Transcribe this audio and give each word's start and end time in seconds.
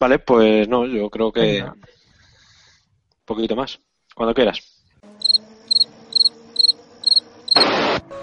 Vale, 0.00 0.20
pues 0.20 0.68
no, 0.68 0.86
yo 0.86 1.10
creo 1.10 1.32
que 1.32 1.60
un 1.60 1.74
poquito 3.24 3.56
más, 3.56 3.80
cuando 4.14 4.32
quieras. 4.32 4.60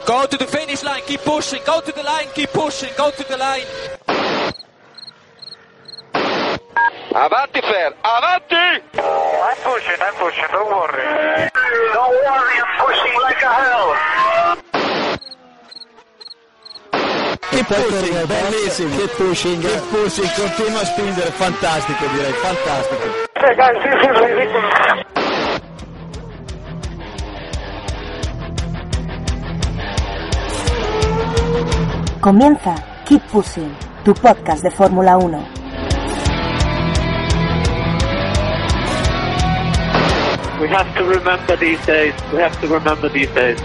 Go 0.08 0.28
to 0.30 0.38
the 0.38 0.46
finish 0.46 0.84
line, 0.84 1.02
keep 1.06 1.20
pushing, 1.22 1.62
go 1.66 1.82
to 1.82 1.92
the 1.92 2.04
line, 2.04 2.30
keep 2.34 2.50
pushing, 2.52 2.90
go 2.98 3.12
to 3.12 3.24
the 3.24 3.38
line. 3.38 3.66
Avanti 7.14 7.62
Fer, 7.62 7.96
avanti! 8.04 8.84
I'm 8.94 9.58
pushing, 9.64 10.02
I'm 10.02 10.14
pushing, 10.16 10.46
don't 10.52 10.70
worry. 10.70 11.50
Don't 11.94 12.12
worry, 12.12 12.60
I'm 12.62 12.86
pushing 12.86 13.22
like 13.22 13.42
a 13.42 13.54
hell. 13.54 14.65
Keep 17.56 17.68
pushing, 17.68 18.28
bellissimo. 18.28 18.98
Keep 18.98 19.12
pushing, 19.12 19.62
keep 19.62 19.82
pushing, 19.90 20.30
continua 20.36 20.82
a 20.82 20.86
spingere, 20.86 21.32
fantastico 21.32 22.06
direi, 22.08 22.34
fantastico. 22.34 23.26
Comienza 32.20 32.76
Keep 33.06 33.24
Pushing, 33.32 33.78
tu 34.04 34.14
podcast 34.14 34.62
de 34.62 34.72
Fórmula 34.72 35.16
1. 35.18 35.48
We 40.60 40.68
have 40.68 40.94
to 40.98 41.04
remember 41.06 41.56
these 41.56 41.86
days. 41.86 42.14
We 42.34 42.42
have 42.42 42.60
to 42.60 42.68
remember 42.68 43.08
these 43.08 43.32
days. 43.34 43.62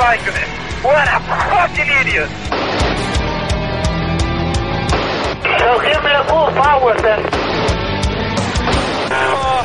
Raikkonen. 0.00 0.48
What 0.82 1.06
a 1.08 1.20
fucking 1.28 1.90
idiot. 2.00 2.30
So 5.60 5.68
give 5.84 6.00
me 6.02 6.10
the 6.16 6.24
full 6.26 6.48
power 6.56 6.94
then. 7.02 7.20
Oh, 9.12 9.60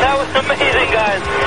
that 0.00 0.14
was 0.16 0.30
amazing, 0.44 0.90
guys. 0.94 1.39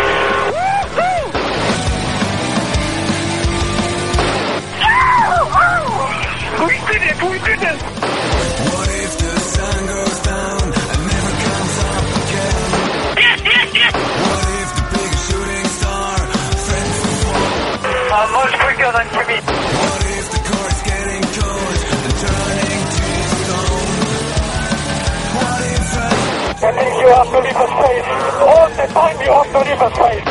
You 27.04 27.10
have 27.10 27.28
to 27.28 27.40
leave 27.40 27.56
a 27.56 27.68
space. 27.68 28.08
All 28.40 28.68
the 28.70 28.86
time 28.94 29.18
you 29.22 29.32
have 29.32 29.52
to 29.52 29.60
leave 29.68 29.82
a 29.82 29.90
space. 29.94 30.26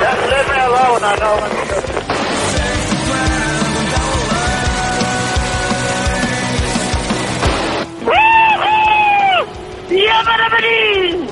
Just 0.00 0.22
leave 0.30 0.48
me 0.48 0.58
alone, 0.68 1.02
I 1.02 1.14
know 1.20 1.34
what 1.40 1.50
to 1.50 1.60
do. 1.68 1.78
Woohoo! 8.08 9.40
Yabarabari! 10.06 11.27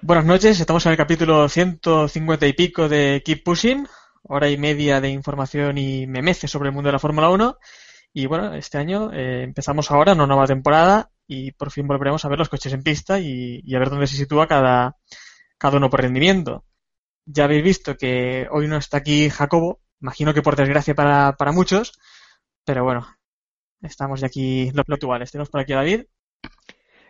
Buenas 0.00 0.24
noches, 0.24 0.60
estamos 0.60 0.84
en 0.86 0.92
el 0.92 0.98
capítulo 0.98 1.48
150 1.48 2.46
y 2.46 2.52
pico 2.52 2.88
de 2.88 3.22
Keep 3.24 3.44
Pushing, 3.44 3.86
hora 4.22 4.48
y 4.48 4.56
media 4.56 5.00
de 5.00 5.08
información 5.08 5.76
y 5.78 6.06
memeces 6.06 6.50
sobre 6.50 6.68
el 6.68 6.74
mundo 6.74 6.88
de 6.88 6.92
la 6.92 6.98
Fórmula 6.98 7.30
1. 7.30 7.56
Y 8.12 8.26
bueno, 8.26 8.54
este 8.54 8.78
año 8.78 9.12
eh, 9.12 9.42
empezamos 9.42 9.90
ahora 9.90 10.12
una 10.12 10.26
nueva 10.26 10.46
temporada 10.46 11.10
y 11.26 11.52
por 11.52 11.70
fin 11.70 11.86
volveremos 11.86 12.24
a 12.24 12.28
ver 12.28 12.38
los 12.38 12.48
coches 12.48 12.72
en 12.72 12.82
pista 12.82 13.18
y, 13.18 13.62
a 13.74 13.78
ver 13.78 13.90
dónde 13.90 14.06
se 14.06 14.16
sitúa 14.16 14.46
cada, 14.46 14.96
cada 15.58 15.76
uno 15.76 15.90
por 15.90 16.02
rendimiento. 16.02 16.64
Ya 17.24 17.44
habéis 17.44 17.64
visto 17.64 17.96
que 17.96 18.48
hoy 18.50 18.68
no 18.68 18.76
está 18.76 18.98
aquí 18.98 19.28
Jacobo, 19.30 19.80
imagino 20.00 20.32
que 20.32 20.42
por 20.42 20.56
desgracia 20.56 20.94
para, 20.94 21.36
para 21.36 21.52
muchos, 21.52 21.98
pero 22.64 22.84
bueno, 22.84 23.06
estamos 23.82 24.20
ya 24.20 24.26
aquí 24.26 24.70
lo, 24.72 24.82
lo 24.86 24.94
actuales. 24.94 25.30
Tenemos 25.30 25.50
por 25.50 25.60
aquí 25.60 25.72
a 25.72 25.76
David. 25.76 26.04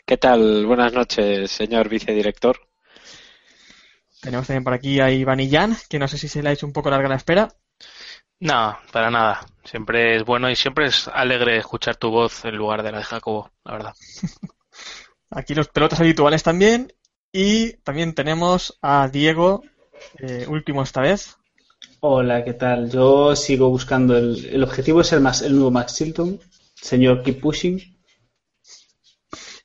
¿Qué 0.08 0.16
tal? 0.16 0.64
Buenas 0.64 0.94
noches, 0.94 1.50
señor 1.50 1.90
vicedirector. 1.90 2.56
Tenemos 4.22 4.46
también 4.46 4.64
por 4.64 4.72
aquí 4.72 5.00
a 5.00 5.10
Iván 5.10 5.38
y 5.38 5.50
Jan, 5.50 5.76
que 5.86 5.98
no 5.98 6.08
sé 6.08 6.16
si 6.16 6.28
se 6.28 6.42
le 6.42 6.48
ha 6.48 6.52
hecho 6.52 6.64
un 6.64 6.72
poco 6.72 6.88
larga 6.88 7.10
la 7.10 7.16
espera. 7.16 7.54
No, 8.40 8.78
para 8.90 9.10
nada. 9.10 9.44
Siempre 9.64 10.16
es 10.16 10.24
bueno 10.24 10.48
y 10.48 10.56
siempre 10.56 10.86
es 10.86 11.08
alegre 11.08 11.58
escuchar 11.58 11.96
tu 11.96 12.08
voz 12.08 12.46
en 12.46 12.56
lugar 12.56 12.82
de 12.82 12.90
la 12.90 12.98
de 12.98 13.04
Jacobo, 13.04 13.50
la 13.66 13.72
verdad. 13.72 13.94
Aquí 15.30 15.54
los 15.54 15.68
pelotas 15.68 16.00
habituales 16.00 16.42
también. 16.42 16.90
Y 17.30 17.74
también 17.82 18.14
tenemos 18.14 18.78
a 18.80 19.08
Diego, 19.08 19.62
eh, 20.20 20.46
último 20.48 20.84
esta 20.84 21.02
vez. 21.02 21.36
Hola, 22.00 22.44
¿qué 22.44 22.54
tal? 22.54 22.90
Yo 22.90 23.36
sigo 23.36 23.68
buscando 23.68 24.16
el, 24.16 24.42
el 24.46 24.64
objetivo 24.64 25.02
es 25.02 25.12
el 25.12 25.20
más 25.20 25.42
el 25.42 25.52
nuevo 25.52 25.70
Max 25.70 25.96
Chilton, 25.96 26.40
señor 26.80 27.22
Keep 27.22 27.42
Pushing. 27.42 27.97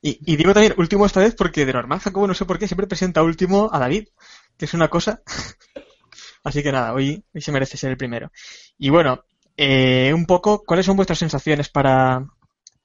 Y, 0.06 0.36
digo 0.36 0.53
también 0.53 0.74
último 0.75 1.06
esta 1.06 1.22
vez 1.22 1.34
porque 1.34 1.66
de 1.66 1.72
normal 1.72 2.00
Jacobo 2.00 2.28
no 2.28 2.34
sé 2.34 2.44
por 2.44 2.59
qué 2.59 2.68
siempre 2.68 2.88
presenta 2.88 3.24
último 3.24 3.69
a 3.72 3.80
David, 3.80 4.09
que 4.58 4.66
es 4.66 4.74
una 4.74 4.90
cosa. 4.90 5.22
Así 6.44 6.62
que 6.62 6.74
nada, 6.74 6.94
hoy, 6.94 7.24
hoy 7.34 7.41
se 7.41 7.53
merece 7.53 7.78
ser 7.78 7.91
el 7.91 7.97
primero. 7.97 8.30
Y 8.78 8.90
bueno, 8.90 9.24
eh, 9.56 10.12
un 10.14 10.25
poco, 10.25 10.62
¿cuáles 10.66 10.86
son 10.86 10.97
vuestras 10.97 11.19
sensaciones 11.19 11.69
para, 11.69 12.22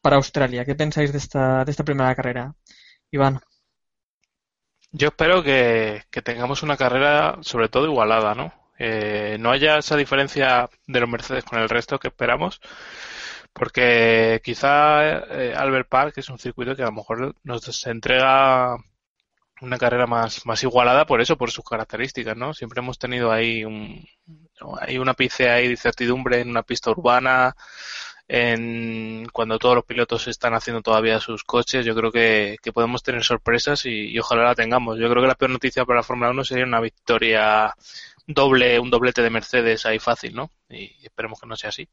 para 0.00 0.14
Australia? 0.14 0.64
¿Qué 0.64 0.76
pensáis 0.76 1.10
de 1.10 1.18
esta, 1.18 1.64
de 1.64 1.72
esta 1.72 1.82
primera 1.82 2.14
carrera? 2.14 2.54
Iván. 3.10 3.40
Yo 4.92 5.08
espero 5.08 5.42
que, 5.42 6.04
que 6.12 6.22
tengamos 6.22 6.62
una 6.62 6.76
carrera 6.76 7.38
sobre 7.40 7.68
todo 7.68 7.86
igualada, 7.86 8.36
¿no? 8.36 8.52
Eh, 8.78 9.38
no 9.40 9.50
haya 9.50 9.78
esa 9.78 9.96
diferencia 9.96 10.70
de 10.86 11.00
los 11.00 11.08
Mercedes 11.08 11.42
con 11.42 11.58
el 11.58 11.68
resto 11.68 11.98
que 11.98 12.08
esperamos, 12.08 12.60
porque 13.58 14.40
quizá 14.42 15.18
eh, 15.30 15.54
Albert 15.56 15.88
Park 15.88 16.14
es 16.16 16.28
un 16.30 16.38
circuito 16.38 16.76
que 16.76 16.82
a 16.82 16.86
lo 16.86 16.92
mejor 16.92 17.34
nos 17.42 17.86
entrega 17.86 18.76
una 19.60 19.78
carrera 19.78 20.06
más, 20.06 20.40
igualada 20.62 21.06
por 21.06 21.20
eso, 21.20 21.36
por 21.36 21.50
sus 21.50 21.64
características, 21.64 22.36
¿no? 22.36 22.54
Siempre 22.54 22.80
hemos 22.80 22.98
tenido 22.98 23.32
ahí 23.32 23.64
un, 23.64 24.06
hay 24.80 24.98
una 24.98 25.14
pizca 25.14 25.54
de 25.54 25.66
incertidumbre 25.66 26.40
en 26.40 26.50
una 26.50 26.62
pista 26.62 26.90
urbana, 26.90 27.56
en 28.28 29.26
cuando 29.32 29.58
todos 29.58 29.74
los 29.76 29.84
pilotos 29.84 30.28
están 30.28 30.54
haciendo 30.54 30.82
todavía 30.82 31.18
sus 31.18 31.44
coches, 31.44 31.84
yo 31.84 31.94
creo 31.94 32.12
que, 32.12 32.56
que 32.62 32.72
podemos 32.72 33.02
tener 33.02 33.24
sorpresas 33.24 33.86
y, 33.86 34.10
y, 34.10 34.18
ojalá 34.18 34.44
la 34.44 34.54
tengamos. 34.54 34.98
Yo 34.98 35.08
creo 35.10 35.22
que 35.22 35.28
la 35.28 35.34
peor 35.34 35.50
noticia 35.50 35.84
para 35.84 36.00
la 36.00 36.02
Fórmula 36.04 36.30
1 36.30 36.44
sería 36.44 36.64
una 36.64 36.80
victoria 36.80 37.74
doble, 38.26 38.78
un 38.78 38.90
doblete 38.90 39.22
de 39.22 39.30
Mercedes 39.30 39.86
ahí 39.86 39.98
fácil, 39.98 40.34
¿no? 40.34 40.50
Y 40.68 41.04
esperemos 41.04 41.40
que 41.40 41.46
no 41.46 41.56
sea 41.56 41.70
así. 41.70 41.88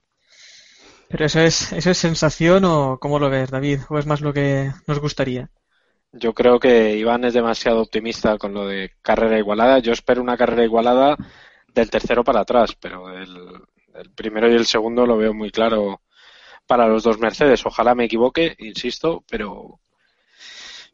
¿Pero 1.15 1.27
eso 1.27 1.39
es, 1.39 1.71
eso 1.71 1.91
es 1.91 1.97
sensación 1.97 2.65
o 2.65 2.97
cómo 2.99 3.19
lo 3.19 3.29
ves, 3.29 3.49
David? 3.49 3.79
¿O 3.87 3.97
es 3.97 4.05
más 4.05 4.19
lo 4.19 4.33
que 4.33 4.69
nos 4.85 4.99
gustaría? 4.99 5.49
Yo 6.11 6.33
creo 6.33 6.59
que 6.59 6.97
Iván 6.97 7.23
es 7.23 7.33
demasiado 7.33 7.83
optimista 7.83 8.37
con 8.37 8.53
lo 8.53 8.67
de 8.67 8.91
carrera 9.01 9.39
igualada. 9.39 9.79
Yo 9.79 9.93
espero 9.93 10.21
una 10.21 10.35
carrera 10.35 10.65
igualada 10.65 11.15
del 11.73 11.89
tercero 11.89 12.25
para 12.25 12.41
atrás, 12.41 12.75
pero 12.77 13.17
el, 13.17 13.61
primero 14.13 14.51
y 14.51 14.55
el 14.55 14.65
segundo 14.65 15.05
lo 15.05 15.15
veo 15.15 15.33
muy 15.33 15.51
claro 15.51 16.01
para 16.67 16.85
los 16.85 17.03
dos 17.03 17.17
Mercedes. 17.17 17.65
Ojalá 17.65 17.95
me 17.95 18.03
equivoque, 18.03 18.53
insisto, 18.59 19.23
pero 19.29 19.79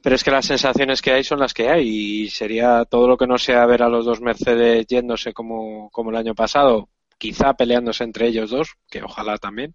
pero 0.04 0.16
es 0.16 0.24
que 0.24 0.30
las 0.30 0.46
sensaciones 0.46 1.02
que 1.02 1.14
hay 1.14 1.24
son 1.24 1.40
las 1.40 1.56
que 1.56 1.68
hay 1.68 1.88
y 1.88 2.30
sería 2.30 2.86
todo 2.86 3.08
lo 3.08 3.18
que 3.18 3.26
no 3.26 3.40
sea 3.40 3.66
ver 3.66 3.82
a 3.82 3.90
los 3.90 4.06
dos 4.06 4.22
Mercedes 4.22 4.86
yéndose 4.86 5.34
como, 5.34 5.90
como 5.90 6.12
el 6.12 6.18
año 6.18 6.36
pasado, 6.36 6.90
quizá 7.18 7.56
peleándose 7.56 8.04
entre 8.04 8.28
ellos 8.28 8.52
dos, 8.52 8.76
que 8.88 9.02
ojalá 9.02 9.40
también, 9.40 9.74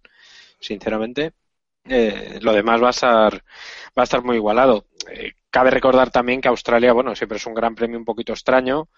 sinceramente. 0.59 1.33
Eh, 1.89 2.39
lo 2.41 2.51
demás 2.53 2.81
va 2.83 2.87
a 2.87 2.91
estar 2.91 3.33
va 3.35 4.01
a 4.01 4.03
estar 4.03 4.23
muy 4.23 4.35
igualado. 4.35 4.85
Eh, 5.09 5.33
cabe 5.49 5.71
recordar 5.71 6.11
también 6.11 6.41
que 6.41 6.49
Australia, 6.49 6.93
bueno, 6.93 7.15
siempre 7.15 7.37
es 7.37 7.45
un 7.45 7.53
gran 7.53 7.75
premio 7.75 7.97
un 7.97 8.05
poquito 8.05 8.33
extraño, 8.33 8.89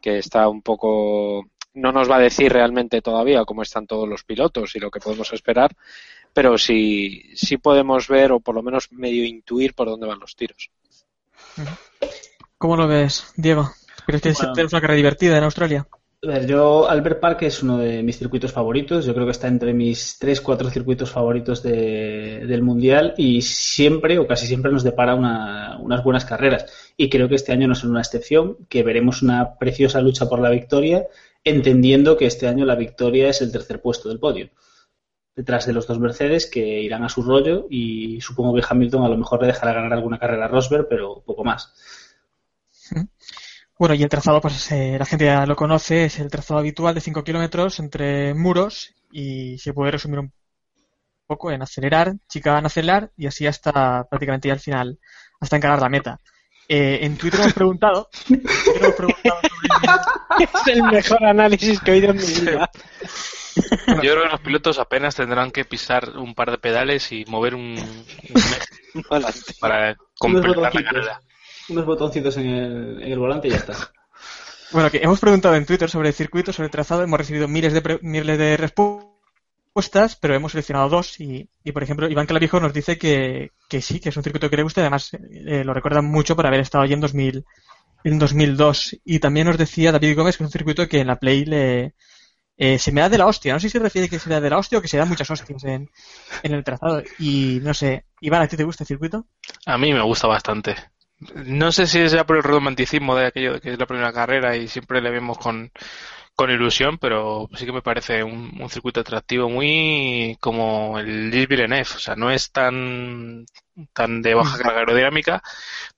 que 0.00 0.18
está 0.18 0.48
un 0.48 0.62
poco 0.62 1.46
no 1.74 1.92
nos 1.92 2.10
va 2.10 2.16
a 2.16 2.20
decir 2.20 2.52
realmente 2.52 3.02
todavía 3.02 3.44
cómo 3.44 3.62
están 3.62 3.86
todos 3.86 4.08
los 4.08 4.24
pilotos 4.24 4.74
y 4.74 4.80
lo 4.80 4.90
que 4.90 5.00
podemos 5.00 5.30
esperar, 5.32 5.76
pero 6.32 6.56
sí, 6.56 7.22
sí 7.34 7.58
podemos 7.58 8.08
ver 8.08 8.32
o 8.32 8.40
por 8.40 8.54
lo 8.54 8.62
menos 8.62 8.90
medio 8.92 9.24
intuir 9.24 9.74
por 9.74 9.88
dónde 9.88 10.06
van 10.06 10.18
los 10.18 10.34
tiros. 10.34 10.70
¿Cómo 12.58 12.76
lo 12.76 12.88
ves, 12.88 13.32
Diego? 13.36 13.70
¿Crees 14.06 14.22
que 14.22 14.32
Bueno. 14.32 14.54
es 14.66 14.72
una 14.72 14.80
carrera 14.80 14.96
divertida 14.96 15.36
en 15.36 15.44
Australia? 15.44 15.86
A 16.28 16.40
yo, 16.40 16.88
Albert 16.88 17.20
Park 17.20 17.42
es 17.42 17.62
uno 17.62 17.78
de 17.78 18.02
mis 18.02 18.18
circuitos 18.18 18.50
favoritos. 18.52 19.04
Yo 19.04 19.12
creo 19.14 19.26
que 19.26 19.32
está 19.32 19.48
entre 19.48 19.72
mis 19.74 20.18
tres, 20.18 20.40
cuatro 20.40 20.70
circuitos 20.70 21.10
favoritos 21.10 21.62
de- 21.62 22.44
del 22.46 22.62
Mundial 22.62 23.14
y 23.16 23.42
siempre 23.42 24.18
o 24.18 24.26
casi 24.26 24.46
siempre 24.46 24.72
nos 24.72 24.82
depara 24.82 25.14
una- 25.14 25.78
unas 25.80 26.02
buenas 26.02 26.24
carreras. 26.24 26.66
Y 26.96 27.08
creo 27.10 27.28
que 27.28 27.34
este 27.36 27.52
año 27.52 27.66
no 27.68 27.74
es 27.74 27.84
una 27.84 28.00
excepción, 28.00 28.56
que 28.68 28.82
veremos 28.82 29.22
una 29.22 29.56
preciosa 29.58 30.00
lucha 30.00 30.28
por 30.28 30.40
la 30.40 30.50
victoria, 30.50 31.06
entendiendo 31.44 32.16
que 32.16 32.26
este 32.26 32.48
año 32.48 32.64
la 32.64 32.74
victoria 32.74 33.28
es 33.28 33.40
el 33.42 33.52
tercer 33.52 33.80
puesto 33.80 34.08
del 34.08 34.18
podio. 34.18 34.50
Detrás 35.36 35.66
de 35.66 35.74
los 35.74 35.86
dos 35.86 36.00
Mercedes 36.00 36.46
que 36.46 36.80
irán 36.82 37.04
a 37.04 37.08
su 37.10 37.22
rollo 37.22 37.66
y 37.70 38.20
supongo 38.22 38.54
que 38.54 38.64
Hamilton 38.68 39.04
a 39.04 39.08
lo 39.08 39.18
mejor 39.18 39.42
le 39.42 39.48
dejará 39.48 39.74
ganar 39.74 39.92
alguna 39.92 40.18
carrera 40.18 40.46
a 40.46 40.48
Rosberg, 40.48 40.88
pero 40.88 41.22
poco 41.24 41.44
más. 41.44 41.72
Bueno, 43.78 43.94
y 43.94 44.02
el 44.02 44.08
trazado, 44.08 44.40
pues 44.40 44.70
eh, 44.72 44.96
la 44.98 45.04
gente 45.04 45.26
ya 45.26 45.44
lo 45.44 45.54
conoce, 45.54 46.06
es 46.06 46.18
el 46.18 46.30
trazado 46.30 46.60
habitual 46.60 46.94
de 46.94 47.00
5 47.02 47.22
kilómetros 47.22 47.78
entre 47.78 48.32
muros 48.34 48.94
y 49.12 49.58
se 49.58 49.74
puede 49.74 49.90
resumir 49.92 50.18
un 50.20 50.32
poco 51.26 51.50
en 51.50 51.60
acelerar, 51.62 52.14
chica 52.28 52.58
en 52.58 52.66
acelerar 52.66 53.10
y 53.16 53.26
así 53.26 53.46
hasta 53.46 54.04
prácticamente 54.08 54.48
ya 54.48 54.54
al 54.54 54.60
final, 54.60 54.98
hasta 55.40 55.56
encarar 55.56 55.80
la 55.82 55.88
meta. 55.90 56.18
Eh, 56.68 57.00
en 57.02 57.16
Twitter 57.18 57.40
hemos 57.40 57.52
preguntado, 57.52 58.08
en 58.30 58.42
Twitter 58.42 58.82
hemos 58.82 58.94
preguntado 58.94 59.40
sobre- 59.40 60.44
es 60.44 60.66
el 60.68 60.82
mejor 60.84 61.24
análisis 61.24 61.80
que 61.80 61.90
he 61.90 61.94
oído 61.94 62.10
en 62.10 62.16
mi 62.16 62.22
vida. 62.22 62.70
Yo 63.86 64.00
creo 64.12 64.22
que 64.22 64.28
los 64.30 64.40
pilotos 64.40 64.78
apenas 64.78 65.14
tendrán 65.14 65.50
que 65.50 65.64
pisar 65.64 66.10
un 66.16 66.34
par 66.34 66.50
de 66.50 66.58
pedales 66.58 67.10
y 67.12 67.24
mover 67.26 67.54
un, 67.54 67.76
un 67.78 69.02
para 69.60 69.96
completar 70.18 70.56
la 70.56 70.70
carrera. 70.82 71.20
Unos 71.68 71.86
botoncitos 71.86 72.36
en 72.38 72.46
el, 72.48 73.02
en 73.02 73.12
el 73.12 73.18
volante 73.18 73.48
y 73.48 73.52
ya 73.52 73.58
está. 73.58 73.74
Bueno, 74.72 74.90
que 74.90 74.98
hemos 74.98 75.20
preguntado 75.20 75.54
en 75.54 75.64
Twitter 75.64 75.88
sobre 75.88 76.08
el 76.08 76.14
circuito, 76.14 76.52
sobre 76.52 76.66
el 76.66 76.70
trazado, 76.72 77.02
hemos 77.02 77.18
recibido 77.18 77.46
miles 77.46 77.72
de, 77.72 77.82
pre- 77.82 78.00
miles 78.02 78.36
de 78.36 78.56
respuestas, 78.56 80.16
pero 80.20 80.34
hemos 80.34 80.52
seleccionado 80.52 80.88
dos 80.88 81.20
y, 81.20 81.48
y, 81.62 81.72
por 81.72 81.82
ejemplo, 81.82 82.08
Iván 82.08 82.26
Clavijo 82.26 82.58
nos 82.60 82.72
dice 82.72 82.98
que, 82.98 83.52
que 83.68 83.80
sí, 83.80 84.00
que 84.00 84.08
es 84.08 84.16
un 84.16 84.24
circuito 84.24 84.50
que 84.50 84.56
le 84.56 84.62
gusta 84.64 84.80
y 84.80 84.82
además 84.82 85.10
eh, 85.14 85.62
lo 85.64 85.72
recuerda 85.72 86.02
mucho 86.02 86.34
por 86.34 86.46
haber 86.46 86.60
estado 86.60 86.82
allí 86.84 86.94
en, 86.94 87.00
2000, 87.00 87.44
en 88.04 88.18
2002. 88.18 88.96
Y 89.04 89.20
también 89.20 89.46
nos 89.46 89.58
decía 89.58 89.92
David 89.92 90.16
Gómez 90.16 90.36
que 90.36 90.42
es 90.44 90.46
un 90.48 90.52
circuito 90.52 90.88
que 90.88 91.00
en 91.00 91.06
la 91.06 91.16
Play 91.20 91.44
le, 91.44 91.94
eh, 92.58 92.78
se 92.78 92.92
me 92.92 93.02
da 93.02 93.08
de 93.10 93.18
la 93.18 93.26
hostia. 93.26 93.54
No 93.54 93.60
sé 93.60 93.68
si 93.68 93.72
se 93.72 93.78
refiere 93.80 94.08
que 94.08 94.18
se 94.18 94.30
da 94.30 94.40
de 94.40 94.50
la 94.50 94.58
hostia 94.58 94.78
o 94.78 94.82
que 94.82 94.88
se 94.88 94.98
da 94.98 95.06
muchas 95.06 95.30
hostias 95.30 95.64
en, 95.64 95.90
en 96.42 96.52
el 96.54 96.64
trazado. 96.64 97.02
Y 97.18 97.60
no 97.62 97.74
sé, 97.74 98.06
Iván, 98.20 98.42
¿a 98.42 98.48
ti 98.48 98.56
te 98.56 98.64
gusta 98.64 98.84
el 98.84 98.88
circuito? 98.88 99.26
A 99.66 99.78
mí 99.78 99.92
me 99.92 100.02
gusta 100.02 100.26
bastante. 100.28 100.74
No 101.18 101.72
sé 101.72 101.86
si 101.86 101.98
es 102.00 102.12
ya 102.12 102.26
por 102.26 102.36
el 102.36 102.42
romanticismo 102.42 103.16
de 103.16 103.26
aquello 103.26 103.54
de 103.54 103.60
que 103.60 103.72
es 103.72 103.78
la 103.78 103.86
primera 103.86 104.12
carrera 104.12 104.54
y 104.56 104.68
siempre 104.68 105.00
le 105.00 105.10
vemos 105.10 105.38
con, 105.38 105.72
con 106.34 106.50
ilusión, 106.50 106.98
pero 106.98 107.48
sí 107.54 107.64
que 107.64 107.72
me 107.72 107.80
parece 107.82 108.22
un, 108.22 108.52
un 108.60 108.68
circuito 108.70 109.00
atractivo 109.00 109.48
muy 109.48 110.36
como 110.40 110.98
el 110.98 111.30
Gilles 111.32 111.48
Villeneuve. 111.48 111.82
O 111.96 111.98
sea, 111.98 112.16
no 112.16 112.30
es 112.30 112.52
tan, 112.52 113.46
tan 113.94 114.20
de 114.22 114.34
baja 114.34 114.58
carga 114.58 114.80
aerodinámica, 114.80 115.42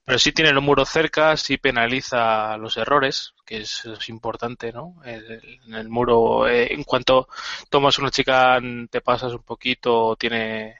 pero 0.05 0.19
sí 0.19 0.31
tiene 0.31 0.53
los 0.53 0.63
muros 0.63 0.89
cerca, 0.89 1.35
sí 1.37 1.57
penaliza 1.57 2.57
los 2.57 2.77
errores, 2.77 3.33
que 3.45 3.57
es, 3.59 3.85
es 3.85 4.09
importante, 4.09 4.71
¿no? 4.73 4.95
El- 5.05 5.59
En 5.67 5.73
el 5.75 5.89
muro, 5.89 6.47
eh, 6.47 6.73
en 6.73 6.83
cuanto 6.85 7.27
tomas 7.69 7.99
una 7.99 8.11
chica, 8.11 8.59
te 8.89 9.01
pasas 9.01 9.33
un 9.33 9.43
poquito, 9.43 10.15
tiene 10.17 10.77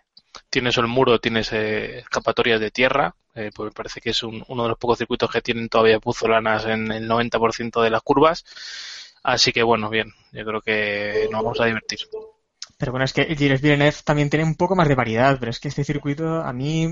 tienes 0.50 0.78
el 0.78 0.88
muro, 0.88 1.20
tienes 1.20 1.52
eh, 1.54 2.00
escapatorias 2.00 2.60
de 2.60 2.72
tierra, 2.72 3.16
eh, 3.36 3.52
pues 3.56 3.68
me 3.68 3.72
parece 3.72 4.02
que 4.02 4.12
es 4.12 4.24
un- 4.24 4.44
uno 4.48 4.64
de 4.64 4.70
los 4.70 4.78
pocos 4.78 4.98
circuitos 4.98 5.30
que 5.32 5.42
tienen 5.42 5.70
todavía 5.70 6.00
puzolanas 6.00 6.66
en 6.66 6.92
el 6.92 7.08
90% 7.08 7.82
de 7.82 7.90
las 7.90 8.02
curvas. 8.02 8.46
Así 9.24 9.52
que 9.52 9.64
bueno, 9.64 9.90
bien, 9.90 10.14
yo 10.32 10.46
creo 10.46 10.62
que 10.62 11.28
nos 11.32 11.44
vamos 11.44 11.60
a 11.62 11.66
divertir. 11.66 12.00
Pero 12.78 12.92
bueno, 12.94 13.06
es 13.06 13.14
que 13.14 13.22
el 13.24 13.38
Gilles 13.38 13.62
Villeneuve 13.62 13.96
también 14.06 14.30
tiene 14.30 14.46
un 14.46 14.56
poco 14.56 14.76
más 14.76 14.88
de 14.88 14.96
variedad, 14.96 15.38
pero 15.40 15.52
es 15.52 15.60
que 15.60 15.68
este 15.68 15.84
circuito 15.84 16.42
a 16.42 16.54
mí, 16.54 16.88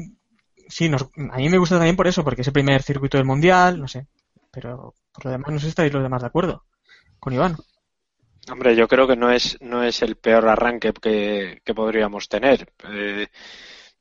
sí, 0.68 0.89
nos, 0.89 1.04
a 1.04 1.38
mí 1.38 1.50
me 1.50 1.57
gusta 1.57 1.75
también 1.78 1.95
por 1.95 2.07
eso, 2.07 2.24
porque 2.24 2.42
es 2.42 2.48
el 2.48 2.54
primer 2.54 2.83
circuito 2.83 3.18
del 3.18 3.25
Mundial, 3.25 3.80
no 3.80 3.88
sé. 3.88 4.07
Pero 4.51 4.94
por 5.13 5.25
lo 5.25 5.31
demás, 5.31 5.51
no 5.51 5.60
sé 5.60 5.66
si 5.66 5.69
estáis 5.69 5.94
los 5.94 6.04
demás 6.04 6.22
de 6.22 6.28
acuerdo 6.28 6.66
con 7.19 7.33
Iván. 7.33 7.57
Hombre, 8.51 8.75
yo 8.75 8.88
creo 8.88 9.07
que 9.07 9.16
no 9.18 9.31
es, 9.31 9.57
no 9.62 9.83
es 9.83 10.01
el 10.01 10.16
peor 10.16 10.48
arranque 10.48 10.94
que, 10.94 11.62
que 11.66 11.74
podríamos 11.75 12.30
tener. 12.30 12.72
Eh, 12.90 13.28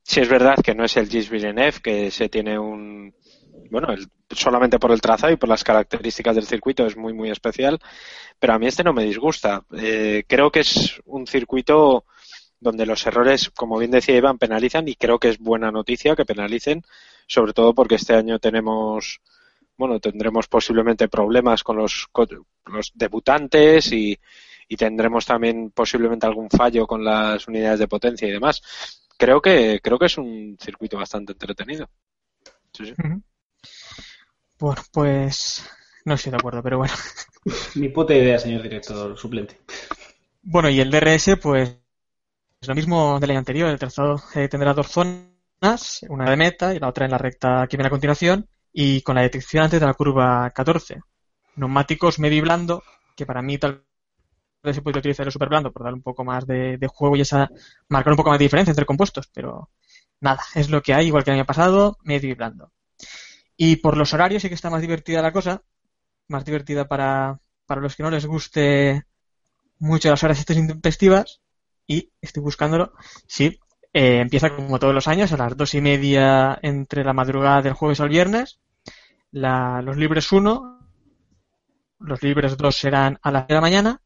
sí 0.07 0.21
es 0.21 0.29
verdad 0.29 0.57
que 0.63 0.75
no 0.75 0.85
es 0.85 0.97
el 0.97 1.09
Gilles 1.09 1.31
Villeneuve, 1.31 1.81
que 1.83 2.11
se 2.11 2.29
tiene 2.29 2.59
un... 2.59 3.15
Bueno, 3.71 3.93
el- 3.93 4.07
solamente 4.31 4.79
por 4.79 4.93
el 4.93 5.01
trazado 5.01 5.33
y 5.33 5.37
por 5.37 5.49
las 5.49 5.65
características 5.65 6.35
del 6.37 6.47
circuito 6.47 6.87
es 6.87 6.97
muy, 6.97 7.13
muy 7.13 7.31
especial, 7.31 7.79
pero 8.39 8.55
a 8.55 8.59
mí 8.59 8.67
este 8.67 8.85
no 8.85 8.93
me 8.93 9.05
disgusta. 9.05 9.65
Eh, 9.77 10.25
creo 10.29 10.51
que 10.51 10.61
es 10.61 11.01
un 11.07 11.27
circuito 11.27 12.05
donde 12.61 12.87
los 12.87 13.07
errores, 13.07 13.51
como 13.51 13.79
bien 13.79 13.91
decía 13.93 14.17
Iván, 14.17 14.39
penalizan 14.39 14.89
y 14.89 14.97
creo 14.97 15.19
que 15.19 15.31
es 15.31 15.39
buena 15.39 15.71
noticia 15.71 16.17
que 16.17 16.25
penalicen, 16.27 16.83
sobre 17.27 17.53
todo 17.53 17.75
porque 17.75 17.97
este 17.97 18.15
año 18.15 18.39
tenemos, 18.41 19.21
bueno, 19.77 20.01
tendremos 20.01 20.49
posiblemente 20.49 21.09
problemas 21.09 21.63
con 21.65 21.77
los, 21.79 22.07
los 22.67 22.93
debutantes 22.95 23.93
y, 23.93 24.19
y 24.69 24.77
tendremos 24.77 25.27
también 25.27 25.71
posiblemente 25.71 26.27
algún 26.27 26.51
fallo 26.51 26.87
con 26.87 27.05
las 27.05 27.47
unidades 27.49 27.81
de 27.81 27.89
potencia 27.89 28.29
y 28.29 28.33
demás. 28.33 28.63
Creo 29.19 29.41
que, 29.41 29.81
creo 29.83 29.99
que 29.99 30.07
es 30.07 30.19
un 30.19 30.57
circuito 30.61 30.97
bastante 30.97 31.33
entretenido. 31.33 31.89
Sí, 32.73 32.87
sí. 32.87 32.95
Bueno, 34.59 34.83
pues 34.93 35.65
no 36.05 36.15
estoy 36.15 36.31
de 36.31 36.39
acuerdo, 36.39 36.63
pero 36.63 36.79
bueno. 36.79 36.95
Ni 37.75 37.89
puta 37.89 38.15
idea, 38.15 38.39
señor 38.39 38.63
director 38.63 39.17
suplente. 39.19 39.59
Bueno, 40.43 40.69
y 40.69 40.81
el 40.81 40.91
DRS, 40.91 41.37
pues 41.41 41.77
es 42.61 42.69
lo 42.69 42.75
mismo 42.75 43.19
del 43.21 43.31
año 43.31 43.41
anterior. 43.41 43.69
El 43.69 43.79
trazado 43.79 44.23
eh, 44.35 44.49
tendrá 44.49 44.75
dos 44.75 44.89
zonas, 44.89 46.05
una 46.09 46.31
de 46.31 46.37
meta 46.37 46.75
y 46.75 46.79
la 46.79 46.89
otra 46.89 47.05
en 47.05 47.11
la 47.11 47.19
recta 47.19 47.67
que 47.69 47.77
viene 47.77 47.89
a 47.89 47.91
continuación, 47.91 48.49
y 48.73 49.03
con 49.03 49.15
la 49.15 49.23
detección 49.23 49.65
antes 49.65 49.81
de 49.81 49.87
la 49.87 49.95
curva 49.95 50.51
14. 50.51 51.01
Neumáticos 51.57 52.19
medio 52.19 52.39
y 52.39 52.43
blando, 52.43 52.83
que 53.17 53.27
para 53.27 53.43
mí 53.43 53.59
tal 53.59 53.73
vez 53.73 53.86
se 54.75 54.83
puede 54.83 54.99
utilizar 54.99 55.27
el 55.27 55.33
super 55.33 55.49
blando 55.49 55.73
por 55.73 55.85
dar 55.85 55.95
un 55.95 56.03
poco 56.03 56.25
más 56.25 56.47
de, 56.47 56.79
juego 56.93 57.17
y 57.17 57.23
esa 57.23 57.51
marcar 57.89 58.13
un 58.13 58.17
poco 58.17 58.31
más 58.31 58.39
de 58.39 58.45
diferencia 58.45 58.71
entre 58.73 58.87
compuestos, 58.87 59.29
pero 59.33 59.71
nada, 60.21 60.43
es 60.55 60.71
lo 60.71 60.83
que 60.83 60.95
hay, 60.95 61.07
igual 61.09 61.25
que 61.25 61.31
el 61.31 61.37
año 61.37 61.47
pasado, 61.47 61.99
medio 62.05 62.31
y 62.31 62.35
blando. 62.35 62.73
Y 63.57 63.77
por 63.77 63.97
los 63.97 64.13
horarios 64.15 64.43
sí 64.43 64.49
que 64.49 64.55
está 64.55 64.71
más 64.71 64.83
divertida 64.83 65.23
la 65.23 65.33
cosa, 65.33 65.63
más 66.29 66.45
divertida 66.45 66.89
para, 66.89 67.41
para 67.67 67.81
los 67.81 67.97
que 67.97 68.05
no 68.05 68.11
les 68.11 68.27
guste 68.27 69.05
mucho 69.79 70.11
las 70.11 70.23
horas 70.25 70.39
estas 70.39 70.57
intempestivas 70.57 71.41
y 71.87 72.11
estoy 72.21 72.43
buscándolo. 72.43 72.93
Sí, 73.27 73.59
eh, 73.93 74.21
empieza 74.21 74.55
como 74.55 74.79
todos 74.79 74.95
los 74.95 75.09
años 75.09 75.33
a 75.33 75.37
las 75.37 75.57
dos 75.57 75.75
y 75.75 75.81
media 75.81 76.59
entre 76.63 77.05
la 77.05 77.13
madrugada 77.13 77.63
del 77.63 77.75
jueves 77.75 78.01
al 78.01 78.09
viernes. 78.11 78.61
La- 79.33 79.83
los 79.83 79.97
libres 79.97 80.33
1, 80.33 80.81
los 81.99 82.23
libres 82.23 82.57
2 82.57 82.77
serán 82.77 83.19
a 83.23 83.31
las 83.31 83.47
de 83.49 83.55
la 83.55 83.61
mañana 83.61 84.03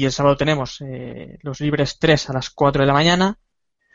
y 0.00 0.04
el 0.04 0.12
sábado 0.12 0.36
tenemos 0.36 0.80
eh, 0.80 1.38
los 1.42 1.60
libres 1.60 1.98
3 1.98 2.30
a 2.30 2.32
las 2.34 2.50
4 2.50 2.82
de 2.82 2.86
la 2.86 2.92
mañana, 2.92 3.38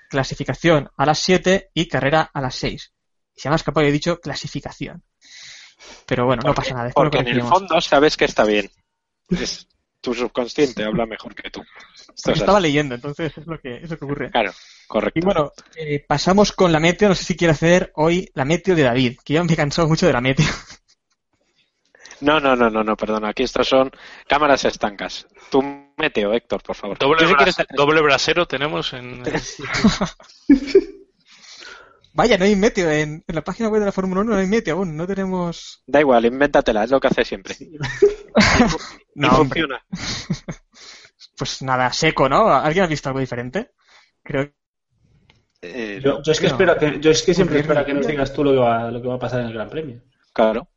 clasificación 0.09 0.89
a 0.97 1.05
las 1.05 1.19
7 1.19 1.69
y 1.73 1.87
carrera 1.87 2.29
a 2.33 2.41
las 2.41 2.55
6. 2.55 2.93
Se 3.35 3.49
me 3.49 3.53
ha 3.53 3.55
escapado 3.55 3.85
y 3.85 3.89
he 3.89 3.93
dicho 3.93 4.19
clasificación. 4.19 5.03
Pero 6.05 6.25
bueno, 6.25 6.43
no 6.45 6.53
pasa 6.53 6.73
nada. 6.73 6.91
Porque 6.93 7.19
en 7.19 7.27
el 7.27 7.41
fondo 7.43 7.79
sabes 7.81 8.17
que 8.17 8.25
está 8.25 8.43
bien. 8.45 8.69
Es- 9.29 9.67
tu 10.01 10.13
subconsciente 10.13 10.83
habla 10.83 11.05
mejor 11.05 11.33
que 11.33 11.49
tú. 11.49 11.63
Esto 12.13 12.31
es 12.33 12.39
Estaba 12.39 12.57
así. 12.57 12.67
leyendo, 12.67 12.95
entonces 12.95 13.31
es 13.37 13.47
lo 13.47 13.57
que, 13.61 13.77
es 13.77 13.89
lo 13.89 13.97
que 13.97 14.03
ocurre. 14.03 14.31
Claro, 14.31 14.51
correcto. 14.85 15.17
Y 15.17 15.23
bueno, 15.23 15.53
eh, 15.77 16.03
pasamos 16.05 16.51
con 16.51 16.73
la 16.73 16.81
meteo. 16.81 17.07
No 17.07 17.15
sé 17.15 17.23
si 17.23 17.37
quiere 17.37 17.53
hacer 17.53 17.93
hoy 17.95 18.29
la 18.33 18.43
meteo 18.43 18.75
de 18.75 18.83
David, 18.83 19.19
que 19.23 19.35
ya 19.35 19.43
me 19.45 19.53
he 19.53 19.55
cansado 19.55 19.87
mucho 19.87 20.05
de 20.05 20.11
la 20.11 20.19
meteo. 20.19 20.45
No, 22.23 22.39
no, 22.39 22.55
no, 22.55 22.69
no, 22.69 22.83
no, 22.83 22.95
perdona. 22.95 23.29
Aquí 23.29 23.43
estos 23.43 23.67
son 23.67 23.91
cámaras 24.27 24.63
estancas. 24.65 25.27
Tu 25.51 25.61
meteo, 25.97 26.33
Héctor, 26.33 26.61
por 26.63 26.75
favor. 26.75 26.97
Doble, 26.97 27.25
Tú 27.27 27.33
quieres- 27.35 27.57
brasero 28.03 28.45
tenemos 28.47 28.93
en... 28.93 29.23
Vaya, 32.15 32.37
no 32.37 32.45
hay 32.45 32.55
meteo. 32.55 32.89
En, 32.91 33.23
en 33.27 33.35
la 33.35 33.43
página 33.43 33.69
web 33.69 33.79
de 33.79 33.87
la 33.87 33.91
Fórmula 33.91 34.21
1 34.21 34.31
no 34.31 34.37
hay 34.37 34.45
meteo 34.47 34.75
aún. 34.77 34.95
No 34.95 35.07
tenemos. 35.07 35.83
Da 35.87 35.99
igual, 35.99 36.25
invéntatela, 36.25 36.83
es 36.83 36.91
lo 36.91 36.99
que 36.99 37.07
hace 37.07 37.25
siempre. 37.25 37.55
No, 39.15 39.29
funciona. 39.31 39.83
Pues 41.37 41.61
nada, 41.63 41.91
seco, 41.91 42.29
¿no? 42.29 42.47
¿Alguien 42.53 42.85
ha 42.85 42.87
visto 42.87 43.09
algo 43.09 43.19
diferente? 43.19 43.71
Creo 44.23 44.51
Eh, 45.61 45.99
Yo, 46.03 46.19
es 46.23 46.39
que 46.39 46.45
no. 46.47 46.51
espero 46.53 46.77
que, 46.77 46.99
yo 46.99 47.09
es 47.09 47.23
que 47.23 47.33
siempre 47.33 47.59
espero 47.59 47.83
que 47.83 47.93
nos 47.93 48.05
digas 48.05 48.31
tú 48.33 48.43
lo 48.43 48.51
que 48.51 48.57
va, 48.59 48.91
lo 48.91 49.01
que 49.01 49.07
va 49.07 49.15
a 49.15 49.19
pasar 49.19 49.39
en 49.41 49.47
el 49.47 49.53
Gran 49.53 49.67
Premio. 49.69 50.01
Claro. 50.31 50.67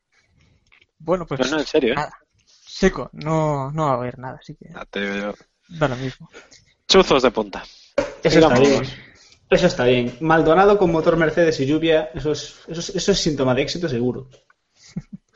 Bueno, 0.99 1.27
pues 1.27 1.41
No, 1.41 1.47
no, 1.49 1.59
en 1.61 1.67
serio, 1.67 1.93
¿eh? 1.93 1.97
nada. 1.97 2.19
Seco, 2.45 3.11
no, 3.13 3.71
no 3.73 3.87
va 3.87 3.93
a 3.93 3.95
haber 3.95 4.19
nada, 4.19 4.39
así 4.41 4.55
que 4.55 4.69
te 4.91 5.01
veo. 5.01 5.35
da 5.69 5.89
lo 5.89 5.97
mismo. 5.97 6.29
Chuzos 6.87 7.23
de 7.23 7.31
punta. 7.31 7.65
Eso 8.23 8.39
está 8.39 8.59
bien. 8.59 8.83
Eso 9.49 9.67
está 9.67 9.85
bien. 9.85 10.17
Maldonado 10.21 10.77
con 10.77 10.93
motor 10.93 11.17
Mercedes 11.17 11.59
y 11.61 11.67
lluvia, 11.67 12.11
eso 12.15 12.33
es, 12.33 12.61
eso 12.69 12.81
es, 12.81 12.91
eso 12.91 13.13
es 13.13 13.19
síntoma 13.19 13.55
de 13.55 13.63
éxito 13.63 13.89
seguro. 13.89 14.29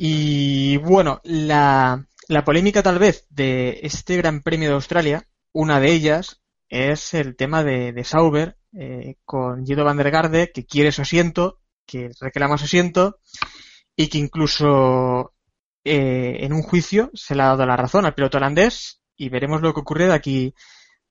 Y 0.00 0.76
bueno, 0.76 1.20
la, 1.24 2.06
la 2.28 2.44
polémica 2.44 2.84
tal 2.84 3.00
vez 3.00 3.26
de 3.30 3.80
este 3.82 4.16
Gran 4.16 4.42
Premio 4.42 4.68
de 4.68 4.76
Australia, 4.76 5.26
una 5.50 5.80
de 5.80 5.90
ellas 5.90 6.40
es 6.68 7.14
el 7.14 7.34
tema 7.34 7.64
de, 7.64 7.92
de 7.92 8.04
Sauber 8.04 8.58
eh, 8.76 9.16
con 9.24 9.64
Guido 9.64 9.84
van 9.84 9.96
der 9.96 10.12
Garde, 10.12 10.52
que 10.52 10.66
quiere 10.66 10.92
su 10.92 11.02
asiento, 11.02 11.60
que 11.84 12.10
reclama 12.20 12.58
su 12.58 12.66
asiento 12.66 13.18
y 13.98 14.08
que 14.08 14.18
incluso 14.18 15.34
eh, 15.84 16.38
en 16.44 16.52
un 16.52 16.62
juicio 16.62 17.10
se 17.14 17.34
le 17.34 17.42
ha 17.42 17.46
dado 17.46 17.66
la 17.66 17.76
razón 17.76 18.06
al 18.06 18.14
piloto 18.14 18.38
holandés 18.38 19.02
y 19.16 19.28
veremos 19.28 19.60
lo 19.60 19.74
que 19.74 19.80
ocurre 19.80 20.06
de 20.06 20.14
aquí, 20.14 20.54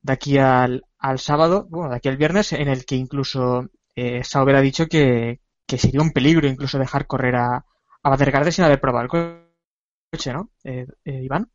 de 0.01 0.13
aquí 0.13 0.37
al, 0.37 0.85
al 0.97 1.19
sábado, 1.19 1.67
bueno, 1.69 1.89
de 1.89 1.97
aquí 1.97 2.07
al 2.07 2.15
viernes, 2.15 2.53
en 2.53 2.69
el 2.69 2.85
que 2.85 2.95
incluso 2.95 3.69
eh, 3.93 4.23
Sauber 4.23 4.55
ha 4.55 4.61
dicho 4.61 4.87
que, 4.87 5.41
que 5.65 5.77
sería 5.77 6.01
un 6.01 6.13
peligro 6.13 6.47
incluso 6.47 6.79
dejar 6.79 7.07
correr 7.07 7.35
a, 7.35 7.57
a 7.57 8.09
Van 8.09 8.19
der 8.19 8.31
Garde 8.31 8.53
sin 8.53 8.63
haber 8.63 8.79
probado 8.79 9.03
el 9.03 9.09
coche, 9.09 10.31
¿no? 10.31 10.51
Eh, 10.63 10.87
eh, 11.03 11.23
Iván. 11.23 11.51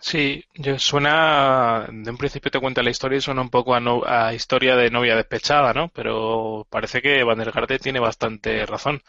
Sí, 0.00 0.44
yo 0.54 0.78
suena, 0.78 1.86
de 1.90 2.10
un 2.10 2.16
principio 2.16 2.52
te 2.52 2.60
cuenta 2.60 2.82
la 2.84 2.90
historia 2.90 3.18
y 3.18 3.20
suena 3.20 3.40
un 3.42 3.50
poco 3.50 3.74
a, 3.74 3.80
no- 3.80 4.02
a 4.06 4.32
historia 4.32 4.76
de 4.76 4.90
novia 4.90 5.16
despechada, 5.16 5.72
¿no? 5.74 5.88
Pero 5.88 6.66
parece 6.70 7.02
que 7.02 7.24
Van 7.24 7.38
der 7.38 7.50
Garde 7.50 7.78
tiene 7.80 7.98
bastante 7.98 8.64
razón. 8.64 9.02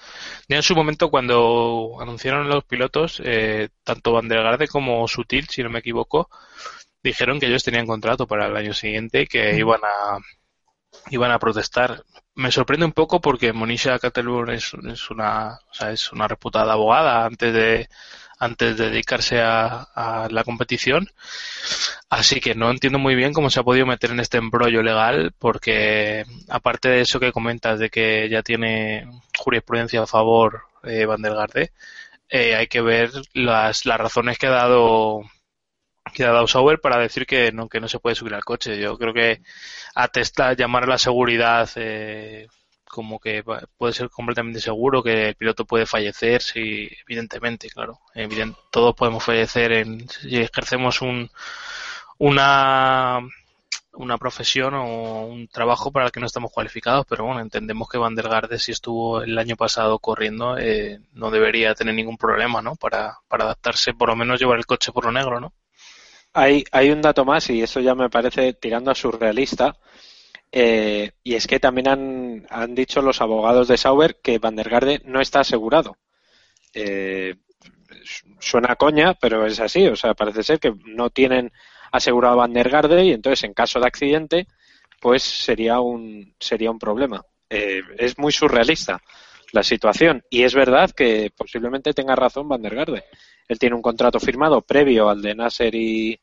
Ya 0.47 0.57
en 0.57 0.63
su 0.63 0.75
momento, 0.75 1.09
cuando 1.11 1.97
anunciaron 2.01 2.49
los 2.49 2.65
pilotos, 2.65 3.21
eh, 3.25 3.69
tanto 3.83 4.13
Van 4.13 4.29
der 4.29 4.43
Garde 4.43 4.67
como 4.69 5.07
Sutil, 5.07 5.47
si 5.49 5.63
no 5.63 5.71
me 5.71 5.79
equivoco, 5.79 6.29
dijeron 7.03 7.39
que 7.39 7.47
ellos 7.47 7.63
tenían 7.63 7.87
contrato 7.87 8.27
para 8.27 8.47
el 8.47 8.57
año 8.57 8.73
siguiente 8.73 9.23
y 9.23 9.27
que 9.27 9.57
iban 9.57 9.81
a, 9.83 10.19
iban 11.11 11.31
a 11.31 11.39
protestar. 11.39 12.03
Me 12.35 12.51
sorprende 12.51 12.85
un 12.85 12.93
poco 12.93 13.19
porque 13.21 13.53
Monisha 13.53 13.99
Kattelburn 13.99 14.51
es, 14.51 14.73
es 14.91 15.09
una, 15.11 15.55
o 15.69 15.73
sea, 15.73 15.91
es 15.91 16.11
una 16.11 16.27
reputada 16.27 16.73
abogada 16.73 17.25
antes 17.25 17.53
de, 17.53 17.89
antes 18.39 18.77
de 18.77 18.89
dedicarse 18.89 19.41
a, 19.41 19.83
a 19.93 20.29
la 20.29 20.43
competición. 20.43 21.09
Así 22.09 22.39
que 22.39 22.55
no 22.55 22.71
entiendo 22.71 22.97
muy 22.99 23.15
bien 23.15 23.33
cómo 23.33 23.49
se 23.49 23.59
ha 23.59 23.63
podido 23.63 23.85
meter 23.85 24.11
en 24.11 24.19
este 24.19 24.37
embrollo 24.37 24.81
legal, 24.81 25.33
porque 25.37 26.25
aparte 26.49 26.89
de 26.89 27.01
eso 27.01 27.19
que 27.19 27.31
comentas 27.31 27.79
de 27.79 27.89
que 27.89 28.27
ya 28.29 28.41
tiene 28.41 29.07
jurisprudencia 29.37 30.01
a 30.01 30.07
favor 30.07 30.63
eh, 30.83 31.05
Van 31.05 31.21
eh, 32.31 32.55
hay 32.55 32.67
que 32.67 32.81
ver 32.81 33.11
las, 33.33 33.85
las 33.85 33.97
razones 33.97 34.37
que 34.37 34.47
ha 34.47 34.51
dado 34.51 35.23
que 36.13 36.23
ha 36.23 36.31
dado 36.31 36.47
Sauber 36.47 36.79
para 36.79 36.99
decir 36.99 37.25
que 37.25 37.51
no, 37.51 37.69
que 37.69 37.79
no 37.79 37.87
se 37.87 37.99
puede 37.99 38.15
subir 38.15 38.33
al 38.33 38.43
coche. 38.43 38.79
Yo 38.79 38.97
creo 38.97 39.13
que 39.13 39.41
atesta 39.95 40.53
llamar 40.53 40.83
a 40.83 40.87
la 40.87 40.97
seguridad 40.97 41.69
eh, 41.75 42.47
como 42.89 43.19
que 43.21 43.43
puede 43.77 43.93
ser 43.93 44.09
completamente 44.11 44.61
seguro 44.61 45.03
que 45.03 45.29
el 45.29 45.35
piloto 45.35 45.65
puede 45.65 45.85
fallecer, 45.87 46.41
sí, 46.43 46.89
evidentemente, 47.07 47.69
claro. 47.69 48.01
Evident- 48.15 48.57
todos 48.71 48.95
podemos 48.95 49.23
fallecer 49.23 49.71
en, 49.73 50.09
si 50.09 50.37
ejercemos 50.37 51.01
un, 51.01 51.29
una, 52.17 53.19
una 53.93 54.17
profesión 54.17 54.73
o 54.75 55.25
un 55.27 55.47
trabajo 55.49 55.91
para 55.91 56.07
el 56.07 56.11
que 56.13 56.19
no 56.21 56.27
estamos 56.27 56.51
cualificados, 56.51 57.05
pero 57.09 57.25
bueno, 57.25 57.41
entendemos 57.41 57.89
que 57.89 57.97
Van 57.99 58.15
der 58.15 58.29
Garde, 58.29 58.59
si 58.59 58.71
estuvo 58.73 59.21
el 59.23 59.37
año 59.39 59.55
pasado 59.57 59.99
corriendo, 59.99 60.57
eh, 60.57 60.99
no 61.13 61.31
debería 61.31 61.75
tener 61.75 61.95
ningún 61.95 62.17
problema, 62.17 62.61
¿no? 62.61 62.75
Para, 62.75 63.17
para 63.29 63.45
adaptarse, 63.45 63.93
por 63.93 64.09
lo 64.09 64.15
menos 64.17 64.39
llevar 64.39 64.59
el 64.59 64.65
coche 64.67 64.91
por 64.93 65.05
lo 65.05 65.11
negro, 65.13 65.39
¿no? 65.41 65.53
Hay, 66.33 66.63
hay 66.71 66.89
un 66.91 67.01
dato 67.01 67.25
más 67.25 67.49
y 67.49 67.61
eso 67.61 67.79
ya 67.79 67.95
me 67.95 68.09
parece 68.09 68.53
tirando 68.53 68.91
a 68.91 68.95
surrealista. 68.95 69.75
Eh, 70.51 71.11
y 71.23 71.35
es 71.35 71.47
que 71.47 71.59
también 71.59 71.87
han, 71.87 72.47
han 72.49 72.75
dicho 72.75 73.01
los 73.01 73.21
abogados 73.21 73.67
de 73.67 73.77
Sauber 73.77 74.17
que 74.21 74.39
Van 74.39 74.55
der 74.55 74.69
Garde 74.69 75.01
no 75.05 75.21
está 75.21 75.41
asegurado. 75.41 75.97
Eh, 76.73 77.35
suena 78.39 78.75
coña, 78.75 79.13
pero 79.13 79.45
es 79.45 79.59
así. 79.59 79.87
O 79.87 79.95
sea, 79.95 80.13
parece 80.13 80.43
ser 80.43 80.59
que 80.59 80.73
no 80.85 81.09
tienen 81.09 81.51
asegurado 81.91 82.37
Van 82.37 82.53
der 82.53 82.69
Garde 82.69 83.05
y 83.05 83.11
entonces 83.11 83.43
en 83.43 83.53
caso 83.53 83.79
de 83.79 83.87
accidente, 83.87 84.47
pues 84.99 85.23
sería 85.23 85.79
un, 85.79 86.35
sería 86.39 86.71
un 86.71 86.79
problema. 86.79 87.23
Eh, 87.49 87.81
es 87.97 88.17
muy 88.17 88.31
surrealista 88.31 89.01
la 89.51 89.63
situación 89.63 90.23
y 90.29 90.43
es 90.43 90.53
verdad 90.53 90.91
que 90.91 91.31
posiblemente 91.35 91.93
tenga 91.93 92.15
razón 92.15 92.47
Van 92.47 92.61
der 92.61 92.75
Garde. 92.75 93.03
Él 93.47 93.59
tiene 93.59 93.75
un 93.75 93.81
contrato 93.81 94.19
firmado 94.19 94.61
previo 94.61 95.09
al 95.09 95.21
de 95.21 95.35
Nasser 95.35 95.73
y, 95.73 96.19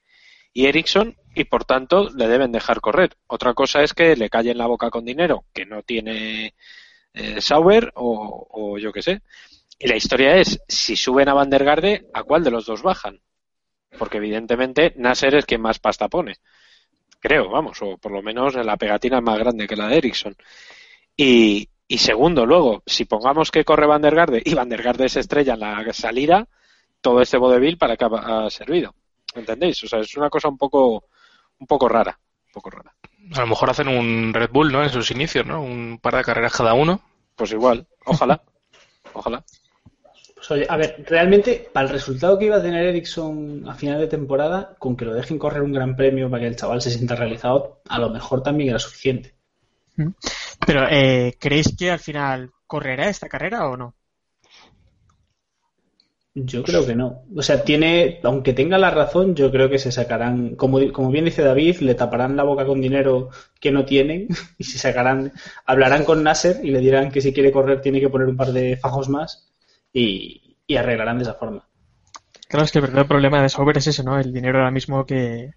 y 0.56 0.64
Ericsson 0.64 1.14
y 1.34 1.44
por 1.44 1.66
tanto 1.66 2.08
le 2.16 2.28
deben 2.28 2.50
dejar 2.50 2.80
correr. 2.80 3.14
Otra 3.26 3.52
cosa 3.52 3.82
es 3.82 3.92
que 3.92 4.16
le 4.16 4.30
calle 4.30 4.52
en 4.52 4.56
la 4.56 4.66
boca 4.66 4.88
con 4.88 5.04
dinero 5.04 5.44
que 5.52 5.66
no 5.66 5.82
tiene 5.82 6.54
eh, 7.12 7.38
o, 7.94 8.78
yo 8.78 8.90
qué 8.90 9.02
sé. 9.02 9.20
Y 9.78 9.86
la 9.86 9.96
historia 9.96 10.36
es, 10.36 10.58
si 10.66 10.96
suben 10.96 11.28
a 11.28 11.34
Van 11.34 11.50
der 11.50 11.62
Garde, 11.62 12.08
¿a 12.14 12.22
cuál 12.22 12.42
de 12.42 12.50
los 12.50 12.64
dos 12.64 12.82
bajan? 12.82 13.20
Porque 13.98 14.16
evidentemente 14.16 14.94
Nasser 14.96 15.34
es 15.34 15.44
quien 15.44 15.60
más 15.60 15.78
pasta 15.78 16.08
pone. 16.08 16.36
Creo, 17.20 17.50
vamos, 17.50 17.82
o 17.82 17.98
por 17.98 18.12
lo 18.12 18.22
menos 18.22 18.54
la 18.54 18.78
pegatina 18.78 19.18
es 19.18 19.22
más 19.22 19.38
grande 19.38 19.66
que 19.66 19.76
la 19.76 19.88
de 19.88 19.98
Ericsson. 19.98 20.36
Y, 21.14 21.68
y 21.86 21.98
segundo, 21.98 22.46
luego, 22.46 22.82
si 22.86 23.04
pongamos 23.04 23.50
que 23.50 23.64
corre 23.66 23.86
Van 23.86 24.00
der 24.00 24.14
Garde 24.14 24.40
y 24.42 24.54
Van 24.54 24.70
der 24.70 24.82
Garde 24.82 25.10
se 25.10 25.20
estrella 25.20 25.52
en 25.52 25.60
la 25.60 25.92
salida, 25.92 26.48
todo 27.02 27.20
este 27.20 27.36
vodevil 27.36 27.76
para 27.76 27.98
ha, 28.00 28.46
ha 28.46 28.48
servido. 28.48 28.94
¿Entendéis? 29.36 29.82
O 29.84 29.86
sea, 29.86 30.00
es 30.00 30.16
una 30.16 30.30
cosa 30.30 30.48
un 30.48 30.58
poco, 30.58 31.04
un 31.58 31.66
poco 31.66 31.88
rara. 31.88 32.18
Un 32.46 32.52
poco 32.52 32.70
rara. 32.70 32.94
A 33.34 33.40
lo 33.40 33.46
mejor 33.46 33.70
hacen 33.70 33.88
un 33.88 34.32
Red 34.32 34.50
Bull, 34.50 34.72
¿no? 34.72 34.82
En 34.82 34.90
sus 34.90 35.10
inicios, 35.10 35.46
¿no? 35.46 35.62
Un 35.62 35.98
par 36.00 36.16
de 36.16 36.24
carreras 36.24 36.52
cada 36.52 36.74
uno. 36.74 37.00
Pues 37.34 37.52
igual, 37.52 37.86
ojalá. 38.04 38.42
Ojalá. 39.12 39.44
Pues 40.34 40.50
oye, 40.50 40.66
a 40.68 40.76
ver, 40.76 41.04
realmente, 41.08 41.68
para 41.72 41.86
el 41.86 41.92
resultado 41.92 42.38
que 42.38 42.44
iba 42.44 42.56
a 42.56 42.62
tener 42.62 42.84
Ericsson 42.84 43.64
a 43.68 43.74
final 43.74 43.98
de 43.98 44.06
temporada, 44.06 44.76
con 44.78 44.96
que 44.96 45.04
lo 45.04 45.14
dejen 45.14 45.38
correr 45.38 45.62
un 45.62 45.72
gran 45.72 45.96
premio 45.96 46.30
para 46.30 46.42
que 46.42 46.48
el 46.48 46.56
chaval 46.56 46.82
se 46.82 46.90
sienta 46.90 47.16
realizado, 47.16 47.80
a 47.88 47.98
lo 47.98 48.10
mejor 48.10 48.42
también 48.42 48.70
era 48.70 48.78
suficiente. 48.78 49.34
Pero, 50.66 50.86
eh, 50.90 51.36
¿creéis 51.40 51.74
que 51.76 51.90
al 51.90 51.98
final 51.98 52.52
correrá 52.66 53.08
esta 53.08 53.28
carrera 53.28 53.66
o 53.66 53.76
no? 53.76 53.94
Yo 56.38 56.62
creo 56.62 56.84
que 56.84 56.94
no. 56.94 57.22
O 57.34 57.40
sea, 57.40 57.64
tiene, 57.64 58.20
aunque 58.22 58.52
tenga 58.52 58.76
la 58.76 58.90
razón, 58.90 59.34
yo 59.34 59.50
creo 59.50 59.70
que 59.70 59.78
se 59.78 59.90
sacarán, 59.90 60.54
como, 60.54 60.92
como 60.92 61.10
bien 61.10 61.24
dice 61.24 61.42
David, 61.42 61.78
le 61.78 61.94
taparán 61.94 62.36
la 62.36 62.42
boca 62.42 62.66
con 62.66 62.78
dinero 62.78 63.30
que 63.58 63.72
no 63.72 63.86
tienen 63.86 64.28
y 64.58 64.64
se 64.64 64.76
sacarán, 64.76 65.32
hablarán 65.64 66.04
con 66.04 66.22
Nasser 66.22 66.62
y 66.62 66.72
le 66.72 66.80
dirán 66.80 67.10
que 67.10 67.22
si 67.22 67.32
quiere 67.32 67.50
correr 67.50 67.80
tiene 67.80 68.00
que 68.00 68.10
poner 68.10 68.28
un 68.28 68.36
par 68.36 68.52
de 68.52 68.76
fajos 68.76 69.08
más 69.08 69.50
y, 69.94 70.58
y 70.66 70.76
arreglarán 70.76 71.16
de 71.16 71.22
esa 71.22 71.34
forma. 71.34 71.66
Claro, 72.48 72.66
es 72.66 72.70
que 72.70 72.80
el 72.80 72.82
verdadero 72.82 73.08
problema 73.08 73.40
de 73.40 73.48
Sauber 73.48 73.78
es 73.78 73.86
ese, 73.86 74.04
¿no? 74.04 74.18
El 74.18 74.30
dinero 74.30 74.58
ahora 74.58 74.70
mismo 74.70 75.06
que, 75.06 75.54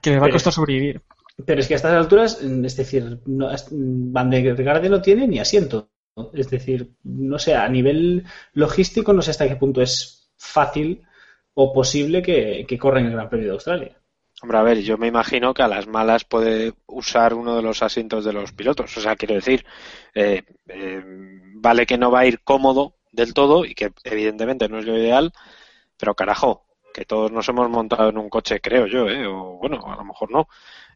que 0.00 0.10
les 0.10 0.22
va 0.22 0.26
a 0.26 0.30
costar 0.30 0.52
sobrevivir. 0.52 1.02
Pero 1.44 1.60
es 1.60 1.66
que 1.66 1.74
a 1.74 1.76
estas 1.78 1.94
alturas, 1.94 2.40
es 2.40 2.76
decir, 2.76 3.18
no, 3.26 3.48
Van 3.72 4.30
der 4.30 4.54
Garde 4.62 4.88
no 4.88 5.02
tiene 5.02 5.26
ni 5.26 5.40
asiento. 5.40 5.88
Es 6.34 6.50
decir, 6.50 6.92
no 7.04 7.38
sé, 7.38 7.54
a 7.54 7.68
nivel 7.68 8.24
logístico 8.52 9.12
no 9.12 9.22
sé 9.22 9.30
hasta 9.30 9.48
qué 9.48 9.56
punto 9.56 9.80
es 9.80 10.32
fácil 10.36 11.02
o 11.54 11.72
posible 11.72 12.22
que, 12.22 12.64
que 12.68 12.78
corra 12.78 13.00
en 13.00 13.06
el 13.06 13.12
Gran 13.12 13.28
Premio 13.28 13.48
de 13.48 13.54
Australia. 13.54 14.02
Hombre, 14.42 14.58
a 14.58 14.62
ver, 14.62 14.82
yo 14.82 14.98
me 14.98 15.06
imagino 15.06 15.54
que 15.54 15.62
a 15.62 15.68
las 15.68 15.86
malas 15.86 16.24
puede 16.24 16.74
usar 16.86 17.32
uno 17.32 17.54
de 17.54 17.62
los 17.62 17.82
asientos 17.82 18.24
de 18.24 18.32
los 18.32 18.52
pilotos. 18.52 18.96
O 18.96 19.00
sea, 19.00 19.14
quiero 19.14 19.34
decir, 19.34 19.64
eh, 20.14 20.42
eh, 20.66 21.02
vale 21.54 21.86
que 21.86 21.96
no 21.96 22.10
va 22.10 22.20
a 22.20 22.26
ir 22.26 22.40
cómodo 22.42 22.96
del 23.12 23.34
todo 23.34 23.64
y 23.64 23.74
que 23.74 23.92
evidentemente 24.02 24.68
no 24.68 24.78
es 24.78 24.86
lo 24.86 24.98
ideal, 24.98 25.32
pero 25.96 26.14
carajo, 26.14 26.66
que 26.92 27.04
todos 27.04 27.30
nos 27.30 27.48
hemos 27.48 27.70
montado 27.70 28.08
en 28.08 28.18
un 28.18 28.28
coche, 28.28 28.60
creo 28.60 28.86
yo, 28.86 29.08
¿eh? 29.08 29.26
o 29.26 29.58
bueno, 29.58 29.80
a 29.86 29.96
lo 29.96 30.04
mejor 30.04 30.30
no, 30.32 30.48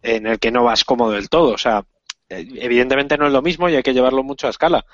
en 0.02 0.26
el 0.26 0.38
que 0.40 0.50
no 0.50 0.64
vas 0.64 0.84
cómodo 0.84 1.12
del 1.12 1.28
todo. 1.28 1.54
O 1.54 1.58
sea, 1.58 1.84
evidentemente 2.28 3.16
no 3.16 3.26
es 3.26 3.32
lo 3.32 3.42
mismo 3.42 3.68
y 3.68 3.76
hay 3.76 3.82
que 3.82 3.94
llevarlo 3.94 4.22
mucho 4.22 4.46
a 4.46 4.50
escala. 4.50 4.84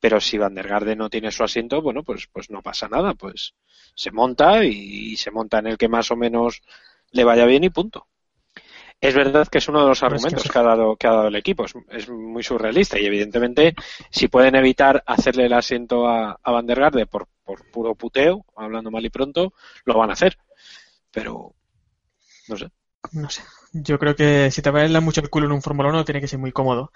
Pero 0.00 0.20
si 0.20 0.36
Van 0.36 0.54
der 0.54 0.66
Garde 0.66 0.96
no 0.96 1.08
tiene 1.08 1.30
su 1.30 1.44
asiento, 1.44 1.80
bueno, 1.80 2.02
pues, 2.02 2.26
pues 2.32 2.50
no 2.50 2.60
pasa 2.60 2.88
nada, 2.88 3.14
pues 3.14 3.54
se 3.94 4.10
monta 4.10 4.64
y, 4.64 5.12
y 5.12 5.16
se 5.16 5.30
monta 5.30 5.60
en 5.60 5.68
el 5.68 5.78
que 5.78 5.88
más 5.88 6.10
o 6.10 6.16
menos 6.16 6.60
le 7.12 7.24
vaya 7.24 7.44
bien 7.46 7.64
y 7.64 7.70
punto. 7.70 8.08
Es 9.02 9.16
verdad 9.16 9.48
que 9.48 9.58
es 9.58 9.68
uno 9.68 9.82
de 9.82 9.88
los 9.88 10.02
argumentos 10.04 10.48
que 10.48 10.58
ha 10.58 10.62
dado, 10.62 10.94
que 10.94 11.08
ha 11.08 11.10
dado 11.12 11.26
el 11.26 11.34
equipo. 11.34 11.64
Es, 11.64 11.74
es 11.90 12.08
muy 12.08 12.44
surrealista 12.44 13.00
y 13.00 13.06
evidentemente 13.06 13.74
si 14.10 14.28
pueden 14.28 14.54
evitar 14.54 15.02
hacerle 15.06 15.46
el 15.46 15.52
asiento 15.52 16.06
a, 16.06 16.38
a 16.40 16.50
Van 16.52 16.66
der 16.66 16.78
Garde 16.78 17.06
por, 17.06 17.26
por 17.42 17.68
puro 17.72 17.96
puteo, 17.96 18.46
hablando 18.54 18.92
mal 18.92 19.04
y 19.04 19.10
pronto, 19.10 19.54
lo 19.84 19.98
van 19.98 20.10
a 20.10 20.12
hacer. 20.12 20.38
Pero 21.10 21.52
no 22.48 22.56
sé. 22.56 22.68
No 23.12 23.28
sé. 23.30 23.42
Yo 23.72 23.98
creo 23.98 24.14
que 24.14 24.50
si 24.50 24.62
te 24.62 24.70
baila 24.70 25.00
mucho 25.00 25.20
el 25.20 25.30
culo 25.30 25.46
en 25.46 25.52
un 25.52 25.62
Fórmula 25.62 25.88
1 25.88 26.04
tiene 26.04 26.20
que 26.20 26.28
ser 26.28 26.38
muy 26.38 26.52
cómodo. 26.52 26.92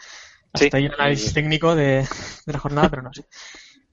Hasta 0.53 0.77
Sí. 0.77 0.79
ahí 0.79 0.87
el 0.87 0.95
análisis 0.95 1.35
técnico 1.35 1.75
de, 1.77 2.07
de 2.47 2.53
la 2.53 2.59
jornada, 2.61 2.91
pero 2.91 3.03
no 3.03 3.13
sé. 3.15 3.27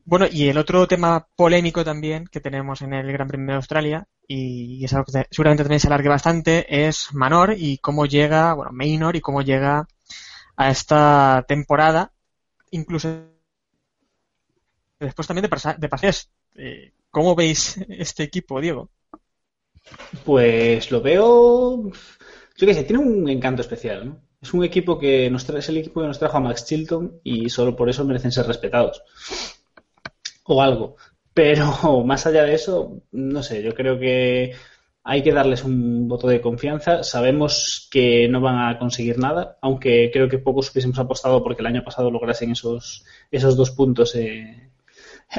Bueno, 0.05 0.27
y 0.31 0.49
el 0.49 0.57
otro 0.57 0.87
tema 0.87 1.27
polémico 1.35 1.83
también 1.85 2.27
que 2.27 2.41
tenemos 2.41 2.81
en 2.81 2.93
el 2.93 3.11
Gran 3.13 3.27
Premio 3.29 3.47
de 3.49 3.55
Australia, 3.57 4.07
y 4.27 4.83
es 4.85 4.93
algo 4.93 5.05
que 5.05 5.13
te- 5.13 5.27
seguramente 5.31 5.63
también 5.63 5.79
se 5.81 5.87
alargue 5.87 6.09
bastante, 6.09 6.87
es 6.87 7.13
Manor 7.13 7.55
y 7.57 7.77
cómo 7.79 8.05
llega, 8.07 8.53
bueno, 8.53 8.71
Maynor 8.73 9.15
y 9.17 9.21
cómo 9.21 9.41
llega 9.43 9.87
a 10.57 10.69
esta 10.71 11.45
temporada, 11.47 12.13
incluso 12.71 13.09
después 14.99 15.27
también 15.27 15.43
de, 15.79 15.89
pases. 15.89 16.31
Eh, 16.55 16.93
¿Cómo 17.11 17.35
veis 17.35 17.77
este 17.89 18.23
equipo, 18.23 18.59
Diego? 18.61 18.89
Pues 20.25 20.91
lo 20.91 21.01
veo, 21.01 21.91
yo 22.57 22.67
qué 22.67 22.73
sé, 22.73 22.83
tiene 22.83 23.03
un 23.03 23.27
encanto 23.29 23.61
especial, 23.61 24.05
¿no? 24.05 24.21
Es 24.41 24.53
un 24.53 24.63
equipo 24.63 24.99
que 24.99 25.29
nos 25.29 25.49
es 25.49 25.69
el 25.69 25.77
equipo 25.77 26.01
que 26.01 26.07
nos 26.07 26.19
trajo 26.19 26.37
a 26.37 26.41
Max 26.41 26.65
Chilton 26.65 27.21
y 27.23 27.49
solo 27.49 27.75
por 27.75 27.89
eso 27.89 28.03
merecen 28.03 28.31
ser 28.31 28.45
respetados. 28.45 29.01
O 30.45 30.61
algo. 30.61 30.97
Pero 31.33 32.03
más 32.05 32.25
allá 32.27 32.43
de 32.43 32.53
eso, 32.53 33.01
no 33.11 33.41
sé, 33.43 33.63
yo 33.63 33.73
creo 33.73 33.97
que 33.99 34.53
hay 35.03 35.23
que 35.23 35.31
darles 35.33 35.63
un 35.63 36.07
voto 36.07 36.27
de 36.27 36.41
confianza. 36.41 37.03
Sabemos 37.03 37.87
que 37.91 38.27
no 38.29 38.41
van 38.41 38.69
a 38.69 38.79
conseguir 38.79 39.17
nada, 39.17 39.57
aunque 39.61 40.09
creo 40.11 40.29
que 40.29 40.39
pocos 40.39 40.71
hubiésemos 40.71 40.99
apostado 40.99 41.43
porque 41.43 41.61
el 41.61 41.67
año 41.67 41.83
pasado 41.83 42.11
lograsen 42.11 42.51
esos, 42.51 43.05
esos 43.31 43.55
dos 43.55 43.71
puntos 43.71 44.15
eh, 44.15 44.71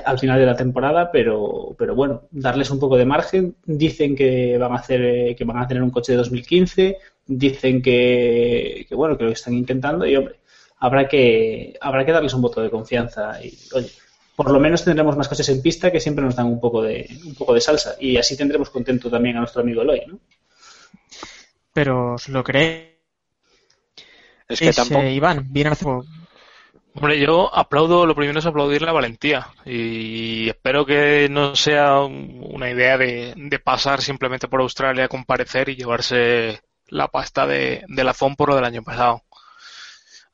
al 0.05 0.19
final 0.19 0.39
de 0.39 0.47
la 0.47 0.57
temporada, 0.57 1.11
pero, 1.13 1.75
pero 1.79 1.95
bueno, 1.95 2.23
darles 2.31 2.71
un 2.71 2.79
poco 2.81 2.97
de 2.97 3.05
margen. 3.05 3.57
Dicen 3.65 4.17
que 4.17 4.57
van 4.59 4.73
a 4.73 4.77
hacer, 4.77 5.03
eh, 5.03 5.37
que 5.37 5.45
van 5.45 5.59
a 5.59 5.67
tener 5.67 5.83
un 5.83 5.91
coche 5.91 6.13
de 6.13 6.19
2015, 6.19 6.99
dicen 7.27 7.81
que, 7.83 8.87
que 8.89 8.95
bueno, 8.95 9.17
que 9.17 9.25
lo 9.25 9.31
están 9.31 9.55
intentando 9.55 10.07
y 10.07 10.17
hombre, 10.17 10.37
habrá 10.79 11.09
que, 11.09 11.75
habrá 11.81 12.05
que 12.05 12.13
darles 12.13 12.35
un 12.35 12.43
voto 12.43 12.61
de 12.61 12.71
confianza 12.71 13.43
y 13.43 13.57
oye, 13.75 13.91
por 14.37 14.51
lo 14.51 14.59
menos 14.61 14.85
tendremos 14.85 15.17
más 15.17 15.29
coches 15.29 15.49
en 15.49 15.63
pista 15.63 15.91
que 15.93 16.01
siempre 16.01 16.25
nos 16.25 16.37
dan 16.37 16.47
un 16.47 16.61
poco 16.61 16.83
de, 16.83 17.09
un 17.25 17.35
poco 17.35 17.55
de 17.55 17.61
salsa 17.61 17.95
y 18.01 18.17
así 18.17 18.37
tendremos 18.37 18.71
contento 18.71 19.09
también 19.11 19.37
a 19.37 19.41
nuestro 19.41 19.63
amigo 19.63 19.83
Eloy, 19.83 20.03
¿no? 20.07 20.19
Pero 21.73 22.15
¿os 22.15 22.29
lo 22.29 22.45
creéis, 22.45 22.91
Es 24.49 24.61
que 24.61 24.73
tampoco. 24.73 25.03
eh, 25.03 25.15
Iván? 25.15 25.47
Vienen 25.51 25.73
a 25.73 25.75
hacer... 25.75 25.89
Hombre, 26.97 27.19
yo 27.19 27.53
aplaudo, 27.55 28.07
lo 28.07 28.15
primero 28.15 28.39
es 28.39 28.47
aplaudir 28.47 28.83
la 28.83 28.93
valentía 28.93 29.49
y 29.65 30.49
espero 30.49 30.87
que 30.87 31.29
no 31.31 31.57
sea 31.57 32.01
un- 32.01 32.41
una 32.55 32.71
idea 32.71 32.97
de, 32.97 33.35
pasar 33.65 34.01
simplemente 34.03 34.47
por 34.49 34.61
Australia, 34.61 35.09
comparecer 35.09 35.69
y 35.69 35.77
llevarse 35.77 36.61
la 36.89 37.09
pasta 37.09 37.47
de, 37.47 37.85
de 37.89 38.05
la 38.05 38.15
FOM 38.15 38.37
por 38.37 38.51
lo 38.51 38.57
del 38.57 38.65
año 38.65 38.83
pasado. 38.83 39.23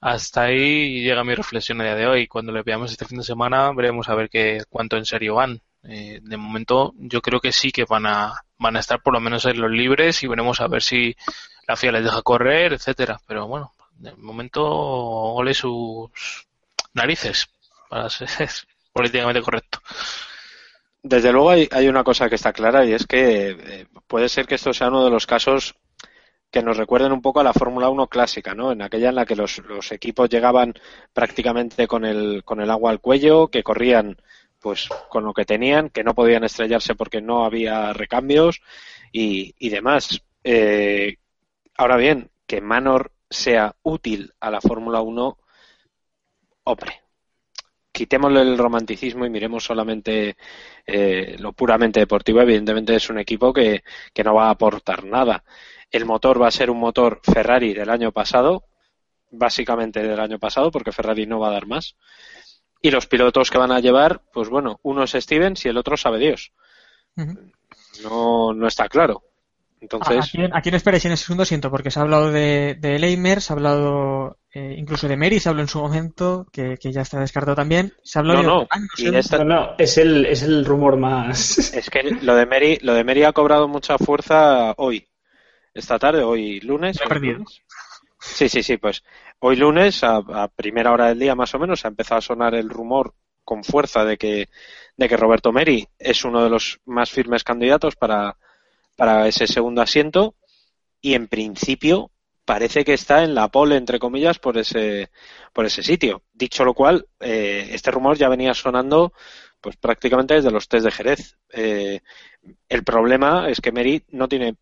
Hasta 0.01 0.43
ahí 0.45 1.03
llega 1.03 1.25
mi 1.25 1.35
reflexión 1.35 1.81
a 1.81 1.85
día 1.85 1.95
de 1.95 2.07
hoy. 2.07 2.27
Cuando 2.27 2.53
le 2.53 2.63
veamos 2.63 2.91
este 2.91 3.05
fin 3.05 3.19
de 3.19 3.25
semana 3.25 3.73
veremos 3.73 4.09
a 4.09 4.15
ver 4.15 4.29
qué, 4.31 4.63
cuánto 4.69 4.97
en 4.97 5.05
serio 5.05 5.35
van. 5.37 5.61
Eh, 5.85 6.21
de 6.23 6.37
momento 6.37 6.93
yo 6.97 7.21
creo 7.23 7.41
que 7.41 7.53
sí 7.53 7.71
que 7.73 7.85
van 7.85 8.07
a, 8.07 8.35
van 8.59 8.77
a 8.77 8.81
estar 8.81 9.03
por 9.03 9.15
lo 9.15 9.21
menos 9.21 9.45
en 9.47 9.61
los 9.61 9.71
libres 9.71 10.23
y 10.23 10.27
veremos 10.27 10.61
a 10.61 10.69
ver 10.69 10.83
si 10.83 11.15
la 11.69 11.77
FIA 11.77 11.93
les 11.93 12.05
deja 12.05 12.23
correr, 12.23 12.73
etcétera. 12.75 13.19
Pero 13.27 13.47
bueno, 13.47 13.73
de 13.95 14.15
momento 14.17 14.63
ole 14.67 15.55
sus 15.55 16.11
narices, 16.95 17.49
para 17.89 18.09
políticamente 18.93 19.43
correcto. 19.43 19.81
Desde 21.03 21.33
luego 21.33 21.51
hay, 21.51 21.69
hay 21.73 21.89
una 21.89 22.05
cosa 22.05 22.29
que 22.29 22.35
está 22.35 22.53
clara 22.53 22.85
y 22.85 22.93
es 22.93 23.07
que 23.07 23.51
eh, 23.51 23.87
puede 24.07 24.29
ser 24.29 24.47
que 24.47 24.57
esto 24.57 24.73
sea 24.73 24.89
uno 24.89 25.05
de 25.05 25.11
los 25.11 25.27
casos 25.27 25.75
que 26.51 26.63
nos 26.63 26.77
recuerden 26.77 27.13
un 27.13 27.23
poco 27.23 27.41
a 27.41 27.45
la 27.45 27.53
Fórmula 27.53 27.89
1 27.89 28.09
clásica, 28.09 28.55
¿no? 28.55 28.73
En 28.73 28.83
aquella 28.83 29.11
en 29.11 29.15
la 29.15 29.25
que 29.25 29.37
los, 29.37 29.59
los 29.59 29.93
equipos 29.93 30.29
llegaban 30.29 30.75
prácticamente 31.13 31.87
con 31.87 32.05
el, 32.05 32.43
con 32.45 32.61
el 32.61 32.71
agua 32.71 32.91
al 32.91 33.01
cuello, 33.01 33.49
que 33.49 33.63
corrían 33.63 34.21
pues 34.59 34.89
con 35.09 35.25
lo 35.25 35.33
que 35.33 35.47
tenían, 35.47 35.89
que 35.89 36.05
no 36.05 36.15
podían 36.15 36.45
estrellarse 36.45 36.95
porque 36.95 37.23
no 37.23 37.45
había 37.45 37.93
recambios 37.93 38.61
y, 39.11 39.55
y 39.59 39.71
demás. 39.71 40.23
Eh, 40.45 41.17
ahora 41.77 41.97
bien, 41.97 42.31
que 42.47 42.61
Manor 42.61 43.13
sea 43.31 43.75
útil 43.83 44.35
a 44.41 44.51
la 44.51 44.61
Fórmula 44.61 45.01
1, 45.01 45.39
hombre, 46.65 47.03
quitémosle 47.93 48.41
el 48.43 48.59
romanticismo 48.59 49.27
y 49.27 49.31
miremos 49.31 49.65
solamente 49.65 50.37
eh, 50.87 51.37
lo 51.39 51.53
puramente 51.53 52.01
deportivo. 52.01 52.41
Evidentemente 52.41 52.95
es 52.95 53.11
un 53.11 53.19
equipo 53.19 53.53
que, 53.53 53.83
que 54.13 54.25
no 54.25 54.35
va 54.35 54.47
a 54.47 54.51
aportar 54.51 55.05
nada. 55.05 55.45
El 55.91 56.07
motor 56.07 56.41
va 56.41 56.49
a 56.49 56.53
ser 56.53 56.71
un 56.71 56.79
motor 56.79 57.21
Ferrari 57.23 57.75
del 57.75 57.91
año 57.91 58.13
pasado, 58.13 58.65
básicamente 59.31 60.03
del 60.03 60.21
año 60.21 60.39
pasado, 60.39 60.71
porque 60.71 60.93
Ferrari 60.93 61.27
no 61.27 61.41
va 61.41 61.49
a 61.49 61.53
dar 61.53 61.67
más. 61.67 61.97
Y 62.83 62.91
los 62.91 63.07
pilotos 63.07 63.51
que 63.51 63.59
van 63.59 63.73
a 63.73 63.81
llevar, 63.81 64.23
pues 64.33 64.49
bueno, 64.49 64.79
uno 64.83 65.03
es 65.03 65.13
Stevens 65.13 65.65
y 65.65 65.69
el 65.69 65.77
otro 65.77 65.97
sabe 65.97 66.19
Dios. 66.19 66.53
No, 68.03 68.55
no 68.55 68.67
está 68.67 68.89
claro. 68.89 69.30
¿A, 69.81 69.85
Entonces, 69.85 70.19
a 70.19 70.29
quién, 70.31 70.55
a 70.57 70.61
quién 70.61 70.75
esperáis 70.75 71.05
en 71.07 71.13
ese 71.13 71.25
segundo 71.25 71.43
asiento? 71.45 71.71
Porque 71.71 71.91
se 71.91 71.99
ha 71.99 72.03
hablado 72.03 72.31
de, 72.31 72.77
de 72.79 72.99
Leimer, 72.99 73.41
se 73.41 73.53
ha 73.53 73.57
hablado 73.57 74.39
eh, 74.53 74.75
incluso 74.77 75.09
de 75.09 75.17
Mary, 75.17 75.41
se 75.41 75.49
habló 75.49 75.63
en 75.63 75.69
su 75.69 75.81
momento, 75.81 76.47
que, 76.53 76.77
que 76.77 76.93
ya 76.93 77.01
está 77.01 77.19
descartado 77.19 77.57
también. 77.57 77.93
Se 78.03 78.19
habló 78.19 78.35
No, 78.35 78.41
de 78.41 78.47
no. 78.47 78.67
Ah, 78.71 78.79
no 78.79 78.87
Y 78.99 79.03
sé, 79.09 79.19
esta- 79.19 79.39
No, 79.39 79.45
no, 79.45 79.71
es 79.79 79.97
el, 79.97 80.27
es 80.27 80.43
el 80.43 80.65
rumor 80.67 80.97
más. 80.99 81.59
es 81.75 81.89
que 81.89 82.03
lo 82.21 82.35
de 82.35 82.47
Mary, 82.47 82.79
lo 82.83 82.93
de 82.95 83.05
Mary 83.05 83.25
ha 83.25 83.33
cobrado 83.33 83.69
mucha 83.69 83.97
fuerza 83.97 84.75
hoy, 84.77 85.09
esta 85.73 85.99
tarde, 85.99 86.23
hoy 86.23 86.61
lunes. 86.61 87.01
Hoy 87.01 87.09
perdido. 87.09 87.35
lunes. 87.39 87.63
Sí, 88.21 88.51
sí, 88.51 88.63
sí, 88.63 88.77
pues 88.77 89.03
hoy 89.39 89.57
lunes, 89.57 90.05
a, 90.05 90.17
a 90.17 90.49
primera 90.49 90.93
hora 90.93 91.07
del 91.09 91.19
día 91.19 91.35
más 91.35 91.55
o 91.55 91.59
menos, 91.59 91.87
ha 91.87 91.89
empezado 91.89 92.19
a 92.19 92.23
sonar 92.23 92.55
el 92.55 92.69
rumor 92.69 93.15
con 93.45 93.65
fuerza 93.65 94.05
de 94.05 94.19
que, 94.19 94.49
de 94.99 95.09
que 95.09 95.17
Roberto 95.17 95.53
Meri 95.53 95.89
es 95.99 96.23
uno 96.27 96.45
de 96.45 96.51
los 96.51 96.81
más 96.85 97.11
firmes 97.11 97.43
candidatos 97.45 97.97
para, 97.97 98.37
para 99.01 99.27
ese 99.27 99.47
segundo 99.47 99.81
asiento 99.81 100.35
y 101.01 101.15
en 101.15 101.27
principio 101.27 102.11
parece 102.45 102.85
que 102.85 102.93
está 102.93 103.25
en 103.25 103.35
la 103.35 103.49
pole, 103.49 103.77
entre 103.77 103.99
comillas, 103.99 104.39
por 104.39 104.59
ese, 104.59 105.09
por 105.55 105.65
ese 105.65 105.83
sitio. 105.83 106.23
Dicho 106.35 106.67
lo 106.67 106.75
cual, 106.75 107.07
eh, 107.19 107.71
este 107.73 107.91
rumor 107.91 108.19
ya 108.19 108.29
venía 108.29 108.53
sonando 108.53 109.15
pues 109.59 109.77
prácticamente 109.79 110.35
desde 110.35 110.51
los 110.51 110.69
test 110.69 110.85
de 110.85 110.91
Jerez. 110.91 111.39
Eh, 111.51 112.01
el 112.69 112.85
problema 112.85 113.49
es 113.49 113.61
que 113.63 113.73
Meri 113.73 114.05
no 114.11 114.29
tiene 114.29 114.57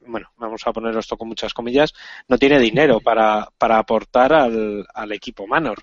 bueno, 0.00 0.28
vamos 0.36 0.62
a 0.64 0.72
poner 0.72 0.96
esto 0.96 1.16
con 1.16 1.26
muchas 1.28 1.52
comillas, 1.52 1.92
no 2.28 2.38
tiene 2.38 2.58
dinero 2.60 3.00
para, 3.00 3.48
para 3.58 3.78
aportar 3.78 4.32
al, 4.32 4.86
al 4.94 5.12
equipo 5.12 5.46
Manor. 5.48 5.82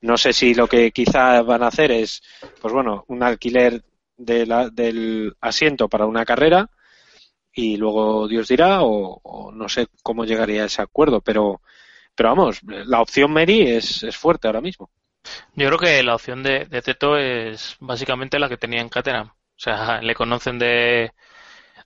No 0.00 0.16
sé 0.16 0.32
si 0.32 0.54
lo 0.54 0.68
que 0.68 0.92
quizá 0.92 1.42
van 1.42 1.64
a 1.64 1.66
hacer 1.66 1.90
es, 1.90 2.22
pues 2.62 2.72
bueno, 2.72 3.04
un 3.08 3.22
alquiler 3.24 3.82
de 4.16 4.46
la- 4.46 4.70
del 4.70 5.34
asiento 5.40 5.88
para 5.88 6.06
una 6.06 6.24
carrera 6.24 6.70
y 7.58 7.76
luego 7.76 8.28
Dios 8.28 8.46
dirá 8.46 8.82
o, 8.82 9.50
no 9.52 9.68
sé 9.68 9.88
cómo 10.04 10.24
llegaría 10.24 10.62
a 10.62 10.66
ese 10.66 10.80
acuerdo, 10.80 11.20
pero, 11.20 11.60
pero 12.14 12.28
vamos, 12.28 12.60
la 12.62 13.00
opción 13.00 13.32
Mary 13.32 13.62
es, 13.62 14.04
es 14.04 14.16
fuerte 14.16 14.46
ahora 14.46 14.60
mismo. 14.60 14.90
Yo 15.56 15.66
creo 15.66 15.78
que 15.78 16.02
la 16.04 16.14
opción 16.14 16.44
de, 16.44 16.66
Teto 16.66 17.16
es 17.16 17.76
básicamente 17.80 18.38
la 18.38 18.48
que 18.48 18.58
tenía 18.58 18.80
en 18.80 18.88
Caterham. 18.88 19.30
O 19.30 19.34
sea, 19.56 20.00
le 20.02 20.14
conocen 20.14 20.60
de, 20.60 21.10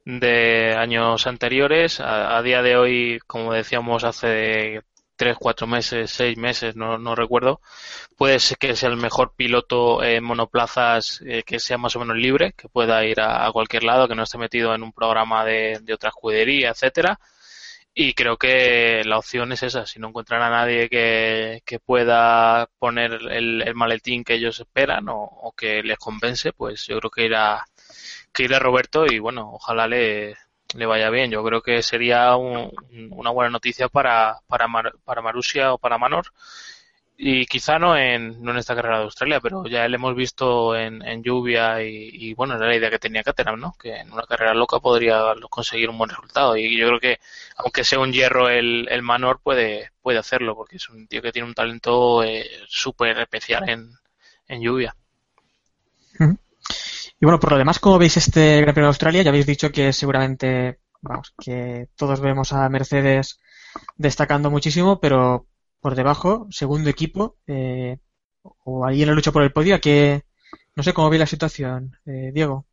de 0.04 0.74
años 0.76 1.26
anteriores. 1.26 2.00
A 2.00 2.42
día 2.42 2.60
de 2.60 2.76
hoy, 2.76 3.18
como 3.26 3.54
decíamos 3.54 4.04
hace 4.04 4.82
tres, 5.16 5.36
cuatro 5.38 5.66
meses, 5.66 6.10
seis 6.10 6.36
meses, 6.36 6.76
no, 6.76 6.98
no 6.98 7.14
recuerdo, 7.14 7.60
puede 8.16 8.40
ser 8.40 8.58
que 8.58 8.76
sea 8.76 8.88
el 8.88 8.96
mejor 8.96 9.34
piloto 9.36 10.02
en 10.02 10.24
monoplazas 10.24 11.20
eh, 11.26 11.42
que 11.44 11.60
sea 11.60 11.78
más 11.78 11.96
o 11.96 12.00
menos 12.00 12.16
libre, 12.16 12.52
que 12.54 12.68
pueda 12.68 13.04
ir 13.04 13.20
a, 13.20 13.50
cualquier 13.52 13.84
lado, 13.84 14.08
que 14.08 14.14
no 14.14 14.24
esté 14.24 14.38
metido 14.38 14.74
en 14.74 14.82
un 14.82 14.92
programa 14.92 15.44
de, 15.44 15.78
de 15.82 15.94
otra 15.94 16.10
escudería, 16.10 16.70
etcétera. 16.70 17.18
Y 17.94 18.14
creo 18.14 18.38
que 18.38 19.02
la 19.04 19.18
opción 19.18 19.52
es 19.52 19.62
esa. 19.62 19.84
Si 19.86 19.98
no 20.00 20.08
encuentran 20.08 20.42
a 20.42 20.48
nadie 20.50 20.88
que, 20.88 21.62
que 21.66 21.78
pueda 21.78 22.68
poner 22.78 23.12
el, 23.30 23.62
el 23.62 23.74
maletín 23.74 24.24
que 24.24 24.34
ellos 24.34 24.60
esperan 24.60 25.08
o, 25.10 25.22
o 25.22 25.52
que 25.52 25.82
les 25.82 25.98
compense, 25.98 26.52
pues 26.52 26.86
yo 26.86 26.98
creo 26.98 27.10
que 27.10 27.24
irá, 27.26 27.64
que 28.32 28.44
irá 28.44 28.58
Roberto 28.58 29.04
y 29.06 29.18
bueno, 29.18 29.50
ojalá 29.52 29.86
le, 29.88 30.36
le 30.74 30.86
vaya 30.86 31.10
bien. 31.10 31.30
Yo 31.30 31.42
creo 31.44 31.62
que 31.62 31.82
sería 31.82 32.36
un- 32.36 32.70
una 33.12 33.30
buena 33.30 33.50
noticia 33.50 33.88
para, 33.88 34.40
para, 34.46 34.68
Mar- 34.68 34.94
para 35.04 35.22
Marussia 35.22 35.74
o 35.74 35.78
para 35.78 35.98
Manor. 35.98 36.26
Y 37.16 37.46
quizá 37.46 37.78
no 37.78 37.96
en, 37.96 38.42
no 38.42 38.50
en 38.50 38.58
esta 38.58 38.74
carrera 38.74 38.98
de 38.98 39.04
Australia, 39.04 39.40
pero 39.40 39.64
ya 39.66 39.86
le 39.86 39.96
hemos 39.96 40.16
visto 40.16 40.74
en, 40.76 41.02
en 41.02 41.22
lluvia 41.22 41.82
y, 41.82 42.08
y, 42.12 42.34
bueno, 42.34 42.56
era 42.56 42.66
la 42.66 42.74
idea 42.76 42.90
que 42.90 42.98
tenía 42.98 43.22
Caterham, 43.22 43.60
¿no? 43.60 43.74
Que 43.80 43.96
en 43.96 44.12
una 44.12 44.24
carrera 44.24 44.54
loca 44.54 44.80
podría 44.80 45.22
conseguir 45.50 45.88
un 45.90 45.98
buen 45.98 46.10
resultado. 46.10 46.56
Y 46.56 46.76
yo 46.76 46.88
creo 46.88 47.00
que, 47.00 47.20
aunque 47.56 47.84
sea 47.84 48.00
un 48.00 48.12
hierro 48.12 48.48
el, 48.48 48.88
el 48.90 49.02
Manor, 49.02 49.40
puede, 49.42 49.90
puede 50.02 50.18
hacerlo, 50.18 50.56
porque 50.56 50.76
es 50.76 50.88
un 50.88 51.06
tío 51.06 51.22
que 51.22 51.32
tiene 51.32 51.46
un 51.48 51.54
talento 51.54 52.24
eh, 52.24 52.44
súper 52.68 53.18
especial 53.18 53.68
en, 53.68 53.90
en 54.48 54.62
lluvia. 54.62 54.94
Y 57.22 57.24
bueno, 57.24 57.38
por 57.38 57.52
lo 57.52 57.58
demás, 57.58 57.78
¿cómo 57.78 57.98
veis 57.98 58.16
este 58.16 58.60
Gran 58.62 58.74
Premio 58.74 58.86
de 58.86 58.94
Australia? 58.94 59.22
Ya 59.22 59.30
habéis 59.30 59.46
dicho 59.46 59.70
que 59.70 59.92
seguramente 59.92 60.80
vamos, 61.02 61.32
que 61.38 61.88
todos 61.94 62.20
vemos 62.20 62.52
a 62.52 62.68
Mercedes 62.68 63.38
destacando 63.96 64.50
muchísimo, 64.50 64.98
pero 64.98 65.46
por 65.78 65.94
debajo, 65.94 66.48
segundo 66.50 66.90
equipo, 66.90 67.36
eh, 67.46 67.98
o 68.64 68.84
ahí 68.84 69.02
en 69.02 69.08
la 69.08 69.14
lucha 69.14 69.30
por 69.30 69.44
el 69.44 69.52
podio, 69.52 69.80
que 69.80 70.24
no 70.74 70.82
sé 70.82 70.92
cómo 70.92 71.10
ve 71.10 71.18
la 71.18 71.26
situación, 71.26 71.96
eh, 72.06 72.32
Diego. 72.34 72.66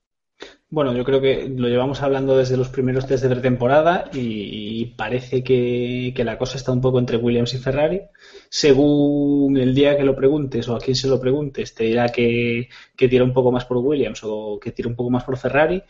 Bueno, 0.71 0.95
yo 0.95 1.04
creo 1.04 1.19
que 1.19 1.49
lo 1.49 1.67
llevamos 1.67 2.04
hablando 2.04 2.38
desde 2.38 2.56
los 2.56 2.69
primeros 2.69 3.08
test 3.08 3.23
de 3.23 3.30
pretemporada 3.30 4.10
y, 4.13 4.86
parece 4.95 5.43
que, 5.43 6.13
la 6.17 6.38
cosa 6.38 6.58
está 6.58 6.71
un 6.71 6.82
poco 6.82 6.99
entre 6.99 7.17
Williams 7.17 7.56
y 7.56 7.58
Ferrari. 7.58 8.02
Según 8.49 9.58
el 9.58 9.73
día 9.73 9.97
que 9.97 10.04
lo 10.04 10.15
preguntes 10.15 10.67
o 10.67 10.75
a 10.75 10.80
quien 10.80 10.95
se 10.95 11.08
lo 11.08 11.19
preguntes, 11.19 11.73
te 11.73 11.86
dirá 11.86 12.10
que, 12.10 12.69
que 12.95 13.08
tira 13.08 13.23
un 13.23 13.34
poco 13.34 13.52
más 13.52 13.65
por 13.65 13.78
Williams 13.78 14.21
o 14.23 14.60
que 14.60 14.71
tira 14.71 14.89
un 14.89 14.95
poco 14.95 15.10
más 15.10 15.23
por 15.23 15.38
Ferrari. 15.38 15.82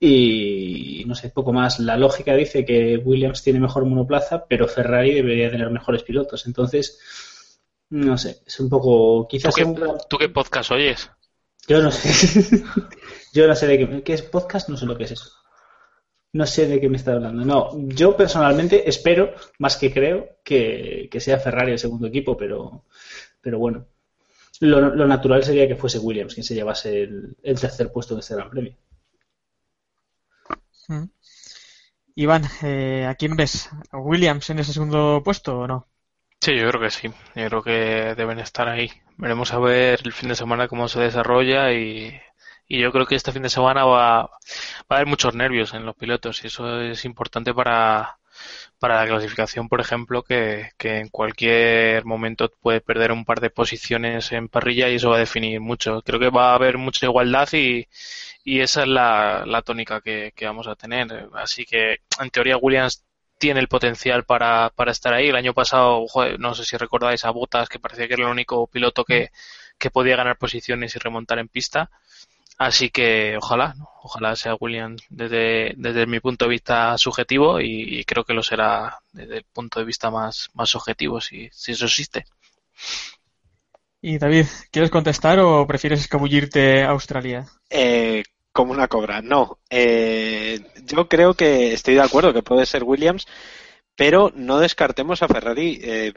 Y 0.00 1.04
no 1.06 1.14
sé, 1.14 1.28
poco 1.28 1.52
más. 1.52 1.78
La 1.78 1.98
lógica 1.98 2.34
dice 2.34 2.64
que 2.64 2.96
Williams 2.96 3.42
tiene 3.42 3.60
mejor 3.60 3.84
monoplaza, 3.84 4.46
pero 4.46 4.66
Ferrari 4.66 5.12
debería 5.12 5.50
tener 5.50 5.70
mejores 5.70 6.02
pilotos. 6.02 6.46
Entonces, 6.46 6.98
no 7.90 8.16
sé, 8.16 8.40
es 8.46 8.58
un 8.60 8.70
poco. 8.70 9.28
Quizás. 9.28 9.54
¿Tú 10.08 10.16
qué, 10.16 10.30
podcast 10.30 10.70
oyes? 10.70 11.10
Yo 11.68 11.82
no 11.82 11.90
sé. 11.90 12.64
yo 13.32 13.46
no 13.46 13.54
sé 13.54 13.66
de 13.66 14.02
qué, 14.04 14.12
es 14.12 14.22
podcast, 14.22 14.68
no 14.68 14.76
sé 14.76 14.86
lo 14.86 14.96
que 14.96 15.04
es 15.04 15.12
eso. 15.12 15.30
No 16.34 16.46
sé 16.46 16.66
de 16.66 16.80
qué 16.80 16.88
me 16.88 16.96
está 16.96 17.12
hablando. 17.12 17.44
No, 17.44 17.88
yo 17.88 18.16
personalmente 18.16 18.88
espero, 18.88 19.34
más 19.58 19.76
que 19.76 19.92
creo, 19.92 20.38
que, 20.44 21.08
sea 21.18 21.38
Ferrari 21.38 21.72
el 21.72 21.78
segundo 21.78 22.06
equipo, 22.06 22.36
pero, 22.36 22.84
pero 23.40 23.58
bueno. 23.58 23.86
Lo, 24.60 25.06
natural 25.06 25.42
sería 25.42 25.66
que 25.66 25.74
fuese 25.74 25.98
Williams 25.98 26.34
quien 26.34 26.44
se 26.44 26.54
llevase 26.54 27.02
el, 27.02 27.36
el 27.42 27.60
tercer 27.60 27.90
puesto 27.90 28.14
de 28.14 28.20
este 28.20 28.36
Gran 28.36 28.48
Premio. 28.48 28.76
Mm. 30.88 31.04
Iván, 32.14 32.44
eh, 32.62 33.06
¿a 33.08 33.14
quién 33.14 33.36
ves? 33.36 33.70
¿A 33.90 33.98
Williams 33.98 34.50
en 34.50 34.58
ese 34.58 34.72
segundo 34.72 35.22
puesto 35.24 35.60
o 35.60 35.66
no? 35.66 35.88
Sí, 36.40 36.56
yo 36.56 36.68
creo 36.68 36.80
que 36.80 36.90
sí. 36.90 37.08
Yo 37.34 37.48
creo 37.48 37.62
que 37.62 38.14
deben 38.16 38.38
estar 38.38 38.68
ahí. 38.68 38.90
Veremos 39.16 39.52
a 39.52 39.58
ver 39.58 40.00
el 40.04 40.12
fin 40.12 40.28
de 40.28 40.34
semana 40.34 40.68
cómo 40.68 40.88
se 40.88 41.00
desarrolla 41.00 41.72
y, 41.72 42.12
yo 42.78 42.92
creo 42.92 43.06
que 43.06 43.14
este 43.14 43.32
fin 43.32 43.42
de 43.42 43.50
semana 43.50 43.84
va, 43.84 44.20
a 44.20 44.30
haber 44.88 45.06
muchos 45.06 45.34
nervios 45.34 45.74
en 45.74 45.86
los 45.86 45.96
pilotos 45.96 46.42
y 46.44 46.48
eso 46.48 46.80
es 46.80 47.04
importante 47.04 47.52
para, 47.54 48.18
para 48.78 48.96
la 48.96 49.06
clasificación, 49.06 49.68
por 49.68 49.80
ejemplo, 49.80 50.22
que, 50.22 50.70
que, 50.78 50.98
en 50.98 51.08
cualquier 51.08 52.04
momento 52.04 52.50
puede 52.60 52.80
perder 52.80 53.12
un 53.12 53.24
par 53.24 53.40
de 53.40 53.50
posiciones 53.50 54.32
en 54.32 54.48
parrilla 54.48 54.88
y 54.88 54.96
eso 54.96 55.10
va 55.10 55.16
a 55.16 55.20
definir 55.20 55.60
mucho. 55.60 56.02
Creo 56.02 56.20
que 56.20 56.30
va 56.30 56.52
a 56.52 56.54
haber 56.56 56.78
mucha 56.78 57.06
igualdad 57.06 57.48
y, 57.52 57.86
y 58.44 58.60
esa 58.60 58.82
es 58.82 58.88
la, 58.88 59.44
la 59.46 59.62
tónica 59.62 60.00
que, 60.00 60.32
vamos 60.42 60.66
a 60.66 60.74
tener. 60.76 61.28
Así 61.34 61.64
que, 61.64 61.98
en 62.20 62.30
teoría, 62.30 62.56
Williams 62.56 63.04
tiene 63.38 63.60
el 63.60 63.68
potencial 63.68 64.24
para, 64.24 64.70
para 64.74 64.92
estar 64.92 65.14
ahí. 65.14 65.28
El 65.28 65.36
año 65.36 65.54
pasado, 65.54 66.06
no 66.38 66.54
sé 66.54 66.64
si 66.64 66.76
recordáis 66.76 67.24
a 67.24 67.30
Botas, 67.30 67.68
que 67.68 67.78
parecía 67.78 68.08
que 68.08 68.14
era 68.14 68.24
el 68.24 68.30
único 68.30 68.66
piloto 68.66 69.04
que, 69.04 69.30
que 69.78 69.90
podía 69.90 70.16
ganar 70.16 70.38
posiciones 70.38 70.94
y 70.96 70.98
remontar 70.98 71.38
en 71.38 71.48
pista. 71.48 71.90
Así 72.64 72.90
que 72.90 73.36
ojalá, 73.36 73.74
ojalá 74.02 74.36
sea 74.36 74.54
Williams 74.54 75.02
desde, 75.10 75.74
desde 75.76 76.06
mi 76.06 76.20
punto 76.20 76.44
de 76.44 76.50
vista 76.50 76.96
subjetivo 76.96 77.60
y, 77.60 78.04
creo 78.04 78.22
que 78.22 78.34
lo 78.34 78.42
será 78.44 79.00
desde 79.12 79.38
el 79.38 79.44
punto 79.52 79.80
de 79.80 79.86
vista 79.86 80.12
más, 80.12 80.48
más 80.54 80.76
objetivo, 80.76 81.20
si, 81.20 81.48
si 81.50 81.72
eso 81.72 81.86
existe. 81.86 82.24
Y 84.00 84.18
David, 84.18 84.46
¿quieres 84.70 84.92
contestar 84.92 85.40
o 85.40 85.66
prefieres 85.66 86.00
escabullirte 86.00 86.84
a 86.84 86.90
Australia? 86.90 87.46
Eh, 87.68 88.22
como 88.52 88.70
una 88.72 88.86
cobra, 88.86 89.20
no. 89.22 89.58
Eh, 89.68 90.60
yo 90.84 91.08
creo 91.08 91.34
que 91.34 91.72
estoy 91.72 91.94
de 91.94 92.02
acuerdo 92.02 92.32
que 92.32 92.44
puede 92.44 92.64
ser 92.64 92.84
Williams, 92.84 93.26
pero 93.96 94.30
no 94.36 94.58
descartemos 94.58 95.20
a 95.22 95.28
Ferrari. 95.28 95.80
Eh, 95.82 96.12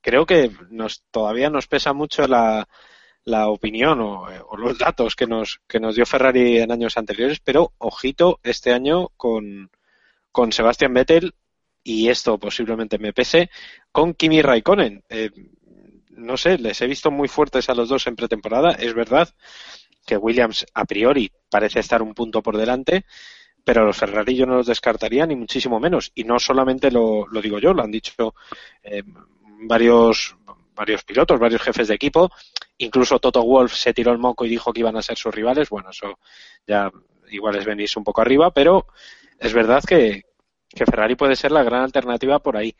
creo 0.00 0.26
que 0.26 0.50
nos 0.70 1.04
todavía 1.12 1.48
nos 1.48 1.68
pesa 1.68 1.92
mucho 1.92 2.26
la, 2.26 2.66
la 3.26 3.48
opinión 3.48 4.00
o, 4.00 4.26
los 4.56 4.78
datos 4.78 5.14
que 5.14 5.26
nos, 5.26 5.60
que 5.68 5.78
nos 5.78 5.94
dio 5.94 6.06
Ferrari 6.06 6.58
en 6.58 6.72
años 6.72 6.96
anteriores, 6.96 7.40
pero 7.40 7.74
ojito 7.78 8.40
este 8.42 8.72
año 8.72 9.10
con, 9.16 9.70
con 10.32 10.52
Sebastian 10.52 10.94
Vettel 10.94 11.34
y 11.84 12.08
esto 12.08 12.38
posiblemente 12.38 12.98
me 12.98 13.12
pese 13.12 13.50
con 13.92 14.14
Kimi 14.14 14.40
Raikkonen 14.40 15.04
no 16.16 16.36
sé, 16.36 16.58
les 16.58 16.80
he 16.80 16.86
visto 16.86 17.10
muy 17.10 17.28
fuertes 17.28 17.68
a 17.68 17.74
los 17.74 17.88
dos 17.88 18.06
en 18.06 18.16
pretemporada. 18.16 18.72
Es 18.72 18.94
verdad 18.94 19.28
que 20.04 20.16
Williams 20.16 20.66
a 20.74 20.84
priori 20.84 21.30
parece 21.48 21.80
estar 21.80 22.02
un 22.02 22.14
punto 22.14 22.42
por 22.42 22.56
delante, 22.56 23.04
pero 23.64 23.84
los 23.84 23.96
Ferrari 23.96 24.34
yo 24.34 24.46
no 24.46 24.56
los 24.56 24.66
descartaría 24.66 25.26
ni 25.26 25.36
muchísimo 25.36 25.78
menos. 25.78 26.12
Y 26.14 26.24
no 26.24 26.38
solamente 26.38 26.90
lo, 26.90 27.26
digo 27.42 27.58
yo, 27.58 27.72
lo 27.72 27.82
han 27.82 27.90
dicho 27.90 28.34
eh, 28.82 29.02
varios, 29.62 30.36
varios 30.74 31.04
pilotos, 31.04 31.38
varios 31.38 31.62
jefes 31.62 31.88
de 31.88 31.94
equipo. 31.94 32.30
Incluso 32.78 33.18
Toto 33.18 33.42
Wolf 33.42 33.74
se 33.74 33.94
tiró 33.94 34.12
el 34.12 34.18
moco 34.18 34.44
y 34.44 34.50
dijo 34.50 34.72
que 34.72 34.80
iban 34.80 34.96
a 34.96 35.02
ser 35.02 35.16
sus 35.16 35.34
rivales. 35.34 35.70
Bueno, 35.70 35.90
eso 35.90 36.18
ya 36.66 36.90
igual 37.30 37.56
es 37.56 37.64
venirse 37.64 37.98
un 37.98 38.04
poco 38.04 38.20
arriba, 38.20 38.50
pero 38.50 38.86
es 39.38 39.52
verdad 39.52 39.82
que, 39.86 40.24
que 40.68 40.86
Ferrari 40.86 41.16
puede 41.16 41.36
ser 41.36 41.52
la 41.52 41.62
gran 41.62 41.82
alternativa 41.82 42.38
por 42.38 42.56
ahí. 42.56 42.74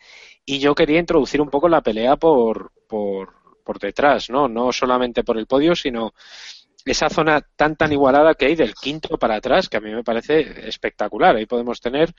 Y 0.45 0.59
yo 0.59 0.75
quería 0.75 1.01
introducir 1.01 1.41
un 1.41 1.51
poco 1.51 1.69
la 1.69 1.81
pelea 1.81 2.17
por, 2.17 2.73
por, 2.87 3.35
detrás, 3.81 4.31
¿no? 4.31 4.49
No 4.49 4.73
solamente 4.73 5.25
por 5.25 5.39
el 5.39 5.47
podio, 5.47 5.75
sino 5.75 6.15
esa 6.85 7.09
zona 7.09 7.41
tan 7.57 7.75
tan 7.75 7.93
igualada 7.93 8.35
que 8.35 8.47
hay 8.47 8.55
del 8.55 8.75
quinto 8.75 9.19
para 9.19 9.37
atrás, 9.37 9.69
que 9.69 9.79
a 9.79 9.81
mí 9.81 9.91
me 9.91 10.05
parece 10.05 10.69
espectacular. 10.69 11.35
Ahí 11.35 11.47
podemos 11.47 11.81
tener 11.81 12.15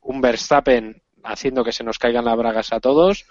un 0.00 0.20
Verstappen 0.20 1.00
haciendo 1.22 1.62
que 1.62 1.72
se 1.72 1.84
nos 1.84 1.98
caigan 1.98 2.24
las 2.24 2.36
bragas 2.36 2.72
a 2.72 2.80
todos, 2.80 3.26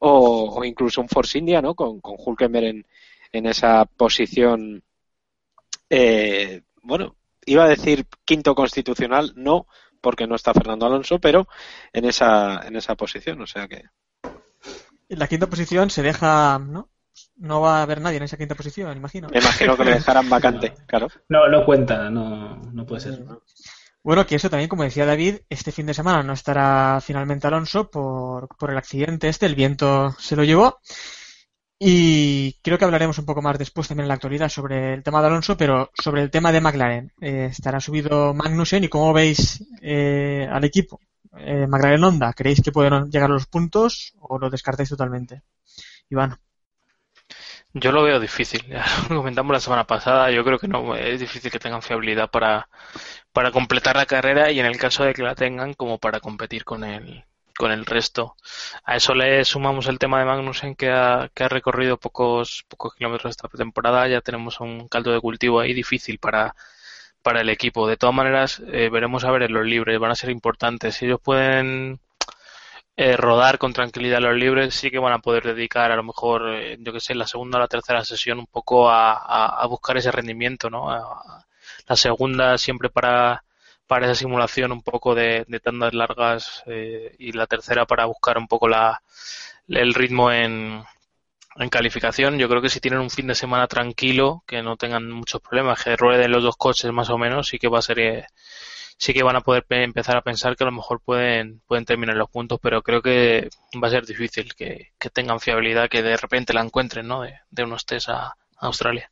o, 0.00 0.64
incluso 0.64 1.00
un 1.00 1.08
Force 1.08 1.38
India, 1.38 1.62
¿no? 1.62 1.74
Con, 1.74 2.00
con 2.00 2.16
en, 2.56 2.84
en 3.34 3.46
esa 3.46 3.84
posición, 3.84 4.84
eh, 5.90 6.62
bueno, 6.82 7.16
iba 7.44 7.64
a 7.64 7.68
decir 7.68 8.06
quinto 8.24 8.54
constitucional, 8.54 9.32
no, 9.34 9.66
porque 10.00 10.28
no 10.28 10.36
está 10.36 10.54
Fernando 10.54 10.86
Alonso, 10.86 11.18
pero 11.18 11.48
en 11.92 12.04
esa, 12.04 12.60
en 12.64 12.76
esa 12.76 12.94
posición, 12.94 13.42
o 13.42 13.46
sea 13.46 13.66
que. 13.66 13.82
En 15.08 15.18
la 15.18 15.26
quinta 15.26 15.48
posición 15.48 15.90
se 15.90 16.02
deja, 16.02 16.60
¿no? 16.60 16.90
No 17.36 17.60
va 17.60 17.78
a 17.78 17.82
haber 17.82 18.00
nadie 18.00 18.18
en 18.18 18.22
esa 18.22 18.36
quinta 18.36 18.54
posición, 18.54 18.96
imagino. 18.96 19.28
Me 19.28 19.40
imagino 19.40 19.76
que 19.76 19.84
le 19.84 19.94
dejarán 19.94 20.30
vacante, 20.30 20.72
claro. 20.86 21.08
No, 21.28 21.48
no 21.48 21.64
cuenta, 21.64 22.08
no, 22.10 22.56
no 22.56 22.86
puede 22.86 23.00
ser. 23.00 23.24
Bueno, 24.04 24.26
que 24.26 24.36
eso 24.36 24.48
también, 24.48 24.68
como 24.68 24.84
decía 24.84 25.06
David, 25.06 25.38
este 25.48 25.72
fin 25.72 25.86
de 25.86 25.94
semana 25.94 26.22
no 26.22 26.34
estará 26.34 27.00
finalmente 27.00 27.48
Alonso 27.48 27.90
por, 27.90 28.48
por 28.56 28.70
el 28.70 28.78
accidente 28.78 29.28
este, 29.28 29.46
el 29.46 29.56
viento 29.56 30.12
se 30.20 30.36
lo 30.36 30.44
llevó. 30.44 30.78
Y 31.86 32.54
creo 32.62 32.78
que 32.78 32.86
hablaremos 32.86 33.18
un 33.18 33.26
poco 33.26 33.42
más 33.42 33.58
después 33.58 33.86
también 33.86 34.04
en 34.04 34.08
la 34.08 34.14
actualidad 34.14 34.48
sobre 34.48 34.94
el 34.94 35.02
tema 35.02 35.20
de 35.20 35.26
Alonso, 35.26 35.54
pero 35.54 35.90
sobre 35.92 36.22
el 36.22 36.30
tema 36.30 36.50
de 36.50 36.62
McLaren. 36.62 37.12
Eh, 37.20 37.48
estará 37.50 37.78
subido 37.78 38.32
Magnussen 38.32 38.84
y 38.84 38.88
cómo 38.88 39.12
veis 39.12 39.62
eh, 39.82 40.48
al 40.50 40.64
equipo. 40.64 40.98
Eh, 41.36 41.66
McLaren 41.68 42.02
Honda, 42.02 42.32
¿creéis 42.32 42.62
que 42.62 42.72
pueden 42.72 43.10
llegar 43.10 43.28
los 43.28 43.44
puntos 43.44 44.14
o 44.18 44.38
lo 44.38 44.48
descartáis 44.48 44.88
totalmente? 44.88 45.42
Iván. 46.08 46.38
Yo 47.74 47.92
lo 47.92 48.02
veo 48.02 48.18
difícil. 48.18 48.64
Lo 49.10 49.16
comentamos 49.16 49.52
la 49.52 49.60
semana 49.60 49.86
pasada. 49.86 50.30
Yo 50.30 50.42
creo 50.42 50.58
que 50.58 50.68
no 50.68 50.96
es 50.96 51.20
difícil 51.20 51.50
que 51.50 51.58
tengan 51.58 51.82
fiabilidad 51.82 52.30
para, 52.30 52.66
para 53.30 53.50
completar 53.50 53.94
la 53.96 54.06
carrera 54.06 54.50
y 54.50 54.58
en 54.58 54.64
el 54.64 54.78
caso 54.78 55.04
de 55.04 55.12
que 55.12 55.22
la 55.22 55.34
tengan 55.34 55.74
como 55.74 55.98
para 55.98 56.20
competir 56.20 56.64
con 56.64 56.82
el, 56.82 57.26
con 57.56 57.72
el 57.72 57.86
resto. 57.86 58.36
A 58.84 58.96
eso 58.96 59.14
le 59.14 59.44
sumamos 59.44 59.86
el 59.86 59.98
tema 59.98 60.18
de 60.18 60.24
Magnussen 60.24 60.74
que 60.74 60.90
ha, 60.90 61.30
que 61.34 61.44
ha 61.44 61.48
recorrido 61.48 61.98
pocos, 61.98 62.64
pocos 62.68 62.94
kilómetros 62.94 63.30
esta 63.30 63.48
temporada. 63.48 64.08
Ya 64.08 64.20
tenemos 64.20 64.60
un 64.60 64.88
caldo 64.88 65.12
de 65.12 65.20
cultivo 65.20 65.60
ahí 65.60 65.72
difícil 65.74 66.18
para, 66.18 66.54
para 67.22 67.40
el 67.42 67.50
equipo. 67.50 67.86
De 67.88 67.96
todas 67.96 68.14
maneras, 68.14 68.62
eh, 68.72 68.88
veremos 68.90 69.24
a 69.24 69.30
ver 69.30 69.44
en 69.44 69.54
los 69.54 69.66
libres, 69.66 69.98
van 69.98 70.10
a 70.12 70.16
ser 70.16 70.30
importantes. 70.30 70.96
Si 70.96 71.06
ellos 71.06 71.20
pueden 71.22 72.00
eh, 72.96 73.16
rodar 73.16 73.58
con 73.58 73.72
tranquilidad 73.72 74.20
los 74.20 74.36
libres, 74.36 74.74
sí 74.74 74.90
que 74.90 74.98
van 74.98 75.12
a 75.12 75.18
poder 75.20 75.44
dedicar 75.44 75.90
a 75.92 75.96
lo 75.96 76.04
mejor, 76.04 76.48
eh, 76.54 76.76
yo 76.80 76.92
que 76.92 77.00
sé, 77.00 77.14
la 77.14 77.26
segunda 77.26 77.58
o 77.58 77.60
la 77.60 77.68
tercera 77.68 78.04
sesión 78.04 78.38
un 78.38 78.46
poco 78.46 78.88
a, 78.90 79.14
a, 79.62 79.66
buscar 79.66 79.96
ese 79.96 80.12
rendimiento, 80.12 80.70
¿no? 80.70 80.90
la 81.88 81.96
segunda 81.96 82.58
siempre 82.58 82.90
para 82.90 83.44
para 83.86 84.06
esa 84.06 84.14
simulación 84.14 84.72
un 84.72 84.82
poco 84.82 85.14
de, 85.14 85.44
tandas 85.62 85.94
largas 85.94 86.62
eh, 86.66 87.14
y 87.18 87.32
la 87.32 87.46
tercera 87.46 87.86
para 87.86 88.06
buscar 88.06 88.38
un 88.38 88.48
poco 88.48 88.68
la, 88.68 89.02
el 89.68 89.94
ritmo 89.94 90.32
en, 90.32 90.82
en 91.56 91.68
calificación. 91.68 92.38
Yo 92.38 92.48
creo 92.48 92.62
que 92.62 92.68
si 92.68 92.80
tienen 92.80 93.00
un 93.00 93.10
fin 93.10 93.26
de 93.26 93.34
semana 93.34 93.66
tranquilo, 93.66 94.42
que 94.46 94.62
no 94.62 94.76
tengan 94.76 95.10
muchos 95.10 95.40
problemas, 95.40 95.82
que 95.82 95.96
rueden 95.96 96.32
los 96.32 96.42
dos 96.42 96.56
coches 96.56 96.92
más 96.92 97.10
o 97.10 97.18
menos, 97.18 97.48
sí 97.48 97.58
que 97.58 97.68
va 97.68 97.78
a 97.78 97.82
ser 97.82 97.98
eh, 97.98 98.26
sí 98.96 99.12
que 99.12 99.22
van 99.22 99.36
a 99.36 99.40
poder 99.42 99.64
empezar 99.70 100.16
a 100.16 100.22
pensar 100.22 100.56
que 100.56 100.64
a 100.64 100.66
lo 100.66 100.72
mejor 100.72 101.00
pueden 101.00 101.60
pueden 101.66 101.84
terminar 101.84 102.16
los 102.16 102.30
puntos, 102.30 102.58
pero 102.62 102.82
creo 102.82 103.02
que 103.02 103.48
va 103.82 103.88
a 103.88 103.90
ser 103.90 104.06
difícil 104.06 104.54
que, 104.54 104.92
tengan 105.12 105.40
fiabilidad, 105.40 105.88
que 105.88 106.02
de 106.02 106.16
repente 106.16 106.52
la 106.54 106.62
encuentren, 106.62 107.06
¿no? 107.08 107.22
De, 107.22 107.34
de 107.50 107.64
unos 107.64 107.86
test 107.86 108.08
a 108.08 108.36
Australia. 108.58 109.10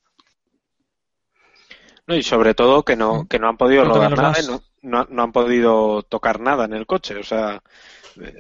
No, 2.07 2.17
y 2.17 2.23
sobre 2.23 2.55
todo 2.55 2.83
que 2.83 2.97
no, 2.97 3.27
que 3.29 3.39
no 3.39 3.49
han 3.49 3.57
podido 3.57 3.85
rodar 3.85 4.17
nada, 4.17 4.35
no, 4.83 5.07
no 5.09 5.23
han 5.23 5.33
podido 5.33 6.03
tocar 6.03 6.41
nada 6.41 6.65
en 6.65 6.73
el 6.73 6.87
coche. 6.87 7.17
O 7.17 7.23
sea, 7.23 7.63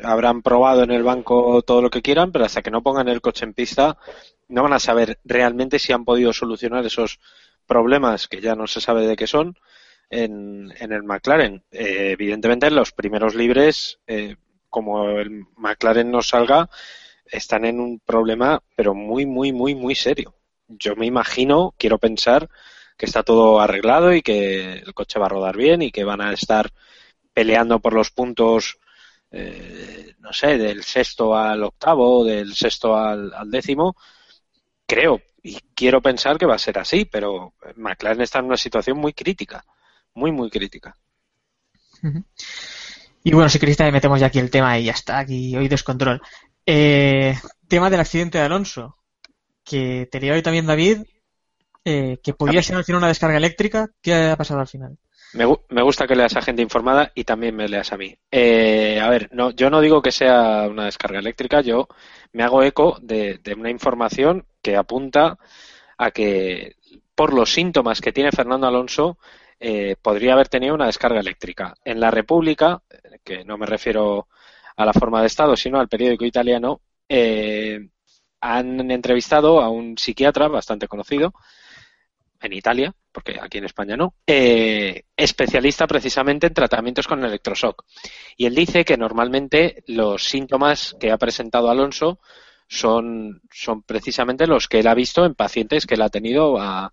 habrán 0.03 0.43
probado 0.43 0.83
en 0.83 0.91
el 0.91 1.03
banco 1.03 1.63
todo 1.63 1.81
lo 1.81 1.91
que 1.91 2.03
quieran, 2.03 2.33
pero 2.33 2.45
hasta 2.45 2.63
que 2.63 2.71
no 2.71 2.83
pongan 2.83 3.09
el 3.09 3.21
coche 3.21 3.45
en 3.45 3.55
pista 3.55 3.97
no 4.49 4.63
van 4.63 4.75
a 4.75 4.79
saber 4.79 5.19
realmente 5.25 5.79
si 5.79 5.93
han 5.93 6.05
podido 6.05 6.33
solucionar 6.33 6.85
esos 6.85 7.19
problemas 7.67 8.29
que 8.29 8.41
ya 8.41 8.55
no 8.55 8.67
se 8.67 8.81
sabe 8.81 9.07
de 9.07 9.17
qué 9.17 9.27
son 9.27 9.57
en, 10.11 10.73
en 10.79 10.93
el 10.93 11.03
McLaren. 11.03 11.65
Eh, 11.71 12.11
evidentemente, 12.13 12.71
los 12.71 12.93
primeros 12.93 13.35
libres, 13.35 13.99
eh, 14.07 14.37
como 14.69 15.09
el 15.11 15.47
McLaren 15.57 16.11
no 16.11 16.23
salga, 16.23 16.69
están 17.25 17.65
en 17.65 17.81
un 17.81 17.99
problema, 18.01 18.63
pero 18.77 18.95
muy, 18.95 19.25
muy, 19.25 19.53
muy, 19.53 19.75
muy 19.75 19.95
serio. 19.95 20.35
Yo 20.69 20.97
me 20.97 21.07
imagino, 21.07 21.75
quiero 21.79 21.99
pensar, 21.99 22.49
que 23.03 23.07
está 23.07 23.25
todo 23.25 23.61
arreglado 23.61 24.15
y 24.15 24.23
que 24.23 24.75
el 24.75 24.95
coche 24.95 25.19
va 25.19 25.27
a 25.27 25.29
rodar 25.29 25.57
bien 25.57 25.83
y 25.83 25.91
que 25.91 26.05
van 26.05 26.21
a 26.21 26.33
estar 26.33 26.71
peleando 27.35 27.81
por 27.81 27.95
los 27.95 28.13
puntos 28.13 28.79
eh, 29.33 30.15
no 30.21 30.33
sé, 30.33 30.57
del 30.57 30.85
sexto 30.85 31.35
al 31.35 31.65
octavo, 31.65 32.25
del 32.25 32.55
sexto 32.55 32.97
al, 32.97 33.51
décimo, 33.51 33.97
creo 34.87 35.21
y 35.43 35.59
quiero 35.75 36.01
pensar 36.01 36.39
que 36.39 36.47
va 36.47 36.55
a 36.55 36.61
ser 36.61 36.79
así, 36.79 37.05
pero 37.05 37.55
McLaren 37.75 38.21
está 38.21 38.39
en 38.39 38.45
una 38.45 38.57
situación 38.57 38.99
muy 38.99 39.15
crítica, 39.15 39.65
muy, 40.15 40.31
muy 40.31 40.49
crítica. 40.49 40.97
Y 43.25 43.33
bueno, 43.33 43.49
si 43.49 43.59
queréis 43.59 43.81
metemos 43.81 44.21
ya 44.21 44.27
aquí 44.27 44.39
el 44.39 44.53
tema 44.53 44.79
y 44.79 44.85
ya 44.85 44.93
está, 44.93 45.19
aquí 45.19 45.57
hoy 45.57 45.67
descontrol. 45.67 46.23
Eh, 46.65 47.37
tema 47.67 47.91
del 47.91 47.99
accidente 47.99 48.39
de 48.39 48.45
Alonso, 48.45 48.97
que 49.65 50.09
te 50.09 50.31
hoy 50.31 50.43
también 50.43 50.67
David, 50.67 51.03
eh, 51.85 52.19
que 52.23 52.35
podría 52.35 52.63
ser 52.63 52.77
al 52.77 52.85
final 52.85 52.99
una 52.99 53.09
descarga 53.09 53.37
eléctrica, 53.37 53.91
¿qué 54.01 54.15
ha 54.15 54.37
pasado 54.37 54.61
al 54.61 54.69
final? 54.69 54.99
Me, 55.35 55.47
me, 55.71 55.83
gusta 55.83 56.07
que 56.07 56.15
leas 56.15 56.37
a 56.37 56.43
gente 56.43 56.61
informada 56.61 57.11
y 57.15 57.25
también 57.25 57.57
me 57.57 57.67
leas 57.67 57.93
a 57.93 57.97
mí. 57.97 58.15
Eh, 58.31 59.01
a 59.01 59.09
ver, 59.09 59.31
no, 59.33 59.51
yo 59.51 59.71
no 59.71 59.81
digo 59.81 60.03
que 60.03 60.13
sea 60.13 60.69
una 60.69 60.85
descarga 60.85 61.19
eléctrica, 61.19 61.63
yo 61.63 61.89
me 62.33 62.43
hago 62.43 62.63
eco 62.63 62.99
de, 63.01 63.41
una 63.57 63.71
información 63.71 64.47
que 64.61 64.77
apunta 64.77 65.39
a 65.97 66.11
que 66.11 66.77
por 67.15 67.33
los 67.33 67.51
síntomas 67.51 68.01
que 68.01 68.13
tiene 68.13 68.31
Fernando 68.31 68.67
Alonso 68.67 69.19
eh, 69.59 69.97
podría 70.03 70.35
haber 70.35 70.49
tenido 70.49 70.75
una 70.75 70.87
descarga 70.87 71.21
eléctrica. 71.21 71.75
En 71.85 71.99
la 71.99 72.11
República, 72.11 72.83
que 73.25 73.45
no 73.45 73.57
me 73.57 73.67
refiero 73.67 74.29
a 74.77 74.85
la 74.85 74.93
forma 74.93 75.21
de 75.21 75.29
Estado, 75.29 75.57
sino 75.57 75.81
al 75.81 75.89
periódico 75.89 76.27
italiano, 76.27 76.83
eh, 77.09 77.89
han 78.41 78.91
entrevistado 78.91 79.63
a 79.63 79.71
un 79.71 79.97
psiquiatra 79.97 80.49
bastante 80.49 80.89
conocido 80.89 81.33
en 82.43 82.53
Italia, 82.53 82.95
porque 83.11 83.39
aquí 83.41 83.59
en 83.59 83.65
España 83.65 83.97
no, 83.97 84.15
eh, 84.27 85.05
especialista 85.17 85.87
precisamente 85.87 86.47
en 86.47 86.55
tratamientos 86.55 87.07
con 87.07 87.25
electroshock. 87.25 87.85
Y 88.37 88.47
él 88.47 88.55
dice 88.55 88.85
que 88.85 88.97
normalmente 88.97 89.85
los 89.87 90.25
síntomas 90.25 90.97
que 90.99 91.11
ha 91.11 91.19
presentado 91.19 91.71
Alonso 91.71 92.21
son, 92.69 93.43
son 93.51 93.83
precisamente 93.83 94.47
los 94.47 94.69
que 94.69 94.81
él 94.81 94.87
ha 94.89 94.95
visto 94.95 95.25
en 95.25 95.35
pacientes 95.35 95.87
que 95.87 95.95
él 95.95 96.03
ha 96.03 96.09
tenido 96.09 96.59
a, 96.59 96.93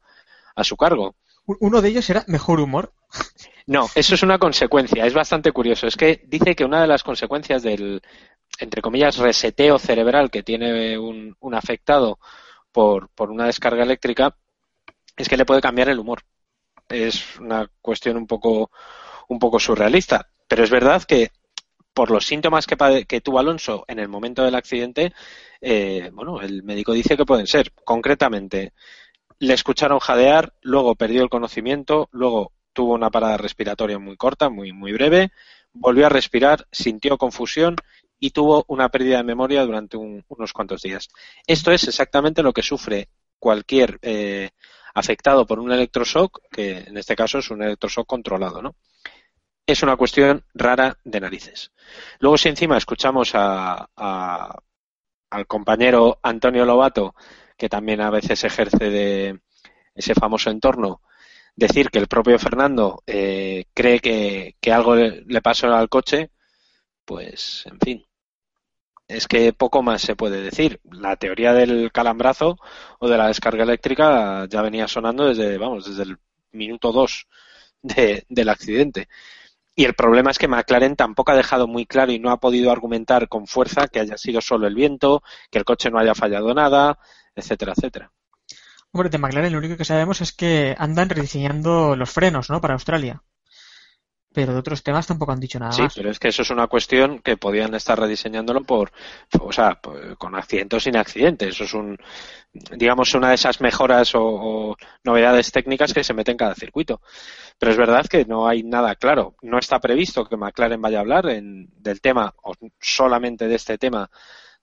a 0.55 0.63
su 0.63 0.75
cargo. 0.75 1.15
Uno 1.45 1.81
de 1.81 1.89
ellos 1.89 2.09
era 2.09 2.23
mejor 2.27 2.59
humor. 2.59 2.93
No, 3.69 3.87
eso 3.93 4.15
es 4.15 4.23
una 4.23 4.39
consecuencia, 4.39 5.05
es 5.05 5.13
bastante 5.13 5.51
curioso. 5.51 5.85
Es 5.85 5.95
que 5.95 6.23
dice 6.25 6.55
que 6.55 6.65
una 6.65 6.81
de 6.81 6.87
las 6.87 7.03
consecuencias 7.03 7.61
del, 7.61 8.01
entre 8.57 8.81
comillas, 8.81 9.17
reseteo 9.17 9.77
cerebral 9.77 10.31
que 10.31 10.41
tiene 10.41 10.97
un, 10.97 11.35
un 11.39 11.53
afectado 11.53 12.17
por, 12.71 13.09
por 13.09 13.29
una 13.29 13.45
descarga 13.45 13.83
eléctrica 13.83 14.35
es 15.19 15.27
que 15.27 15.37
le 15.37 15.45
puede 15.45 15.61
cambiar 15.61 15.89
el 15.89 15.99
humor. 15.99 16.21
Es 16.87 17.37
una 17.39 17.69
cuestión 17.81 18.15
un 18.17 18.25
poco, 18.25 18.71
un 19.27 19.37
poco 19.37 19.59
surrealista. 19.59 20.29
Pero 20.47 20.63
es 20.63 20.69
verdad 20.69 21.03
que 21.03 21.31
por 21.93 22.09
los 22.09 22.25
síntomas 22.25 22.65
que, 22.65 23.05
que 23.05 23.21
tuvo 23.21 23.39
Alonso 23.39 23.83
en 23.87 23.99
el 23.99 24.07
momento 24.07 24.43
del 24.43 24.55
accidente, 24.55 25.13
eh, 25.59 26.09
bueno, 26.13 26.41
el 26.41 26.63
médico 26.63 26.93
dice 26.93 27.17
que 27.17 27.25
pueden 27.25 27.47
ser. 27.47 27.73
Concretamente, 27.83 28.71
le 29.39 29.53
escucharon 29.53 29.99
jadear, 29.99 30.53
luego 30.61 30.95
perdió 30.95 31.21
el 31.21 31.29
conocimiento, 31.29 32.07
luego 32.11 32.53
tuvo 32.71 32.93
una 32.93 33.09
parada 33.09 33.35
respiratoria 33.35 33.99
muy 33.99 34.15
corta, 34.15 34.49
muy, 34.49 34.71
muy 34.71 34.93
breve, 34.93 35.31
volvió 35.73 36.05
a 36.05 36.09
respirar, 36.09 36.65
sintió 36.71 37.17
confusión 37.17 37.75
y 38.19 38.31
tuvo 38.31 38.63
una 38.69 38.87
pérdida 38.87 39.17
de 39.17 39.23
memoria 39.23 39.65
durante 39.65 39.97
unos 39.97 40.53
cuantos 40.53 40.81
días. 40.81 41.09
Esto 41.45 41.71
es 41.71 41.85
exactamente 41.89 42.41
lo 42.41 42.53
que 42.53 42.63
sufre 42.63 43.09
cualquier 43.37 43.99
eh, 44.01 44.51
afectado 44.93 45.45
por 45.45 45.59
un 45.59 45.71
electroshock, 45.71 46.41
que 46.51 46.79
en 46.79 46.97
este 46.97 47.15
caso 47.15 47.39
es 47.39 47.49
un 47.49 47.61
electroshock 47.63 48.07
controlado, 48.07 48.61
¿no? 48.61 48.75
Es 49.65 49.83
una 49.83 49.97
cuestión 49.97 50.43
rara 50.53 50.97
de 51.03 51.19
narices. 51.19 51.71
Luego, 52.19 52.37
si 52.37 52.49
encima 52.49 52.77
escuchamos 52.77 53.31
a, 53.35 53.87
al 55.29 55.47
compañero 55.47 56.19
Antonio 56.23 56.65
Lobato, 56.65 57.13
que 57.55 57.69
también 57.69 58.01
a 58.01 58.09
veces 58.09 58.43
ejerce 58.43 58.89
de 58.89 59.39
ese 59.93 60.15
famoso 60.15 60.49
entorno, 60.49 61.01
decir 61.55 61.89
que 61.89 61.99
el 61.99 62.07
propio 62.07 62.39
Fernando 62.39 63.03
eh, 63.05 63.65
cree 63.73 63.99
que, 63.99 64.55
que 64.59 64.71
algo 64.71 64.95
le 64.95 65.41
pasó 65.41 65.67
al 65.67 65.89
coche, 65.89 66.31
pues, 67.05 67.65
en 67.65 67.79
fin, 67.79 68.05
es 69.09 69.27
que 69.27 69.51
poco 69.53 69.81
más 69.81 70.01
se 70.01 70.15
puede 70.15 70.41
decir. 70.41 70.79
La 70.83 71.15
teoría 71.17 71.51
del 71.51 71.91
calambrazo 71.91 72.57
o 72.99 73.09
de 73.09 73.17
la 73.17 73.27
descarga 73.27 73.63
eléctrica 73.63 74.47
ya 74.47 74.61
venía 74.61 74.87
sonando 74.87 75.25
desde, 75.25 75.57
vamos, 75.57 75.85
desde 75.85 76.03
el 76.03 76.17
minuto 76.51 76.91
2 76.93 77.27
del 77.81 78.49
accidente. 78.49 79.09
Y 79.75 79.85
el 79.85 79.95
problema 79.95 80.29
es 80.29 80.37
que 80.37 80.47
McLaren 80.47 80.95
tampoco 80.95 81.31
ha 81.31 81.35
dejado 81.35 81.67
muy 81.67 81.85
claro 81.87 82.11
y 82.11 82.19
no 82.19 82.31
ha 82.31 82.39
podido 82.39 82.71
argumentar 82.71 83.27
con 83.27 83.47
fuerza 83.47 83.87
que 83.87 83.99
haya 83.99 84.17
sido 84.17 84.41
solo 84.41 84.67
el 84.67 84.75
viento, 84.75 85.23
que 85.49 85.57
el 85.57 85.65
coche 85.65 85.89
no 85.89 85.97
haya 85.97 86.13
fallado 86.13 86.53
nada, 86.53 86.99
etcétera, 87.33 87.73
etcétera. 87.75 88.11
Hombre, 88.91 89.09
de 89.09 89.17
McLaren 89.17 89.53
lo 89.53 89.59
único 89.59 89.77
que 89.77 89.85
sabemos 89.85 90.21
es 90.21 90.33
que 90.33 90.75
andan 90.77 91.09
rediseñando 91.09 91.95
los 91.95 92.11
frenos, 92.11 92.49
¿no? 92.49 92.61
Para 92.61 92.75
Australia 92.75 93.23
pero 94.31 94.53
de 94.53 94.59
otros 94.59 94.83
temas 94.83 95.07
tampoco 95.07 95.31
han 95.31 95.39
dicho 95.39 95.57
nada 95.57 95.71
sí, 95.71 95.83
pero 95.95 96.11
es 96.11 96.19
que 96.19 96.27
eso 96.27 96.43
es 96.43 96.51
una 96.51 96.67
cuestión 96.67 97.19
que 97.19 97.35
podían 97.35 97.73
estar 97.73 97.99
rediseñándolo 97.99 98.63
por, 98.63 98.91
o 99.39 99.51
sea, 99.51 99.79
con 100.19 100.35
accidentes 100.35 100.77
o 100.77 100.79
sin 100.79 100.95
accidentes. 100.97 101.49
Eso 101.49 101.63
es 101.63 101.73
un, 101.73 101.97
digamos, 102.53 103.13
una 103.15 103.29
de 103.29 103.35
esas 103.35 103.59
mejoras 103.59 104.11
o, 104.13 104.75
novedades 105.03 105.51
técnicas 105.51 105.93
que 105.93 106.03
se 106.03 106.13
meten 106.13 106.33
en 106.33 106.37
cada 106.37 106.53
circuito. 106.53 107.01
Pero 107.57 107.71
es 107.71 107.77
verdad 107.77 108.05
que 108.05 108.25
no 108.25 108.47
hay 108.47 108.61
nada 108.61 108.95
claro. 108.95 109.35
No 109.41 109.57
está 109.57 109.79
previsto 109.79 110.25
que 110.25 110.37
McLaren 110.37 110.81
vaya 110.81 110.99
a 110.99 111.01
hablar 111.01 111.25
del 111.25 112.01
tema 112.01 112.33
o 112.43 112.53
solamente 112.79 113.47
de 113.47 113.55
este 113.55 113.79
tema 113.79 114.11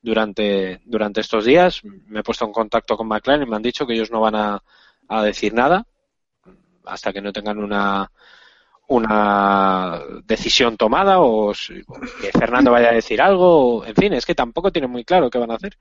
durante, 0.01 0.81
durante 0.85 1.21
estos 1.21 1.45
días. 1.45 1.83
Me 1.83 2.21
he 2.21 2.23
puesto 2.23 2.45
en 2.45 2.53
contacto 2.53 2.97
con 2.97 3.09
McLaren 3.09 3.43
y 3.43 3.51
me 3.51 3.57
han 3.57 3.63
dicho 3.63 3.85
que 3.85 3.95
ellos 3.95 4.13
no 4.13 4.21
van 4.21 4.37
a, 4.37 4.63
a 5.09 5.23
decir 5.25 5.53
nada 5.53 5.87
hasta 6.85 7.13
que 7.13 7.21
no 7.21 7.33
tengan 7.33 7.59
una 7.59 8.11
una 8.89 10.01
decisión 10.25 10.77
tomada 10.77 11.21
o 11.21 11.53
que 11.53 12.31
Fernando 12.39 12.71
vaya 12.71 12.91
a 12.91 12.95
decir 12.95 13.21
algo. 13.21 13.85
en 13.85 13.95
fin, 13.95 14.13
es 14.13 14.27
que 14.27 14.35
tampoco 14.35 14.71
tiene 14.71 14.89
muy 14.89 15.05
claro 15.05 15.31
qué 15.31 15.39
van 15.39 15.51
a 15.51 15.57
hacer. 15.57 15.77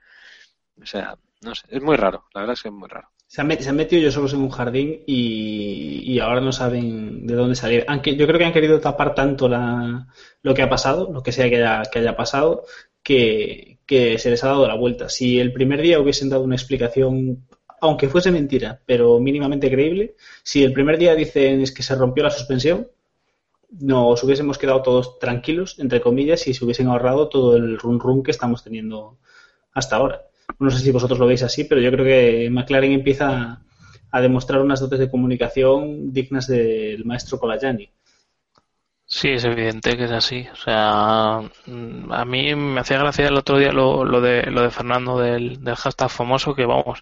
O 0.81 0.85
sea, 0.85 1.15
no 1.41 1.55
sé, 1.55 1.67
es 1.69 1.81
muy 1.81 1.95
raro, 1.95 2.25
la 2.33 2.41
verdad 2.41 2.53
es 2.53 2.61
que 2.61 2.69
es 2.69 2.73
muy 2.73 2.89
raro. 2.89 3.09
Se 3.27 3.41
han, 3.41 3.47
metido 3.47 3.99
ellos 3.99 4.13
solos 4.13 4.33
en 4.33 4.41
un 4.41 4.49
jardín 4.49 5.03
y, 5.05 6.19
ahora 6.19 6.39
no 6.41 6.51
saben 6.51 7.25
de 7.27 7.33
dónde 7.33 7.55
salir. 7.55 7.83
Aunque 7.87 8.15
yo 8.15 8.27
creo 8.27 8.39
que 8.39 8.45
han 8.45 8.53
querido 8.53 8.79
tapar 8.79 9.13
tanto 9.13 9.49
la, 9.49 10.07
lo 10.41 10.53
que 10.53 10.61
ha 10.61 10.69
pasado, 10.69 11.11
lo 11.11 11.21
que 11.21 11.31
sea 11.31 11.49
que 11.49 11.57
haya, 11.57 11.81
que 11.91 11.99
haya 11.99 12.15
pasado, 12.15 12.63
que, 13.03 13.79
que 13.85 14.17
se 14.19 14.29
les 14.29 14.43
ha 14.43 14.47
dado 14.47 14.67
la 14.67 14.75
vuelta. 14.75 15.09
Si 15.09 15.39
el 15.39 15.51
primer 15.51 15.81
día 15.81 15.99
hubiesen 15.99 16.29
dado 16.29 16.43
una 16.43 16.55
explicación 16.55 17.45
aunque 17.81 18.09
fuese 18.09 18.31
mentira, 18.31 18.81
pero 18.85 19.19
mínimamente 19.19 19.69
creíble, 19.69 20.15
si 20.43 20.63
el 20.63 20.73
primer 20.73 20.97
día 20.97 21.15
dicen 21.15 21.61
es 21.61 21.71
que 21.71 21.83
se 21.83 21.95
rompió 21.95 22.23
la 22.23 22.31
suspensión, 22.31 22.87
nos 23.79 24.23
hubiésemos 24.23 24.57
quedado 24.57 24.81
todos 24.81 25.19
tranquilos, 25.19 25.79
entre 25.79 26.01
comillas, 26.01 26.47
y 26.47 26.53
se 26.53 26.63
hubiesen 26.63 26.87
ahorrado 26.87 27.29
todo 27.29 27.55
el 27.55 27.77
run 27.77 27.99
run 27.99 28.23
que 28.23 28.31
estamos 28.31 28.63
teniendo 28.63 29.17
hasta 29.73 29.97
ahora. 29.97 30.21
No 30.59 30.69
sé 30.69 30.79
si 30.79 30.91
vosotros 30.91 31.19
lo 31.19 31.27
veis 31.27 31.43
así, 31.43 31.65
pero 31.65 31.81
yo 31.81 31.91
creo 31.91 32.05
que 32.05 32.49
McLaren 32.49 32.93
empieza 32.93 33.61
a 34.11 34.21
demostrar 34.21 34.61
unas 34.61 34.79
dotes 34.79 34.99
de 34.99 35.09
comunicación 35.09 36.13
dignas 36.13 36.47
del 36.47 37.03
maestro 37.05 37.39
Colayani. 37.39 37.89
Sí, 39.07 39.29
es 39.29 39.43
evidente 39.43 39.95
que 39.97 40.05
es 40.05 40.11
así. 40.11 40.47
O 40.51 40.55
sea, 40.55 41.37
a 41.37 42.25
mí 42.25 42.55
me 42.55 42.79
hacía 42.79 42.97
gracia 42.97 43.27
el 43.27 43.37
otro 43.37 43.57
día 43.57 43.71
lo, 43.71 44.03
lo 44.03 44.19
de, 44.21 44.43
lo 44.49 44.61
de 44.61 44.71
Fernando 44.71 45.19
del, 45.19 45.63
del 45.63 45.75
hashtag 45.75 46.09
famoso, 46.09 46.55
que 46.55 46.65
vamos, 46.65 47.01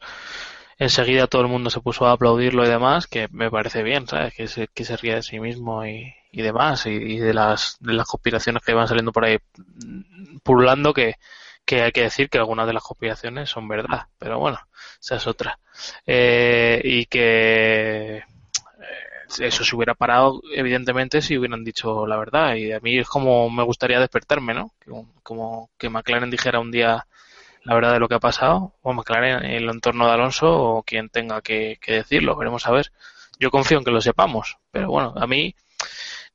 enseguida 0.84 1.28
todo 1.28 1.42
el 1.42 1.48
mundo 1.48 1.70
se 1.70 1.82
puso 1.82 2.06
a 2.06 2.12
aplaudirlo 2.14 2.66
y 2.66 2.70
demás, 2.70 3.08
que 3.08 3.28
me 3.32 3.50
parece 3.50 3.84
bien, 3.84 4.08
¿sabes? 4.08 4.34
Que 4.34 4.48
se, 4.48 4.68
que 4.68 4.86
se 4.86 4.98
ría 4.98 5.16
de 5.16 5.24
sí 5.24 5.40
mismo 5.40 5.86
y, 5.86 6.14
y 6.32 6.42
demás, 6.42 6.86
y, 6.86 7.18
de, 7.20 7.34
las, 7.34 7.78
de 7.80 7.94
las 7.94 8.08
conspiraciones 8.08 8.64
que 8.64 8.74
van 8.74 8.88
saliendo 8.88 9.12
por 9.12 9.26
ahí 9.26 9.38
pululando, 10.44 10.94
que, 10.94 11.16
que 11.66 11.82
hay 11.84 11.92
que 11.92 12.04
decir 12.04 12.30
que 12.30 12.38
algunas 12.38 12.68
de 12.68 12.74
las 12.74 12.84
conspiraciones 12.84 13.50
son 13.50 13.68
verdad, 13.68 14.08
pero 14.18 14.40
bueno, 14.40 14.60
esa 15.02 15.16
es 15.16 15.28
otra. 15.28 15.60
Eh, 16.06 16.82
y 16.84 17.06
que, 17.06 18.18
eh, 18.18 18.24
eso 19.40 19.64
se 19.64 19.76
hubiera 19.76 19.96
parado, 19.96 20.42
evidentemente, 20.54 21.22
si 21.22 21.38
hubieran 21.38 21.64
dicho 21.64 22.06
la 22.06 22.18
verdad. 22.18 22.56
Y 22.56 22.72
a 22.72 22.80
mí 22.80 22.98
es 22.98 23.08
como 23.08 23.50
me 23.50 23.64
gustaría 23.64 24.00
despertarme, 24.00 24.54
¿no? 24.54 24.74
Como 25.24 25.70
que 25.78 25.90
McLaren 25.90 26.30
dijera 26.30 26.60
un 26.60 26.72
día 26.72 27.08
la 27.64 27.76
verdad 27.76 27.94
de 27.94 28.00
lo 28.00 28.08
que 28.08 28.16
ha 28.16 28.20
pasado, 28.20 28.74
o 28.82 28.94
McLaren 28.94 29.46
en 29.46 29.52
el 29.52 29.70
entorno 29.70 30.06
de 30.08 30.14
Alonso, 30.14 30.52
o 30.52 30.84
quien 30.84 31.10
tenga 31.10 31.42
que, 31.42 31.80
decirlo, 31.88 32.36
veremos 32.36 32.68
a 32.68 32.72
ver. 32.72 32.92
Yo 33.40 33.52
confío 33.52 33.78
en 33.78 33.84
que 33.84 33.92
lo 33.92 34.02
sepamos, 34.02 34.58
pero 34.72 34.90
bueno, 34.90 35.14
a 35.16 35.28
mí 35.28 35.56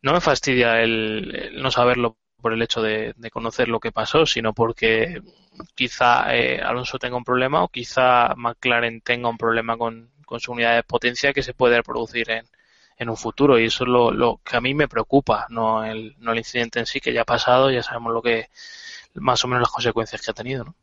no 0.03 0.12
me 0.12 0.21
fastidia 0.21 0.81
el, 0.83 1.53
no 1.61 1.71
saberlo 1.71 2.17
por 2.41 2.53
el 2.53 2.62
hecho 2.62 2.83
de, 2.83 3.14
conocer 3.33 3.69
lo 3.69 3.81
que 3.81 3.93
pasó, 3.93 4.27
sino 4.27 4.53
porque 4.55 5.23
quizá 5.75 6.35
eh, 6.37 6.61
Alonso 6.61 6.99
tenga 6.99 7.17
un 7.17 7.25
problema 7.25 7.62
o 7.64 7.69
quizá 7.69 8.35
McLaren 8.37 9.01
tenga 9.01 9.29
un 9.29 9.38
problema 9.38 9.77
con, 9.77 10.11
con 10.25 10.41
su 10.41 10.53
unidad 10.53 10.77
de 10.77 10.83
potencia 10.85 11.33
que 11.33 11.43
se 11.43 11.55
puede 11.55 11.83
producir 11.83 12.31
en, 12.31 12.47
en 12.99 13.09
un 13.09 13.17
futuro 13.17 13.59
y 13.59 13.67
eso 13.67 13.85
es 13.85 13.91
lo, 13.91 14.11
lo, 14.12 14.41
que 14.45 14.57
a 14.57 14.61
mí 14.61 14.75
me 14.75 14.88
preocupa, 14.88 15.47
no 15.51 15.85
el, 15.85 16.17
no 16.19 16.33
el 16.33 16.38
incidente 16.38 16.81
en 16.81 16.87
sí 16.87 17.01
que 17.01 17.12
ya 17.12 17.23
ha 17.23 17.25
pasado, 17.25 17.71
ya 17.71 17.83
sabemos 17.83 18.12
lo 18.12 18.23
que 18.23 18.49
más 19.14 19.45
o 19.45 19.49
menos 19.49 19.62
las 19.62 19.71
consecuencias 19.71 20.21
que 20.23 20.31
ha 20.31 20.35
tenido, 20.35 20.64
¿no? 20.64 20.75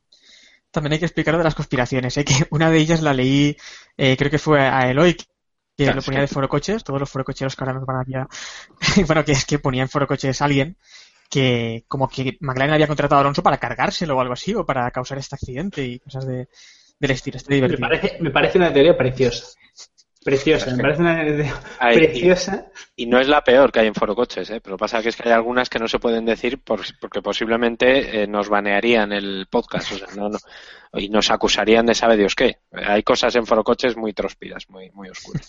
También 0.75 0.91
hay 0.91 0.99
que 0.99 1.05
explicar 1.05 1.37
de 1.37 1.43
las 1.43 1.55
conspiraciones, 1.55 2.17
¿eh? 2.17 2.25
que 2.25 2.47
una 2.49 2.69
de 2.69 2.79
ellas 2.79 3.01
la 3.01 3.13
leí, 3.13 3.55
eh, 3.95 4.17
creo 4.17 4.29
que 4.29 4.37
fue 4.37 4.59
a 4.59 4.89
Eloy, 4.91 5.15
que 5.77 5.93
lo 5.93 6.01
ponía 6.01 6.19
de 6.19 6.27
foro 6.27 6.49
coches, 6.49 6.83
todos 6.83 6.99
los 6.99 7.09
forococheros 7.09 7.55
que 7.55 7.63
ahora 7.63 7.73
nos 7.75 7.85
van 7.85 7.97
a 7.97 8.27
bueno, 9.07 9.23
que 9.23 9.31
es 9.31 9.45
que 9.45 9.59
ponía 9.59 9.83
en 9.83 9.89
foro 9.89 10.05
coches 10.05 10.41
alguien 10.41 10.75
que 11.29 11.85
como 11.87 12.09
que 12.09 12.37
McLaren 12.41 12.73
había 12.73 12.87
contratado 12.87 13.19
a 13.19 13.21
Alonso 13.21 13.41
para 13.41 13.57
cargárselo 13.57 14.17
o 14.17 14.19
algo 14.19 14.33
así, 14.33 14.53
o 14.53 14.65
para 14.65 14.91
causar 14.91 15.17
este 15.17 15.35
accidente 15.35 15.81
y 15.81 15.99
cosas 15.99 16.27
de, 16.27 16.49
del 16.99 17.11
estilo. 17.11 17.39
Me 17.49 17.77
parece, 17.77 18.17
me 18.19 18.31
parece 18.31 18.57
una 18.57 18.73
teoría 18.73 18.97
preciosa. 18.97 19.47
Preciosa, 20.25 20.75
me 20.75 20.81
parece 20.81 21.01
una 21.03 21.23
idea 21.23 21.61
preciosa. 21.79 22.65
Y, 22.95 23.05
no 23.05 23.19
es 23.19 23.27
la 23.27 23.43
peor 23.43 23.71
que 23.71 23.81
hay 23.81 23.85
en 23.85 23.93
Foro 23.93 24.15
Coches, 24.15 24.49
¿eh? 24.49 24.59
pero 24.59 24.75
pasa 24.75 24.99
que 25.03 25.09
es 25.09 25.15
que 25.15 25.29
hay 25.29 25.35
algunas 25.35 25.69
que 25.69 25.77
no 25.77 25.87
se 25.87 25.99
pueden 25.99 26.25
decir 26.25 26.63
porque 26.63 27.21
posiblemente 27.21 28.23
eh, 28.23 28.25
nos 28.25 28.49
banearían 28.49 29.11
el 29.11 29.45
podcast 29.51 29.91
o 29.91 29.97
sea, 29.99 30.07
no, 30.17 30.29
no, 30.29 30.39
y 30.93 31.09
nos 31.09 31.29
acusarían 31.29 31.85
de 31.85 31.93
sabe 31.93 32.17
Dios 32.17 32.33
qué. 32.33 32.57
Hay 32.71 33.03
cosas 33.03 33.35
en 33.35 33.45
Foro 33.45 33.63
Coches 33.63 33.95
muy 33.95 34.13
tróspidas, 34.13 34.67
muy, 34.67 34.89
muy 34.89 35.09
oscuras. 35.09 35.47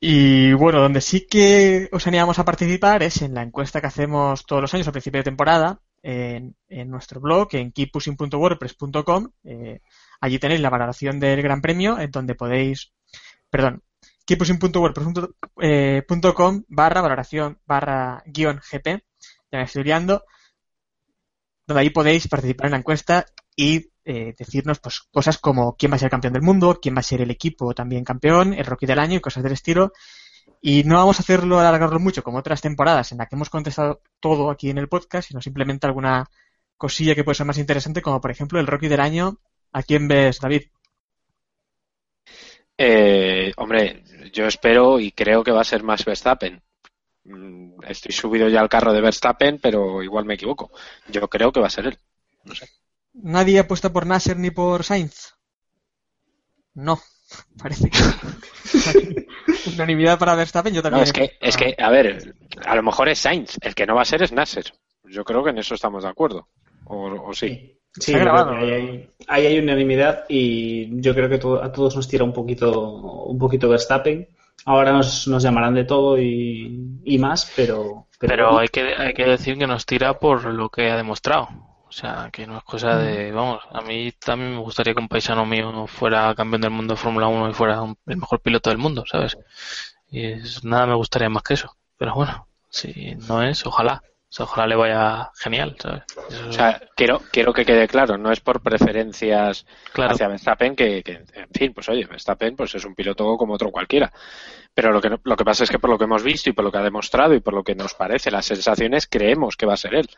Y 0.00 0.54
bueno, 0.54 0.80
donde 0.80 1.02
sí 1.02 1.26
que 1.26 1.90
os 1.92 2.06
animamos 2.06 2.38
a 2.38 2.44
participar 2.46 3.02
es 3.02 3.20
en 3.20 3.34
la 3.34 3.42
encuesta 3.42 3.82
que 3.82 3.86
hacemos 3.86 4.46
todos 4.46 4.62
los 4.62 4.72
años 4.72 4.88
a 4.88 4.92
principio 4.92 5.20
de 5.20 5.24
temporada 5.24 5.82
en, 6.02 6.54
nuestro 6.86 7.20
blog, 7.20 7.48
en 7.52 7.70
keeppushing.wordpress.com. 7.70 9.30
Eh, 9.44 9.80
allí 10.24 10.38
tenéis 10.38 10.60
la 10.60 10.70
valoración 10.70 11.20
del 11.20 11.42
Gran 11.42 11.60
Premio, 11.60 11.98
en 11.98 12.10
donde 12.10 12.34
podéis, 12.34 12.94
perdón, 13.50 13.82
keeppushing.wordpress.com 14.24 16.64
barra 16.68 17.02
valoración 17.02 17.60
barra 17.66 18.22
guion 18.26 18.58
GP, 18.58 19.04
ya 19.52 19.58
me 19.58 19.64
estoy 19.64 19.84
liando, 19.84 20.24
donde 21.66 21.82
ahí 21.82 21.90
podéis 21.90 22.26
participar 22.26 22.66
en 22.66 22.72
la 22.72 22.78
encuesta 22.78 23.26
y 23.54 23.90
eh, 24.06 24.34
decirnos 24.36 24.80
pues 24.80 25.02
cosas 25.12 25.38
como 25.38 25.76
quién 25.76 25.92
va 25.92 25.96
a 25.96 25.98
ser 25.98 26.10
campeón 26.10 26.32
del 26.32 26.42
mundo, 26.42 26.78
quién 26.80 26.94
va 26.94 27.00
a 27.00 27.02
ser 27.02 27.20
el 27.20 27.30
equipo 27.30 27.74
también 27.74 28.02
campeón, 28.02 28.54
el 28.54 28.64
rookie 28.64 28.86
del 28.86 28.98
año 28.98 29.18
y 29.18 29.20
cosas 29.20 29.42
del 29.42 29.52
estilo. 29.52 29.92
Y 30.60 30.84
no 30.84 30.96
vamos 30.96 31.18
a 31.18 31.22
hacerlo 31.22 31.60
alargarlo 31.60 32.00
mucho 32.00 32.22
como 32.22 32.38
otras 32.38 32.62
temporadas 32.62 33.12
en 33.12 33.18
las 33.18 33.28
que 33.28 33.36
hemos 33.36 33.50
contestado 33.50 34.00
todo 34.20 34.50
aquí 34.50 34.70
en 34.70 34.78
el 34.78 34.88
podcast, 34.88 35.28
sino 35.28 35.42
simplemente 35.42 35.86
alguna 35.86 36.30
cosilla 36.78 37.14
que 37.14 37.24
puede 37.24 37.36
ser 37.36 37.46
más 37.46 37.58
interesante, 37.58 38.02
como 38.02 38.20
por 38.20 38.30
ejemplo 38.30 38.58
el 38.58 38.66
rookie 38.66 38.88
del 38.88 39.00
año. 39.00 39.38
¿A 39.74 39.82
quién 39.82 40.06
ves, 40.08 40.38
David? 40.40 40.62
Eh, 42.78 43.52
hombre, 43.56 44.04
yo 44.32 44.46
espero 44.46 44.98
y 45.00 45.12
creo 45.12 45.42
que 45.42 45.50
va 45.50 45.60
a 45.60 45.64
ser 45.72 45.82
más 45.82 46.04
Verstappen. 46.04 46.62
Mm, 47.24 47.82
estoy 47.86 48.12
subido 48.12 48.48
ya 48.48 48.60
al 48.60 48.68
carro 48.68 48.92
de 48.92 49.00
Verstappen, 49.00 49.58
pero 49.60 50.02
igual 50.02 50.24
me 50.24 50.34
equivoco. 50.34 50.70
Yo 51.08 51.28
creo 51.28 51.50
que 51.50 51.60
va 51.60 51.66
a 51.66 51.70
ser 51.70 51.86
él. 51.86 51.98
No 52.44 52.54
sé. 52.54 52.68
¿Nadie 53.14 53.58
apuesta 53.58 53.92
por 53.92 54.06
Nasser 54.06 54.36
ni 54.38 54.50
por 54.50 54.84
Sainz? 54.84 55.34
No, 56.74 57.00
parece 57.58 57.90
que. 57.90 59.26
Unanimidad 59.74 60.18
para 60.20 60.36
Verstappen, 60.36 60.72
yo 60.72 60.82
también. 60.82 61.00
No, 61.00 61.04
es 61.04 61.12
que, 61.12 61.36
es 61.40 61.56
que, 61.56 61.74
a 61.76 61.90
ver, 61.90 62.36
a 62.64 62.76
lo 62.76 62.82
mejor 62.82 63.08
es 63.08 63.18
Sainz, 63.18 63.56
el 63.60 63.74
que 63.74 63.86
no 63.86 63.96
va 63.96 64.02
a 64.02 64.06
ser 64.06 64.22
es 64.22 64.30
Nasser. 64.32 64.72
Yo 65.04 65.24
creo 65.24 65.42
que 65.42 65.50
en 65.50 65.58
eso 65.58 65.74
estamos 65.74 66.04
de 66.04 66.10
acuerdo. 66.10 66.48
O, 66.86 67.32
sí. 67.32 67.80
Sí, 67.98 68.12
ahí, 68.14 69.08
hay, 69.28 69.58
unanimidad 69.58 70.24
y 70.28 71.00
yo 71.00 71.14
creo 71.14 71.28
que 71.28 71.36
a 71.36 71.72
todos 71.72 71.94
nos 71.94 72.08
tira 72.08 72.24
un 72.24 72.32
poquito, 72.32 73.26
un 73.26 73.38
poquito 73.38 73.68
Verstappen. 73.68 74.28
Ahora 74.66 74.92
nos, 74.92 75.28
nos 75.28 75.42
llamarán 75.42 75.74
de 75.74 75.84
todo 75.84 76.18
y, 76.18 77.00
y 77.04 77.18
más, 77.18 77.52
pero. 77.54 78.08
Pero, 78.18 78.58
hay, 78.58 78.68
que, 78.68 78.94
hay 78.96 79.12
que 79.12 79.26
decir 79.26 79.58
que 79.58 79.66
nos 79.66 79.86
tira 79.86 80.18
por 80.18 80.44
lo 80.44 80.70
que 80.70 80.90
ha 80.90 80.96
demostrado. 80.96 81.48
O 81.86 81.92
sea, 81.92 82.30
que 82.32 82.44
no 82.44 82.58
es 82.58 82.64
cosa 82.64 82.96
de, 82.96 83.30
mm. 83.30 83.36
vamos, 83.36 83.60
a 83.70 83.80
mí 83.82 84.10
también 84.12 84.52
me 84.52 84.60
gustaría 84.60 84.94
que 84.94 85.00
un 85.00 85.06
paisano 85.06 85.46
mío 85.46 85.86
fuera 85.86 86.34
campeón 86.34 86.62
del 86.62 86.70
mundo 86.72 86.94
de 86.94 87.00
Fórmula 87.00 87.28
1 87.28 87.50
y 87.50 87.54
fuera 87.54 87.84
el 88.06 88.16
mejor 88.16 88.40
piloto 88.40 88.70
del 88.70 88.78
mundo, 88.78 89.04
¿sabes? 89.06 89.38
Y 90.10 90.24
es, 90.24 90.64
nada 90.64 90.86
me 90.86 90.96
gustaría 90.96 91.28
más 91.28 91.44
que 91.44 91.54
eso. 91.54 91.76
Pero 91.96 92.14
bueno, 92.14 92.48
si 92.68 93.14
no 93.28 93.44
es, 93.44 93.64
ojalá. 93.64 94.02
Sea, 94.34 94.46
ojalá 94.46 94.66
le 94.66 94.74
vaya 94.74 95.30
genial, 95.36 95.76
¿sabes? 95.80 96.02
O 96.48 96.52
sea, 96.52 96.80
quiero, 96.96 97.22
quiero 97.30 97.52
que 97.52 97.64
quede 97.64 97.86
claro, 97.86 98.18
no 98.18 98.32
es 98.32 98.40
por 98.40 98.60
preferencias 98.60 99.64
hacia 99.94 100.26
Verstappen, 100.26 100.74
que, 100.74 101.04
que, 101.04 101.24
en 101.34 101.48
fin, 101.52 101.72
pues 101.72 101.88
oye, 101.88 102.04
Verstappen 102.04 102.56
pues 102.56 102.74
es 102.74 102.84
un 102.84 102.96
piloto 102.96 103.36
como 103.36 103.54
otro 103.54 103.70
cualquiera. 103.70 104.12
Pero 104.74 104.90
lo 104.90 105.00
que, 105.00 105.16
lo 105.22 105.36
que 105.36 105.44
pasa 105.44 105.62
es 105.62 105.70
que 105.70 105.78
por 105.78 105.88
lo 105.88 105.96
que 105.96 106.06
hemos 106.06 106.24
visto 106.24 106.50
y 106.50 106.52
por 106.52 106.64
lo 106.64 106.72
que 106.72 106.78
ha 106.78 106.82
demostrado 106.82 107.32
y 107.32 107.38
por 107.38 107.54
lo 107.54 107.62
que 107.62 107.76
nos 107.76 107.94
parece, 107.94 108.32
las 108.32 108.46
sensaciones, 108.46 109.06
creemos 109.06 109.56
que 109.56 109.66
va 109.66 109.74
a 109.74 109.76
ser 109.76 109.94
él 109.94 110.10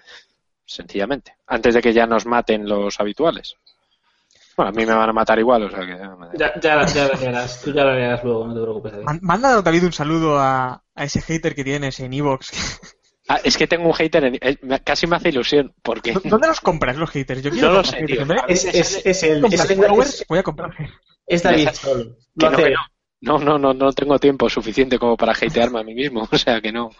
sencillamente, 0.64 1.36
antes 1.46 1.74
de 1.74 1.82
que 1.82 1.92
ya 1.92 2.06
nos 2.06 2.24
maten 2.24 2.66
los 2.66 2.98
habituales. 2.98 3.56
Bueno, 4.56 4.70
a 4.70 4.72
mí 4.72 4.86
me 4.86 4.94
van 4.94 5.10
a 5.10 5.12
matar 5.12 5.38
igual, 5.38 5.64
o 5.64 5.70
sea 5.70 5.80
que... 5.80 6.38
Ya, 6.38 6.58
ya, 6.58 6.86
ya 6.86 7.06
lo 7.06 7.28
harás, 7.28 7.60
tú 7.60 7.70
ya 7.70 7.84
lo 7.84 7.90
harás 7.90 8.24
luego, 8.24 8.46
no 8.46 8.54
te 8.54 8.62
preocupes. 8.62 8.94
Manda, 9.20 9.60
David, 9.60 9.84
un 9.84 9.92
saludo 9.92 10.38
a, 10.38 10.82
a 10.94 11.04
ese 11.04 11.20
hater 11.20 11.54
que 11.54 11.64
tienes 11.64 12.00
en 12.00 12.14
Evox. 12.14 12.95
Ah, 13.28 13.40
es 13.42 13.56
que 13.56 13.66
tengo 13.66 13.86
un 13.86 13.94
hater, 13.94 14.24
en, 14.24 14.34
eh, 14.40 14.58
casi 14.84 15.06
me 15.06 15.16
hace 15.16 15.30
ilusión, 15.30 15.74
porque... 15.82 16.12
¿Dónde 16.24 16.46
los 16.46 16.60
compras 16.60 16.96
los 16.96 17.10
haters? 17.10 17.42
Yo 17.42 17.50
quiero 17.52 17.70
no 17.70 17.74
lo 17.78 17.84
sé, 17.84 18.04
tío. 18.04 18.24
Es, 18.46 18.64
es, 18.66 19.04
es, 19.04 19.22
el... 19.24 19.42
voy 20.28 20.38
a 20.38 20.42
comprar. 20.42 20.70
Es 21.26 21.42
David 21.42 21.70
solo. 21.72 22.16
No, 22.34 22.50
no, 23.20 23.38
no, 23.38 23.58
no, 23.58 23.74
no 23.74 23.92
tengo 23.92 24.18
tiempo 24.18 24.48
suficiente 24.48 24.98
como 24.98 25.16
para 25.16 25.32
hatearme 25.32 25.80
a 25.80 25.84
mí 25.84 25.94
mismo, 25.94 26.28
o 26.30 26.38
sea 26.38 26.60
que 26.60 26.70
no. 26.70 26.90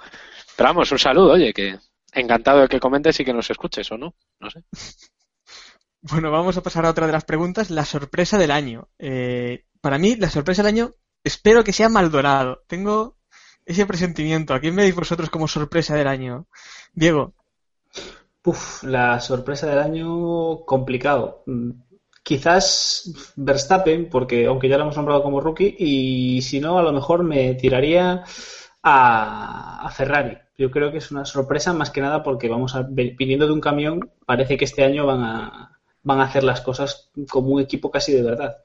Pero 0.56 0.68
vamos, 0.70 0.90
un 0.90 0.98
saludo, 0.98 1.32
oye, 1.32 1.52
que 1.52 1.78
encantado 2.12 2.62
de 2.62 2.68
que 2.68 2.80
comentes 2.80 3.20
y 3.20 3.24
que 3.24 3.32
nos 3.32 3.50
escuches 3.50 3.90
o 3.92 3.98
no. 3.98 4.14
No 4.40 4.50
sé. 4.50 4.62
Bueno, 6.08 6.30
vamos 6.30 6.56
a 6.56 6.62
pasar 6.62 6.86
a 6.86 6.90
otra 6.90 7.06
de 7.06 7.12
las 7.12 7.24
preguntas, 7.24 7.68
la 7.68 7.84
sorpresa 7.84 8.38
del 8.38 8.52
año. 8.52 8.88
Eh, 8.96 9.64
para 9.80 9.98
mí, 9.98 10.14
la 10.14 10.30
sorpresa 10.30 10.62
del 10.62 10.72
año, 10.72 10.92
espero 11.24 11.64
que 11.64 11.72
sea 11.72 11.88
Maldonado. 11.88 12.62
Tengo 12.68 13.15
ese 13.66 13.84
presentimiento. 13.84 14.54
¿A 14.54 14.60
quién 14.60 14.74
veis 14.74 14.94
vosotros 14.94 15.28
como 15.28 15.48
sorpresa 15.48 15.94
del 15.94 16.06
año? 16.06 16.46
Diego. 16.94 17.34
Uf, 18.44 18.84
la 18.84 19.20
sorpresa 19.20 19.66
del 19.66 19.80
año 19.80 20.64
complicado. 20.64 21.42
Mm, 21.46 21.70
quizás 22.22 23.32
Verstappen, 23.36 24.08
porque 24.08 24.46
aunque 24.46 24.68
ya 24.68 24.78
lo 24.78 24.84
hemos 24.84 24.96
nombrado 24.96 25.22
como 25.22 25.40
rookie, 25.40 25.76
y 25.78 26.40
si 26.42 26.60
no, 26.60 26.78
a 26.78 26.82
lo 26.82 26.92
mejor 26.92 27.24
me 27.24 27.54
tiraría 27.54 28.24
a 28.88 29.90
Ferrari 29.92 30.38
yo 30.58 30.70
creo 30.70 30.90
que 30.90 30.98
es 30.98 31.10
una 31.10 31.24
sorpresa 31.24 31.72
más 31.72 31.90
que 31.90 32.00
nada 32.00 32.22
porque 32.22 32.48
vamos 32.48 32.74
a 32.74 32.82
viniendo 32.82 33.46
de 33.46 33.52
un 33.52 33.60
camión, 33.60 34.10
parece 34.24 34.56
que 34.56 34.64
este 34.64 34.84
año 34.84 35.06
van 35.06 35.22
a, 35.22 35.78
van 36.02 36.20
a 36.20 36.24
hacer 36.24 36.44
las 36.44 36.60
cosas 36.60 37.10
como 37.28 37.50
un 37.50 37.60
equipo 37.60 37.90
casi 37.90 38.12
de 38.12 38.22
verdad. 38.22 38.58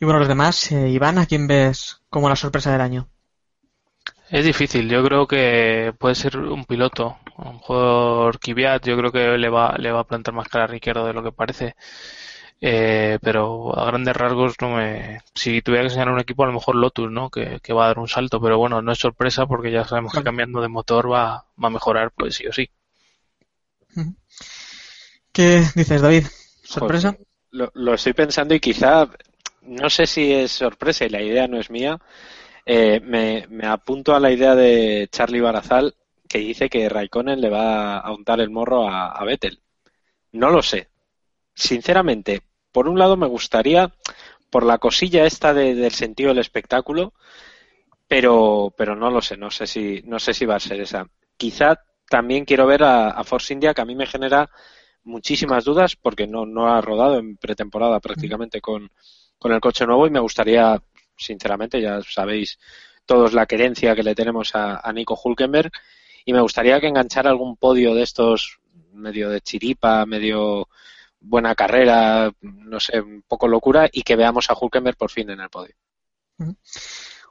Y 0.00 0.04
bueno, 0.04 0.20
los 0.20 0.28
demás, 0.28 0.70
eh, 0.70 0.88
Iván, 0.88 1.18
¿a 1.18 1.26
quién 1.26 1.46
ves 1.46 2.02
como 2.08 2.28
la 2.28 2.36
sorpresa 2.36 2.70
del 2.70 2.80
año? 2.80 3.08
Es 4.30 4.44
difícil, 4.44 4.88
yo 4.88 5.02
creo 5.02 5.26
que 5.26 5.94
puede 5.98 6.14
ser 6.14 6.36
un 6.36 6.64
piloto. 6.64 7.16
A 7.36 7.44
lo 7.44 7.52
mejor 7.54 8.38
Kvyat 8.38 8.86
yo 8.86 8.96
creo 8.96 9.10
que 9.10 9.38
le 9.38 9.48
va, 9.48 9.74
le 9.78 9.90
va 9.90 10.00
a 10.00 10.06
plantar 10.06 10.34
más 10.34 10.48
cara 10.48 10.64
a 10.64 10.66
Riquero 10.66 11.06
de 11.06 11.14
lo 11.14 11.22
que 11.22 11.32
parece. 11.32 11.74
Eh, 12.60 13.18
pero 13.22 13.78
a 13.78 13.86
grandes 13.86 14.16
rasgos 14.16 14.54
no 14.60 14.76
me. 14.76 15.20
Si 15.34 15.62
tuviera 15.62 15.82
que 15.82 15.88
enseñar 15.88 16.10
un 16.10 16.20
equipo, 16.20 16.42
a 16.42 16.46
lo 16.46 16.52
mejor 16.52 16.74
Lotus, 16.74 17.10
¿no? 17.10 17.30
Que, 17.30 17.60
va 17.72 17.84
a 17.84 17.88
dar 17.88 17.98
un 18.00 18.08
salto, 18.08 18.40
pero 18.40 18.58
bueno, 18.58 18.82
no 18.82 18.92
es 18.92 18.98
sorpresa 18.98 19.46
porque 19.46 19.70
ya 19.70 19.84
sabemos 19.84 20.12
que 20.12 20.22
cambiando 20.22 20.60
de 20.60 20.68
motor 20.68 21.10
va, 21.10 21.46
va 21.62 21.68
a 21.68 21.70
mejorar, 21.70 22.10
pues 22.10 22.34
sí 22.34 22.46
o 22.46 22.52
sí. 22.52 22.68
¿Qué 25.32 25.64
dices, 25.74 26.02
David? 26.02 26.26
¿Sorpresa? 26.64 27.16
lo, 27.50 27.94
estoy 27.94 28.12
pensando 28.12 28.54
y 28.54 28.60
quizá, 28.60 29.08
no 29.68 29.90
sé 29.90 30.06
si 30.06 30.32
es 30.32 30.52
sorpresa 30.52 31.04
y 31.04 31.10
la 31.10 31.22
idea 31.22 31.46
no 31.48 31.58
es 31.58 31.70
mía. 31.70 31.98
Eh, 32.66 33.00
me, 33.00 33.46
me, 33.48 33.66
apunto 33.66 34.14
a 34.14 34.20
la 34.20 34.30
idea 34.32 34.54
de 34.54 35.08
Charlie 35.10 35.40
Barazal 35.40 35.94
que 36.28 36.38
dice 36.38 36.68
que 36.68 36.88
Raikkonen 36.88 37.40
le 37.40 37.50
va 37.50 37.98
a 37.98 38.12
untar 38.12 38.40
el 38.40 38.50
morro 38.50 38.88
a, 38.88 39.12
a 39.12 39.24
Vettel. 39.24 39.60
No 40.32 40.50
lo 40.50 40.62
sé. 40.62 40.88
Sinceramente, 41.54 42.42
por 42.72 42.88
un 42.88 42.98
lado 42.98 43.16
me 43.16 43.26
gustaría 43.26 43.92
por 44.50 44.64
la 44.64 44.78
cosilla 44.78 45.26
esta 45.26 45.54
de- 45.54 45.74
del 45.74 45.92
sentido 45.92 46.30
del 46.30 46.38
espectáculo, 46.38 47.14
pero, 48.06 48.72
pero 48.76 48.96
no 48.96 49.10
lo 49.10 49.20
sé, 49.20 49.36
no 49.36 49.50
sé 49.50 49.66
si, 49.66 50.02
no 50.04 50.18
sé 50.18 50.34
si 50.34 50.46
va 50.46 50.56
a 50.56 50.60
ser 50.60 50.80
esa. 50.80 51.06
Quizá 51.36 51.80
también 52.08 52.44
quiero 52.44 52.66
ver 52.66 52.82
a, 52.82 53.10
a 53.10 53.24
Force 53.24 53.52
India, 53.52 53.74
que 53.74 53.82
a 53.82 53.84
mí 53.84 53.94
me 53.94 54.06
genera 54.06 54.48
muchísimas 55.04 55.64
dudas 55.64 55.96
porque 55.96 56.26
no, 56.26 56.46
no 56.46 56.68
ha 56.72 56.80
rodado 56.80 57.18
en 57.18 57.36
pretemporada 57.36 58.00
prácticamente 58.00 58.60
con, 58.60 58.90
con 59.38 59.52
el 59.52 59.60
coche 59.60 59.86
nuevo 59.86 60.06
y 60.06 60.10
me 60.10 60.20
gustaría, 60.20 60.80
sinceramente, 61.16 61.80
ya 61.80 62.00
sabéis 62.02 62.58
todos 63.06 63.32
la 63.32 63.46
querencia 63.46 63.94
que 63.94 64.02
le 64.02 64.14
tenemos 64.14 64.54
a, 64.54 64.80
a 64.86 64.92
Nico 64.92 65.18
Hulkenberg 65.22 65.70
y 66.24 66.32
me 66.32 66.40
gustaría 66.40 66.80
que 66.80 66.88
enganchara 66.88 67.30
algún 67.30 67.56
podio 67.56 67.94
de 67.94 68.02
estos 68.02 68.58
medio 68.92 69.30
de 69.30 69.40
chiripa, 69.40 70.04
medio 70.04 70.68
buena 71.20 71.54
carrera, 71.54 72.30
no 72.40 72.80
sé, 72.80 73.00
un 73.00 73.22
poco 73.26 73.48
locura 73.48 73.88
y 73.90 74.02
que 74.02 74.16
veamos 74.16 74.50
a 74.50 74.56
Hulkenberg 74.58 74.96
por 74.96 75.10
fin 75.10 75.30
en 75.30 75.40
el 75.40 75.48
podio. 75.48 75.74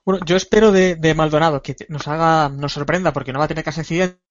Bueno, 0.04 0.26
yo 0.26 0.36
espero 0.36 0.72
de, 0.72 0.96
de 0.96 1.14
Maldonado 1.14 1.62
que 1.62 1.76
nos 1.90 2.08
haga, 2.08 2.50
nos 2.50 2.74
sorprenda 2.74 3.14
porque 3.14 3.32
no 3.32 3.40
va 3.40 3.46
a 3.46 3.48
tener 3.48 3.64
casi 3.64 3.82
accidentes 3.82 4.28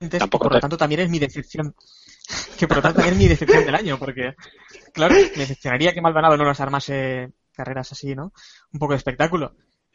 y 0.00 0.08
Tampoco 0.08 0.44
por 0.44 0.54
lo 0.54 0.60
tanto 0.60 0.76
también 0.76 1.02
es 1.02 1.10
mi 1.10 1.18
decepción. 1.18 1.74
Que 2.58 2.66
por 2.66 2.78
lo 2.78 2.82
tanto 2.82 2.96
también 2.96 3.14
es 3.14 3.20
mi 3.20 3.28
decepción 3.28 3.64
del 3.64 3.74
año 3.74 3.98
porque, 3.98 4.34
claro, 4.96 5.14
me 5.14 5.42
decepcionaría 5.44 5.92
que 5.92 6.00
Maldonado 6.00 6.36
no 6.36 6.44
nos 6.44 6.60
armase 6.60 7.32
carreras 7.52 7.92
así, 7.92 8.14
¿no? 8.14 8.32
Un 8.72 8.80
poco 8.80 8.92
de 8.94 8.98
espectáculo. 8.98 9.54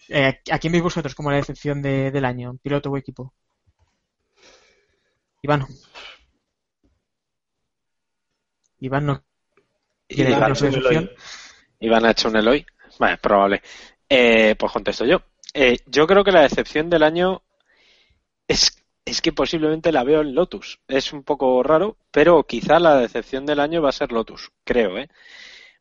Eh, 0.09 0.39
¿A 0.51 0.59
quién 0.59 0.71
veis 0.71 0.83
vosotros 0.83 1.13
como 1.15 1.29
la 1.31 1.37
decepción 1.37 1.81
de- 1.81 2.11
del 2.11 2.25
año, 2.25 2.57
piloto 2.63 2.89
o 2.89 2.97
equipo? 2.97 3.33
Iván. 5.43 5.67
Iván 8.79 9.05
no 9.05 9.23
quiere 10.07 10.31
Iván 10.31 10.55
su 10.55 10.65
ha 10.65 10.67
hecho 10.67 10.67
un 10.67 10.71
decepción. 10.71 11.03
Eloy. 11.03 11.15
Iván 11.79 12.05
ha 12.05 12.11
hecho 12.11 12.29
un 12.29 12.35
Eloy. 12.37 12.65
Vale, 12.99 13.17
probable. 13.17 13.61
Eh, 14.09 14.55
pues 14.57 14.71
contesto 14.71 15.05
yo. 15.05 15.21
Eh, 15.53 15.77
yo 15.85 16.05
creo 16.07 16.23
que 16.23 16.31
la 16.31 16.41
decepción 16.41 16.89
del 16.89 17.03
año 17.03 17.41
es, 18.47 18.80
es 19.05 19.21
que 19.21 19.33
posiblemente 19.33 19.91
la 19.91 20.03
veo 20.03 20.21
en 20.21 20.35
Lotus. 20.35 20.79
Es 20.87 21.13
un 21.13 21.23
poco 21.23 21.61
raro, 21.63 21.97
pero 22.11 22.43
quizá 22.43 22.79
la 22.79 22.97
decepción 22.97 23.45
del 23.45 23.59
año 23.59 23.81
va 23.81 23.89
a 23.89 23.93
ser 23.93 24.11
Lotus, 24.11 24.51
creo, 24.63 24.97
¿eh? 24.97 25.09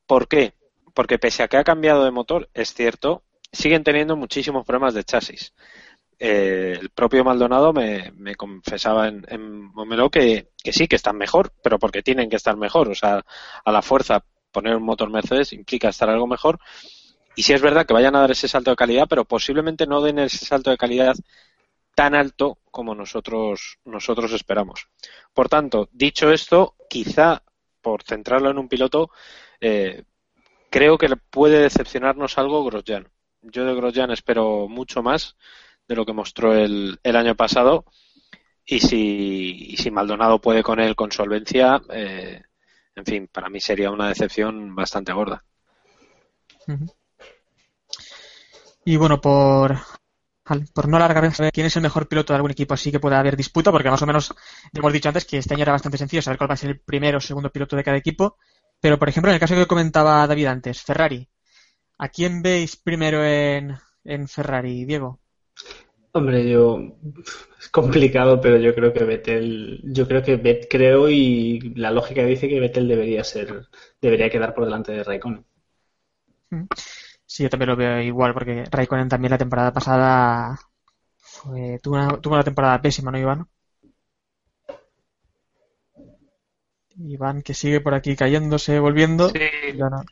¿Por 0.06 0.28
qué? 0.28 0.54
Porque 0.94 1.18
pese 1.18 1.42
a 1.42 1.48
que 1.48 1.56
ha 1.56 1.64
cambiado 1.64 2.04
de 2.04 2.10
motor, 2.10 2.48
es 2.54 2.74
cierto, 2.74 3.22
siguen 3.52 3.84
teniendo 3.84 4.16
muchísimos 4.16 4.64
problemas 4.66 4.94
de 4.94 5.04
chasis. 5.04 5.54
Eh, 6.18 6.76
el 6.78 6.90
propio 6.90 7.24
Maldonado 7.24 7.72
me, 7.72 8.12
confesaba 8.36 9.08
en, 9.08 9.24
en 9.28 9.62
Momelo 9.72 10.10
que, 10.10 10.48
que 10.62 10.72
sí, 10.72 10.86
que 10.86 10.96
están 10.96 11.16
mejor, 11.16 11.52
pero 11.62 11.78
porque 11.78 12.02
tienen 12.02 12.28
que 12.28 12.36
estar 12.36 12.56
mejor. 12.56 12.88
O 12.88 12.94
sea, 12.94 13.24
a 13.64 13.72
la 13.72 13.82
fuerza 13.82 14.24
poner 14.52 14.76
un 14.76 14.82
motor 14.82 15.10
Mercedes 15.10 15.52
implica 15.52 15.88
estar 15.88 16.10
algo 16.10 16.26
mejor. 16.26 16.58
Y 17.36 17.42
sí 17.42 17.52
es 17.52 17.62
verdad 17.62 17.86
que 17.86 17.94
vayan 17.94 18.16
a 18.16 18.20
dar 18.20 18.30
ese 18.32 18.48
salto 18.48 18.70
de 18.70 18.76
calidad, 18.76 19.06
pero 19.08 19.24
posiblemente 19.24 19.86
no 19.86 20.02
den 20.02 20.18
ese 20.18 20.44
salto 20.44 20.70
de 20.70 20.76
calidad 20.76 21.14
tan 21.94 22.14
alto 22.14 22.58
como 22.70 22.94
nosotros, 22.94 23.78
nosotros 23.84 24.32
esperamos. 24.32 24.88
Por 25.32 25.48
tanto, 25.48 25.88
dicho 25.92 26.30
esto, 26.30 26.76
quizá 26.88 27.42
por 27.80 28.02
centrarlo 28.02 28.50
en 28.50 28.58
un 28.58 28.68
piloto, 28.68 29.10
eh, 29.60 30.04
creo 30.70 30.98
que 30.98 31.08
puede 31.16 31.58
decepcionarnos 31.60 32.38
algo 32.38 32.64
Grosjean. 32.64 33.08
Yo 33.42 33.64
de 33.64 33.74
Grosjean 33.74 34.10
espero 34.10 34.68
mucho 34.68 35.02
más 35.02 35.36
de 35.88 35.96
lo 35.96 36.06
que 36.06 36.12
mostró 36.12 36.54
el, 36.54 37.00
año 37.02 37.34
pasado 37.34 37.84
y 38.64 38.80
si, 38.80 39.72
y 39.72 39.76
si 39.76 39.90
Maldonado 39.90 40.40
puede 40.40 40.62
con 40.62 40.78
él 40.78 40.94
con 40.94 41.10
solvencia, 41.10 41.80
eh, 41.92 42.42
en 42.94 43.04
fin, 43.04 43.28
para 43.32 43.48
mí 43.48 43.60
sería 43.60 43.90
una 43.90 44.08
decepción 44.08 44.74
bastante 44.74 45.12
gorda. 45.12 45.44
Y 48.84 48.96
bueno, 48.96 49.20
por, 49.20 49.76
al- 50.50 50.66
por 50.74 50.88
no 50.88 50.96
alargar, 50.96 51.30
quién 51.52 51.66
es 51.66 51.76
el 51.76 51.82
mejor 51.82 52.08
piloto 52.08 52.32
de 52.32 52.36
algún 52.36 52.50
equipo 52.52 52.74
así 52.74 52.90
que 52.92 53.00
pueda 53.00 53.18
haber 53.20 53.36
disputa, 53.36 53.70
porque 53.72 53.90
más 53.90 54.02
o 54.02 54.06
menos 54.06 54.34
hemos 54.72 54.92
dicho 54.92 55.08
antes 55.08 55.24
que 55.24 55.38
este 55.38 55.54
año 55.54 55.62
era 55.62 55.72
bastante 55.72 55.98
sencillo 55.98 56.22
saber 56.22 56.38
cuál 56.38 56.50
va 56.50 56.54
a 56.54 56.56
ser 56.56 56.70
el 56.70 56.80
primero 56.80 57.18
o 57.18 57.20
segundo 57.20 57.50
piloto 57.50 57.76
de 57.76 57.84
cada 57.84 57.96
equipo. 57.96 58.36
Pero, 58.80 58.98
por 58.98 59.08
ejemplo, 59.08 59.30
en 59.30 59.34
el 59.34 59.40
caso 59.40 59.54
que 59.54 59.66
comentaba 59.66 60.26
David 60.26 60.46
antes, 60.46 60.82
Ferrari. 60.82 61.28
¿A 61.98 62.08
quién 62.08 62.42
veis 62.42 62.76
primero 62.76 63.24
en, 63.24 63.76
en 64.04 64.28
Ferrari, 64.28 64.84
Diego? 64.84 65.20
Hombre, 66.12 66.48
yo 66.50 66.78
es 67.60 67.68
complicado, 67.68 68.40
pero 68.40 68.56
yo 68.58 68.74
creo 68.74 68.92
que 68.92 69.04
Vettel, 69.04 69.80
yo 69.84 70.08
creo 70.08 70.22
que 70.22 70.36
Bet, 70.36 70.66
creo 70.68 71.08
y 71.08 71.60
la 71.76 71.90
lógica 71.92 72.24
dice 72.24 72.48
que 72.48 72.58
Vettel 72.60 72.88
debería 72.88 73.22
ser, 73.22 73.68
debería 74.00 74.30
quedar 74.30 74.54
por 74.54 74.64
delante 74.64 74.92
de 74.92 75.04
Raikkonen. 75.04 75.44
Sí, 77.32 77.44
yo 77.44 77.50
también 77.50 77.68
lo 77.70 77.76
veo 77.76 78.00
igual, 78.00 78.34
porque 78.34 78.64
Raikkonen 78.70 79.08
también 79.08 79.30
la 79.30 79.38
temporada 79.38 79.72
pasada 79.72 80.58
fue, 81.18 81.78
tuvo, 81.82 81.96
una, 81.96 82.20
tuvo 82.20 82.34
una 82.34 82.44
temporada 82.44 82.80
pésima, 82.82 83.10
¿no, 83.12 83.18
Iván? 83.18 83.48
Iván 87.14 87.42
que 87.42 87.54
sigue 87.54 87.80
por 87.80 87.94
aquí 87.94 88.14
cayéndose, 88.14 88.78
volviendo. 88.78 89.28
Sí. 89.30 89.40
No. 89.76 90.02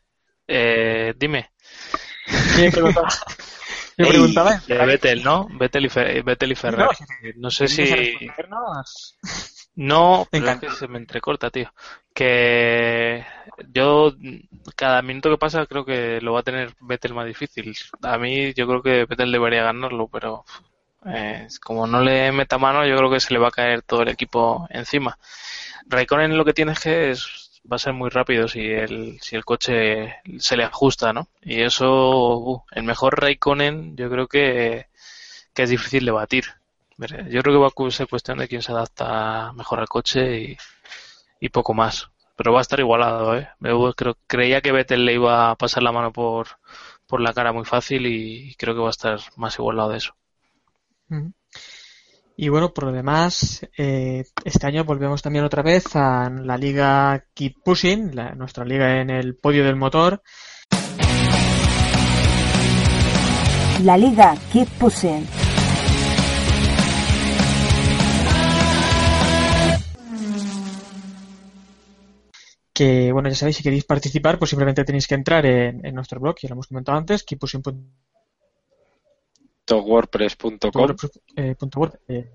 Eh, 0.49 1.15
dime. 1.19 1.51
Me 2.57 2.71
preguntaba. 2.71 3.09
Ey, 3.99 4.09
preguntaba. 4.09 4.63
de 4.69 4.87
Vettel, 4.87 5.25
¿no? 5.25 5.49
Vettel 5.59 5.87
y, 5.87 5.89
Fe- 5.89 6.23
Vettel 6.23 6.53
y 6.53 6.55
Ferrari. 6.55 6.97
No, 7.23 7.31
No 7.43 7.51
sé 7.51 7.67
si... 7.69 7.85
No, 9.87 10.27
es 10.33 10.57
que 10.59 10.71
se 10.71 10.89
me 10.89 10.99
entrecorta, 10.99 11.51
tío. 11.51 11.73
Que 12.13 13.25
yo 13.73 14.13
cada 14.77 15.03
minuto 15.03 15.31
que 15.31 15.39
pasa 15.39 15.67
creo 15.67 15.85
que 15.85 16.21
lo 16.21 16.33
va 16.33 16.41
a 16.41 16.43
tener 16.43 16.75
Vettel 16.81 17.15
más 17.15 17.27
difícil. 17.27 17.77
A 18.03 18.19
mí 18.19 18.53
yo 18.55 18.67
creo 18.67 18.83
que 18.83 19.05
Vettel 19.05 19.31
debería 19.31 19.63
ganarlo, 19.63 20.09
pero 20.09 20.45
eh, 21.07 21.47
como 21.65 21.87
no 21.87 22.03
le 22.03 22.33
meta 22.33 22.59
mano, 22.59 22.87
yo 22.87 22.97
creo 22.97 23.11
que 23.11 23.21
se 23.21 23.33
le 23.35 23.41
va 23.41 23.49
a 23.49 23.53
caer 23.53 23.83
todo 23.83 24.03
el 24.03 24.09
equipo 24.09 24.67
encima. 24.71 25.19
Raikkonen 25.89 26.37
lo 26.37 26.45
que 26.45 26.55
tiene 26.55 26.73
es 26.73 26.81
que 26.81 27.11
es- 27.13 27.61
va 27.71 27.77
a 27.77 27.79
ser 27.81 27.93
muy 27.95 28.11
rápido 28.11 28.49
si 28.49 28.61
el, 28.71 29.19
si 29.23 29.37
el 29.37 29.45
coche 29.45 30.17
se 30.39 30.57
le 30.57 30.65
ajusta, 30.65 31.13
¿no? 31.13 31.29
Y 31.43 31.63
eso, 31.63 32.39
uh, 32.39 32.63
el 32.73 32.85
mejor 32.85 33.21
Raikkonen 33.21 33.97
yo 33.97 34.11
creo 34.11 34.27
que, 34.29 34.89
que 35.55 35.63
es 35.65 35.71
difícil 35.71 36.05
de 36.07 36.13
batir. 36.13 36.45
Yo 36.99 37.43
creo 37.43 37.55
que 37.55 37.83
va 37.83 37.87
a 37.87 37.91
ser 37.91 38.09
cuestión 38.09 38.39
de 38.39 38.49
quién 38.49 38.61
se 38.63 38.73
adapta 38.73 39.53
mejor 39.53 39.79
al 39.81 39.89
coche 39.89 40.41
y, 40.41 40.57
y 41.41 41.49
poco 41.51 41.73
más. 41.75 42.11
Pero 42.37 42.53
va 42.53 42.59
a 42.59 42.63
estar 42.63 42.79
igualado, 42.81 43.37
¿eh? 43.37 43.49
Yo 43.61 43.93
creo, 43.95 44.17
creía 44.27 44.61
que 44.61 44.73
Vettel 44.73 45.05
le 45.05 45.15
iba 45.15 45.51
a 45.51 45.57
pasar 45.57 45.83
la 45.83 45.93
mano 45.93 46.13
por, 46.13 46.47
por 47.07 47.21
la 47.21 47.33
cara 47.33 47.53
muy 47.53 47.65
fácil 47.65 48.07
y 48.07 48.55
creo 48.57 48.75
que 48.75 48.81
va 48.81 48.89
a 48.89 48.91
estar 48.91 49.19
más 49.37 49.57
igualado 49.59 49.91
de 49.91 49.99
eso. 49.99 50.15
Y 52.37 52.49
bueno, 52.49 52.73
por 52.73 52.85
lo 52.85 52.93
demás, 52.93 53.67
eh, 53.77 54.25
este 54.45 54.67
año 54.69 54.85
volvemos 54.85 55.23
también 55.23 55.45
otra 55.45 55.63
vez 55.63 55.97
a 55.97 56.31
la 56.31 56.57
liga 56.57 57.25
Keep 57.35 57.63
Pushing, 57.65 58.15
la- 58.15 58.35
nuestra 58.37 58.65
liga 58.65 59.01
en 59.01 59.11
el 59.11 59.35
podio 59.37 59.65
del 59.65 59.75
motor. 59.75 60.23
La 63.83 63.97
liga 63.97 64.35
Keep 64.53 64.69
Pushing. 64.79 65.27
Que 72.79 73.11
bueno, 73.15 73.29
ya 73.29 73.35
sabéis, 73.35 73.57
si 73.59 73.63
queréis 73.67 73.85
participar, 73.93 74.39
pues 74.39 74.51
simplemente 74.51 74.85
tenéis 74.85 75.07
que 75.09 75.15
entrar 75.21 75.45
en, 75.47 75.85
en 75.85 75.95
nuestro 75.95 76.21
blog, 76.21 76.37
ya 76.41 76.49
lo 76.49 76.55
hemos 76.55 76.69
comentado 76.69 76.97
antes, 76.99 77.25
keeppushing.com. 77.25 77.77
wordpress.com 79.85 80.71
eh, 81.37 81.55
punto 81.61 81.81
word- 81.81 81.99
eh, 82.09 82.31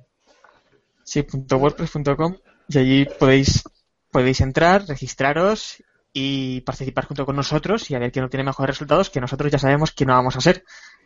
sí, 1.04 1.26
wordpress.com 1.62 2.36
y 2.68 2.78
allí 2.78 3.06
podéis 3.20 3.64
podéis 4.12 4.42
entrar, 4.42 4.86
registraros 4.88 5.82
y 6.12 6.62
participar 6.62 7.06
junto 7.06 7.26
con 7.26 7.36
nosotros 7.36 7.90
y 7.90 7.96
a 7.96 8.00
ver 8.00 8.12
quién 8.12 8.26
obtiene 8.26 8.44
mejores 8.44 8.76
resultados, 8.76 9.10
que 9.10 9.20
nosotros 9.22 9.52
ya 9.52 9.58
sabemos 9.58 9.92
que 9.94 10.06
no 10.06 10.14
vamos 10.14 10.36
a 10.36 10.42
ser. 10.42 10.64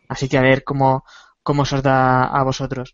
Así 0.09 0.27
que 0.27 0.37
a 0.37 0.41
ver 0.41 0.63
cómo, 0.65 1.05
cómo 1.43 1.63
se 1.63 1.75
os 1.75 1.83
da 1.83 2.25
a 2.25 2.43
vosotros. 2.43 2.93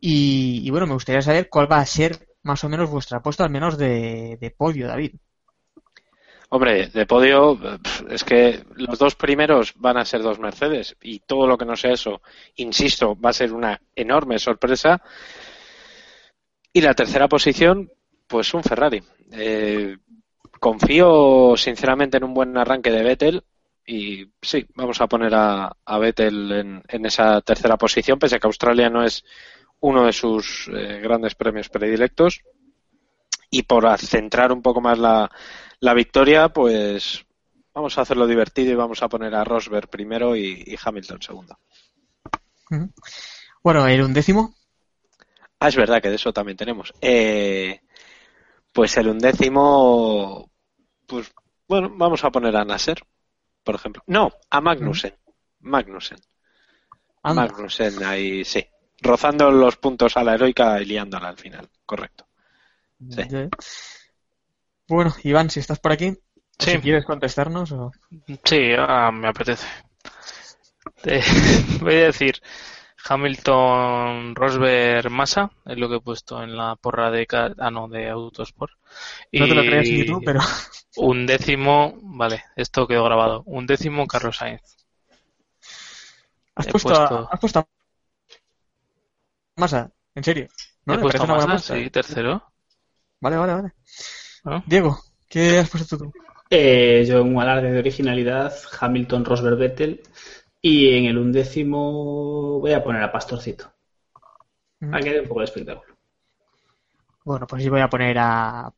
Y, 0.00 0.60
y 0.64 0.70
bueno, 0.70 0.86
me 0.86 0.94
gustaría 0.94 1.22
saber 1.22 1.48
cuál 1.48 1.70
va 1.70 1.78
a 1.78 1.86
ser 1.86 2.27
más 2.48 2.64
o 2.64 2.68
menos 2.70 2.90
vuestra 2.90 3.18
apuesta, 3.18 3.44
al 3.44 3.50
menos 3.50 3.76
de, 3.76 4.38
de 4.40 4.50
podio, 4.50 4.88
David. 4.88 5.12
Hombre, 6.48 6.88
de 6.88 7.04
podio, 7.04 7.58
es 8.08 8.24
que 8.24 8.64
los 8.76 8.98
dos 8.98 9.14
primeros 9.14 9.74
van 9.76 9.98
a 9.98 10.06
ser 10.06 10.22
dos 10.22 10.38
Mercedes 10.38 10.96
y 11.02 11.20
todo 11.20 11.46
lo 11.46 11.58
que 11.58 11.66
no 11.66 11.76
sea 11.76 11.92
eso, 11.92 12.22
insisto, 12.56 13.14
va 13.20 13.30
a 13.30 13.34
ser 13.34 13.52
una 13.52 13.78
enorme 13.94 14.38
sorpresa. 14.38 15.02
Y 16.72 16.80
la 16.80 16.94
tercera 16.94 17.28
posición, 17.28 17.92
pues 18.26 18.54
un 18.54 18.64
Ferrari. 18.64 19.02
Eh, 19.30 19.98
confío 20.58 21.54
sinceramente 21.54 22.16
en 22.16 22.24
un 22.24 22.32
buen 22.32 22.56
arranque 22.56 22.90
de 22.90 23.02
Vettel 23.02 23.44
y 23.84 24.26
sí, 24.40 24.66
vamos 24.74 25.02
a 25.02 25.06
poner 25.06 25.34
a, 25.34 25.70
a 25.84 25.98
Vettel 25.98 26.52
en, 26.52 26.82
en 26.88 27.06
esa 27.06 27.42
tercera 27.42 27.76
posición, 27.76 28.18
pese 28.18 28.36
a 28.36 28.38
que 28.38 28.46
Australia 28.46 28.88
no 28.88 29.04
es 29.04 29.22
uno 29.80 30.04
de 30.04 30.12
sus 30.12 30.68
eh, 30.68 31.00
grandes 31.00 31.34
premios 31.34 31.68
predilectos. 31.68 32.42
Y 33.50 33.62
por 33.62 33.86
centrar 33.98 34.52
un 34.52 34.60
poco 34.60 34.80
más 34.80 34.98
la, 34.98 35.30
la 35.80 35.94
victoria, 35.94 36.50
pues 36.50 37.24
vamos 37.72 37.96
a 37.96 38.02
hacerlo 38.02 38.26
divertido 38.26 38.72
y 38.72 38.76
vamos 38.76 39.02
a 39.02 39.08
poner 39.08 39.34
a 39.34 39.44
Rosberg 39.44 39.88
primero 39.88 40.36
y, 40.36 40.64
y 40.66 40.76
Hamilton 40.82 41.22
segundo. 41.22 41.58
Bueno, 43.62 43.86
el 43.86 44.02
undécimo. 44.02 44.54
Ah, 45.60 45.68
es 45.68 45.76
verdad 45.76 46.02
que 46.02 46.10
de 46.10 46.16
eso 46.16 46.32
también 46.32 46.56
tenemos. 46.56 46.92
Eh, 47.00 47.80
pues 48.72 48.96
el 48.96 49.08
undécimo, 49.08 50.50
pues 51.06 51.32
bueno, 51.66 51.90
vamos 51.94 52.22
a 52.24 52.30
poner 52.30 52.56
a 52.56 52.64
Nasser, 52.64 53.00
por 53.64 53.74
ejemplo. 53.74 54.02
No, 54.06 54.30
a 54.50 54.60
Magnussen. 54.60 55.16
Magnussen. 55.60 56.18
Anda. 57.22 57.42
Magnussen 57.42 58.04
ahí, 58.04 58.44
sí. 58.44 58.64
Rozando 59.00 59.50
los 59.50 59.76
puntos 59.76 60.16
a 60.16 60.24
la 60.24 60.34
heroica 60.34 60.80
y 60.80 60.84
liándola 60.86 61.28
al 61.28 61.36
final. 61.38 61.68
Correcto. 61.86 62.26
Sí. 63.10 63.22
Bueno, 64.88 65.14
Iván, 65.22 65.50
si 65.50 65.60
estás 65.60 65.78
por 65.78 65.92
aquí, 65.92 66.16
Sí. 66.58 66.72
si 66.72 66.78
quieres 66.80 67.04
contestarnos 67.04 67.70
o... 67.72 67.92
Sí, 68.44 68.70
ah, 68.76 69.10
me 69.12 69.28
apetece. 69.28 69.66
Eh, 71.04 71.22
voy 71.80 71.94
a 71.94 72.04
decir 72.06 72.40
Hamilton, 73.08 74.34
Rosberg, 74.34 75.10
Massa, 75.10 75.50
es 75.64 75.78
lo 75.78 75.88
que 75.88 75.96
he 75.96 76.00
puesto 76.00 76.42
en 76.42 76.56
la 76.56 76.74
porra 76.74 77.10
de, 77.12 77.26
ah, 77.58 77.70
no, 77.70 77.86
de 77.88 78.08
Autosport. 78.10 78.72
No 79.32 79.46
te 79.46 79.54
lo 79.54 79.62
Y 79.62 79.66
crees 79.68 79.90
ni 79.90 80.04
tú, 80.06 80.20
pero... 80.24 80.40
Un 80.96 81.26
décimo, 81.26 81.94
vale, 82.02 82.42
esto 82.56 82.88
quedó 82.88 83.04
grabado. 83.04 83.44
Un 83.46 83.66
décimo 83.66 84.08
Carlos 84.08 84.38
Sainz. 84.38 84.62
Has 86.56 86.66
puesto, 86.66 86.88
puesto- 86.88 87.18
a, 87.18 87.28
has 87.30 87.38
puesto 87.40 87.68
a 89.58 89.60
Massa, 89.60 89.90
en 90.14 90.24
serio. 90.24 90.48
¿No? 90.86 90.94
he 90.94 90.98
puesto 90.98 91.58
sí, 91.58 91.90
tercero. 91.90 92.42
Vale, 93.20 93.36
vale, 93.36 93.54
vale. 93.54 93.72
¿no? 94.44 94.62
Diego, 94.66 94.98
¿qué 95.28 95.58
has 95.58 95.68
puesto 95.68 95.98
tú? 95.98 96.12
Eh, 96.48 97.04
yo 97.06 97.22
un 97.22 97.40
alarde 97.40 97.70
de 97.70 97.78
originalidad, 97.78 98.54
Hamilton, 98.80 99.24
Rosberg, 99.24 99.58
Vettel. 99.58 100.02
Y 100.60 100.96
en 100.96 101.04
el 101.04 101.18
undécimo 101.18 102.58
voy 102.60 102.72
a 102.72 102.82
poner 102.82 103.02
a 103.02 103.12
Pastorcito. 103.12 103.72
Mm. 104.80 104.90
Para 104.90 105.02
que 105.02 105.12
dé 105.12 105.20
un 105.20 105.28
poco 105.28 105.40
de 105.40 105.44
espectáculo. 105.44 105.96
Bueno, 107.24 107.46
pues 107.46 107.62
yo 107.62 107.70
voy 107.70 107.80
a 107.80 107.90
poner 107.90 108.16
a 108.18 108.72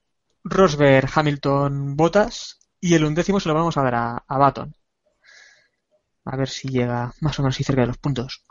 Rosberg, 0.45 1.09
Hamilton, 1.15 1.97
Bottas 1.97 2.59
y 2.81 2.95
el 2.95 3.05
undécimo 3.05 3.39
se 3.39 3.49
lo 3.49 3.55
vamos 3.55 3.77
a 3.77 3.83
dar 3.83 3.95
a, 3.95 4.25
a 4.27 4.39
Baton. 4.39 4.75
A 6.25 6.37
ver 6.37 6.49
si 6.49 6.69
llega 6.69 7.13
más 7.21 7.39
o 7.39 7.43
menos 7.43 7.55
así 7.55 7.65
cerca 7.65 7.83
de 7.83 7.89
los 7.89 7.99
puntos. 7.99 8.45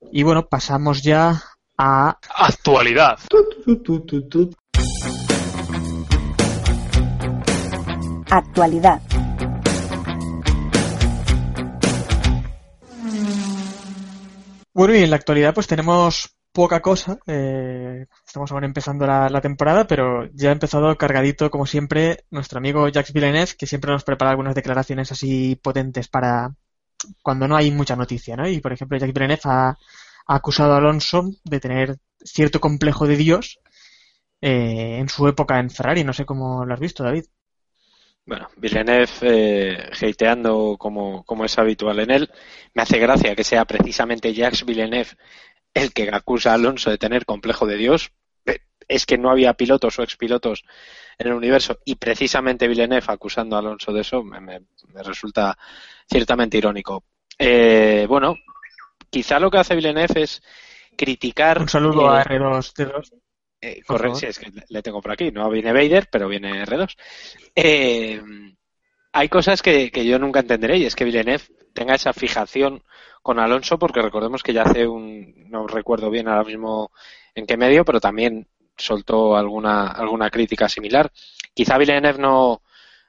Y 0.00 0.22
bueno, 0.22 0.46
pasamos 0.48 1.02
ya 1.02 1.42
a 1.76 2.18
Actualidad. 2.36 3.18
Tu, 3.28 3.76
tu, 3.82 4.00
tu, 4.00 4.28
tu. 4.28 4.50
Actualidad. 8.30 9.00
Bueno, 14.72 14.94
y 14.94 15.02
en 15.02 15.10
la 15.10 15.16
actualidad 15.16 15.52
pues 15.54 15.66
tenemos 15.66 16.36
poca 16.52 16.80
cosa. 16.80 17.18
eh, 17.26 18.06
estamos 18.26 18.50
ahora 18.52 18.66
empezando 18.66 19.06
la, 19.06 19.28
la 19.28 19.40
temporada, 19.40 19.86
pero 19.86 20.28
ya 20.32 20.48
ha 20.50 20.52
empezado 20.52 20.96
cargadito, 20.96 21.50
como 21.50 21.66
siempre, 21.66 22.24
nuestro 22.30 22.58
amigo 22.58 22.88
Jacques 22.88 23.12
Villeneuve, 23.12 23.52
que 23.58 23.66
siempre 23.66 23.92
nos 23.92 24.04
prepara 24.04 24.30
algunas 24.30 24.54
declaraciones 24.54 25.12
así 25.12 25.56
potentes 25.56 26.08
para 26.08 26.54
cuando 27.22 27.48
no 27.48 27.56
hay 27.56 27.70
mucha 27.70 27.96
noticia, 27.96 28.36
¿no? 28.36 28.48
Y, 28.48 28.60
por 28.60 28.72
ejemplo, 28.72 28.98
Jacques 28.98 29.14
Villeneuve 29.14 29.40
ha, 29.44 29.68
ha 29.70 30.34
acusado 30.34 30.74
a 30.74 30.78
Alonso 30.78 31.30
de 31.44 31.60
tener 31.60 31.96
cierto 32.22 32.60
complejo 32.60 33.06
de 33.06 33.16
Dios 33.16 33.58
eh, 34.40 34.98
en 34.98 35.08
su 35.08 35.26
época 35.28 35.58
en 35.58 35.70
Ferrari. 35.70 36.04
No 36.04 36.12
sé 36.12 36.24
cómo 36.24 36.64
lo 36.64 36.74
has 36.74 36.80
visto, 36.80 37.02
David. 37.02 37.24
Bueno, 38.26 38.48
Villeneuve 38.56 39.10
eh, 39.22 39.90
hateando 40.02 40.76
como, 40.78 41.24
como 41.24 41.44
es 41.44 41.58
habitual 41.58 42.00
en 42.00 42.10
él. 42.10 42.30
Me 42.74 42.82
hace 42.82 42.98
gracia 42.98 43.34
que 43.34 43.44
sea 43.44 43.64
precisamente 43.64 44.32
Jacques 44.32 44.64
Villeneuve 44.64 45.16
el 45.74 45.92
que 45.92 46.10
acusa 46.12 46.50
a 46.50 46.54
Alonso 46.54 46.90
de 46.90 46.98
tener 46.98 47.24
complejo 47.24 47.66
de 47.66 47.76
Dios. 47.76 48.12
Es 48.90 49.06
que 49.06 49.16
no 49.18 49.30
había 49.30 49.54
pilotos 49.54 49.98
o 49.98 50.02
expilotos 50.02 50.64
en 51.18 51.28
el 51.28 51.34
universo 51.34 51.78
y 51.84 51.94
precisamente 51.94 52.66
Villeneuve 52.66 53.04
acusando 53.08 53.54
a 53.54 53.60
Alonso 53.60 53.92
de 53.92 54.00
eso 54.00 54.22
me, 54.22 54.40
me- 54.40 54.62
me 54.92 55.02
resulta 55.02 55.56
ciertamente 56.10 56.58
irónico. 56.58 57.04
Eh, 57.38 58.06
bueno, 58.08 58.34
quizá 59.10 59.38
lo 59.38 59.50
que 59.50 59.58
hace 59.58 59.76
Villeneuve 59.76 60.22
es 60.22 60.42
criticar. 60.96 61.60
Un 61.60 61.68
saludo 61.68 62.02
eh, 62.14 62.18
a 62.18 62.22
R2D2. 62.24 63.12
eh, 63.60 63.82
correcto, 63.86 64.16
sí, 64.18 64.26
es 64.26 64.38
que 64.38 64.50
le 64.68 64.82
tengo 64.82 65.00
por 65.00 65.12
aquí. 65.12 65.30
No 65.30 65.48
viene 65.50 65.72
Vader, 65.72 66.08
pero 66.10 66.28
viene 66.28 66.62
R2. 66.64 66.96
Eh, 67.54 68.20
hay 69.12 69.28
cosas 69.28 69.62
que, 69.62 69.90
que 69.90 70.04
yo 70.06 70.18
nunca 70.18 70.40
entenderé 70.40 70.78
y 70.78 70.84
es 70.86 70.94
que 70.96 71.04
Villeneuve 71.04 71.44
tenga 71.74 71.94
esa 71.94 72.12
fijación 72.12 72.82
con 73.22 73.38
Alonso, 73.38 73.78
porque 73.78 74.02
recordemos 74.02 74.42
que 74.42 74.52
ya 74.52 74.62
hace 74.62 74.86
un, 74.86 75.48
no 75.50 75.66
recuerdo 75.66 76.10
bien 76.10 76.28
ahora 76.28 76.44
mismo 76.44 76.90
en 77.34 77.46
qué 77.46 77.56
medio, 77.56 77.84
pero 77.84 78.00
también 78.00 78.48
soltó 78.80 79.36
alguna, 79.36 79.88
alguna 79.88 80.30
crítica 80.30 80.68
similar. 80.68 81.12
Quizá 81.54 81.78
Villeneuve 81.78 82.18
no, 82.18 82.62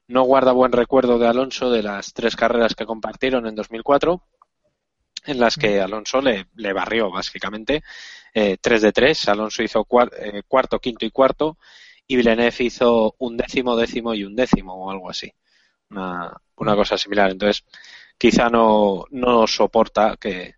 no 0.07 0.23
guarda 0.23 0.51
buen 0.53 0.71
recuerdo 0.71 1.19
de 1.19 1.27
Alonso 1.27 1.71
de 1.71 1.83
las 1.83 2.13
tres 2.13 2.35
carreras 2.35 2.75
que 2.75 2.85
compartieron 2.85 3.47
en 3.47 3.55
2004, 3.55 4.23
en 5.25 5.39
las 5.39 5.57
que 5.57 5.79
Alonso 5.81 6.21
le, 6.21 6.47
le 6.55 6.73
barrió 6.73 7.11
básicamente 7.11 7.83
eh, 8.33 8.57
3 8.61 8.81
de 8.81 8.91
3. 8.91 9.27
Alonso 9.29 9.63
hizo 9.63 9.85
cuar- 9.85 10.11
eh, 10.19 10.43
cuarto, 10.47 10.79
quinto 10.79 11.05
y 11.05 11.11
cuarto, 11.11 11.57
y 12.07 12.15
Villeneuve 12.15 12.55
hizo 12.65 13.15
un 13.19 13.37
décimo, 13.37 13.75
décimo 13.75 14.13
y 14.13 14.23
un 14.23 14.35
décimo 14.35 14.73
o 14.75 14.91
algo 14.91 15.09
así. 15.09 15.31
Una, 15.91 16.35
una 16.57 16.75
cosa 16.75 16.97
similar. 16.97 17.31
Entonces, 17.31 17.65
quizá 18.17 18.49
no, 18.49 19.05
no 19.11 19.47
soporta 19.47 20.17
que, 20.19 20.55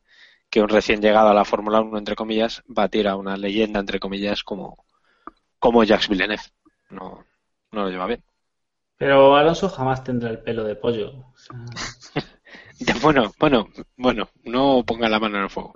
que 0.50 0.62
un 0.62 0.70
recién 0.70 1.02
llegado 1.02 1.30
a 1.30 1.34
la 1.34 1.46
Fórmula 1.46 1.82
1, 1.82 1.98
entre 1.98 2.16
comillas, 2.16 2.64
batiera 2.68 3.12
a 3.12 3.16
una 3.18 3.38
leyenda, 3.38 3.80
entre 3.80 4.00
comillas, 4.00 4.44
como, 4.44 4.86
como 5.64 5.84
Jacques 5.86 6.10
Villeneuve. 6.10 6.44
No, 6.90 7.24
no 7.72 7.84
lo 7.84 7.90
lleva 7.90 8.06
bien. 8.08 8.22
Pero 8.98 9.36
Alonso 9.38 9.70
jamás 9.70 10.04
tendrá 10.04 10.30
el 10.30 10.40
pelo 10.44 10.64
de 10.66 10.76
pollo. 10.76 11.08
O 11.34 11.38
sea, 11.38 11.56
Bueno, 13.02 13.32
bueno, 13.40 13.68
bueno, 13.96 14.30
no 14.44 14.84
ponga 14.86 15.08
la 15.10 15.20
mano 15.20 15.38
en 15.38 15.44
el 15.44 15.50
fuego. 15.50 15.74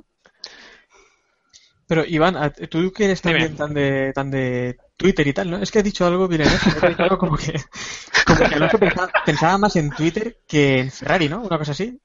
Pero 1.87 2.03
Iván, 2.05 2.35
a- 2.35 2.51
tú 2.51 2.91
que 2.91 3.05
eres 3.05 3.21
también 3.21 3.55
tan 3.55 3.73
de, 3.73 4.11
tan 4.13 4.29
de 4.29 4.77
Twitter 4.97 5.25
y 5.27 5.33
tal, 5.33 5.49
¿no? 5.49 5.57
Es 5.57 5.71
que 5.71 5.79
has 5.79 5.85
dicho 5.85 6.05
algo, 6.05 6.27
Villeneuve, 6.27 6.59
que 6.79 6.85
ha 6.85 6.89
dicho 6.89 7.03
algo 7.03 7.17
como 7.17 7.37
que, 7.37 7.53
como 8.25 8.39
que 8.45 8.55
Alonso 8.55 8.77
pensaba, 8.77 9.11
pensaba 9.25 9.57
más 9.57 9.75
en 9.77 9.91
Twitter 9.91 10.39
que 10.47 10.79
en 10.79 10.91
Ferrari, 10.91 11.29
¿no? 11.29 11.41
Una 11.41 11.57
cosa 11.57 11.71
así. 11.71 11.97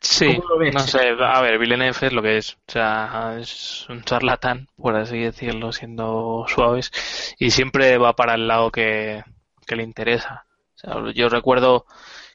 Sí, 0.00 0.36
¿Cómo 0.36 0.48
lo 0.48 0.58
ves? 0.58 0.74
no 0.74 0.80
sé, 0.80 1.10
a 1.18 1.40
ver, 1.42 1.58
Villeneuve 1.58 2.06
es 2.06 2.12
lo 2.12 2.22
que 2.22 2.38
es, 2.38 2.54
o 2.54 2.72
sea, 2.72 3.36
es 3.38 3.86
un 3.88 4.02
charlatán, 4.02 4.68
por 4.76 4.96
así 4.96 5.18
decirlo, 5.18 5.72
siendo 5.72 6.46
suaves, 6.48 7.34
y 7.38 7.50
siempre 7.50 7.98
va 7.98 8.16
para 8.16 8.34
el 8.34 8.48
lado 8.48 8.70
que, 8.70 9.22
que 9.66 9.76
le 9.76 9.82
interesa. 9.82 10.46
O 10.76 10.78
sea, 10.78 11.12
yo 11.14 11.28
recuerdo 11.28 11.84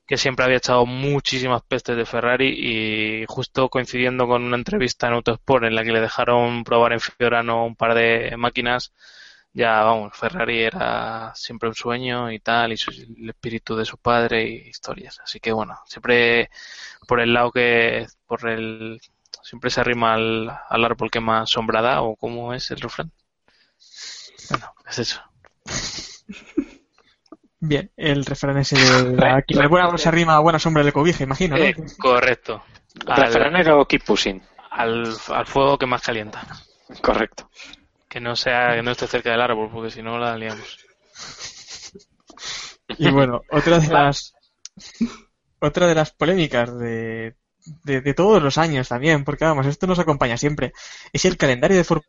que 0.05 0.17
siempre 0.17 0.45
había 0.45 0.57
echado 0.57 0.85
muchísimas 0.85 1.63
pestes 1.63 1.97
de 1.97 2.05
Ferrari 2.05 2.49
y 2.49 3.25
justo 3.27 3.69
coincidiendo 3.69 4.27
con 4.27 4.43
una 4.43 4.57
entrevista 4.57 5.07
en 5.07 5.13
Autosport 5.13 5.63
en 5.65 5.75
la 5.75 5.83
que 5.83 5.91
le 5.91 6.01
dejaron 6.01 6.63
probar 6.63 6.93
en 6.93 6.99
Fiorano 6.99 7.65
un 7.65 7.75
par 7.75 7.95
de 7.95 8.35
máquinas, 8.37 8.93
ya 9.55 9.81
vamos, 9.83 10.15
Ferrari 10.15 10.61
era 10.63 11.33
siempre 11.33 11.69
un 11.69 11.75
sueño 11.75 12.29
y 12.31 12.39
tal, 12.39 12.73
y 12.73 12.77
su- 12.77 12.91
el 12.91 13.29
espíritu 13.29 13.75
de 13.75 13.85
su 13.85 13.97
padre 13.97 14.43
y 14.43 14.67
historias. 14.69 15.19
Así 15.23 15.39
que 15.39 15.51
bueno, 15.53 15.79
siempre 15.87 16.49
por 17.07 17.21
el 17.21 17.33
lado 17.33 17.51
que, 17.51 18.05
por 18.27 18.47
el, 18.49 18.99
siempre 19.41 19.69
se 19.69 19.79
arrima 19.79 20.13
al, 20.13 20.51
al 20.69 20.85
árbol 20.85 21.09
que 21.09 21.21
más 21.21 21.49
sombra 21.49 21.81
da, 21.81 22.01
o 22.01 22.15
cómo 22.17 22.53
es 22.53 22.69
el 22.71 22.79
refrán. 22.81 23.11
Bueno, 24.49 24.73
es 24.87 24.99
eso. 24.99 25.21
Bien, 27.59 27.89
el 27.95 28.25
refrán 28.25 28.57
ese 28.57 28.75
de 28.77 29.25
a 29.27 29.41
quien 29.41 29.61
el 29.61 29.69
buen 29.69 29.83
árbol 29.83 29.97
se 29.97 30.09
arrima 30.09 30.35
a 30.35 30.39
buena 30.39 30.59
sombra 30.59 30.83
le 30.83 30.91
cobija, 30.91 31.23
imagino, 31.23 31.57
¿no? 31.57 31.63
Eh, 31.63 31.75
correcto. 31.97 32.63
Al, 33.07 33.87
keep 33.87 34.03
pushing. 34.03 34.41
al, 34.69 35.15
al 35.29 35.45
fuego 35.47 35.77
que 35.77 35.85
más 35.85 36.01
calienta. 36.01 36.45
Correcto. 37.01 37.49
Que 38.15 38.21
no 38.21 38.33
sea, 38.37 38.73
que 38.75 38.81
no 38.81 38.91
esté 38.91 39.07
cerca 39.07 39.31
del 39.31 39.41
árbol, 39.41 39.69
porque 39.69 39.91
si 39.91 40.01
no 40.01 40.17
la 40.17 40.37
liamos. 40.37 40.77
Y 42.97 43.09
bueno, 43.11 43.41
otra 43.51 43.79
de 43.79 43.87
las 43.93 44.33
otra 45.59 45.87
de 45.87 45.95
las 45.95 46.11
polémicas 46.11 46.77
de, 46.77 47.35
de, 47.83 48.01
de 48.01 48.13
todos 48.13 48.41
los 48.41 48.57
años 48.57 48.87
también, 48.87 49.23
porque 49.25 49.45
vamos, 49.45 49.65
esto 49.65 49.87
nos 49.87 49.99
acompaña 49.99 50.37
siempre, 50.37 50.71
es 51.11 51.25
el 51.25 51.37
calendario 51.37 51.77
de 51.77 51.83
Fórmula 51.83 52.05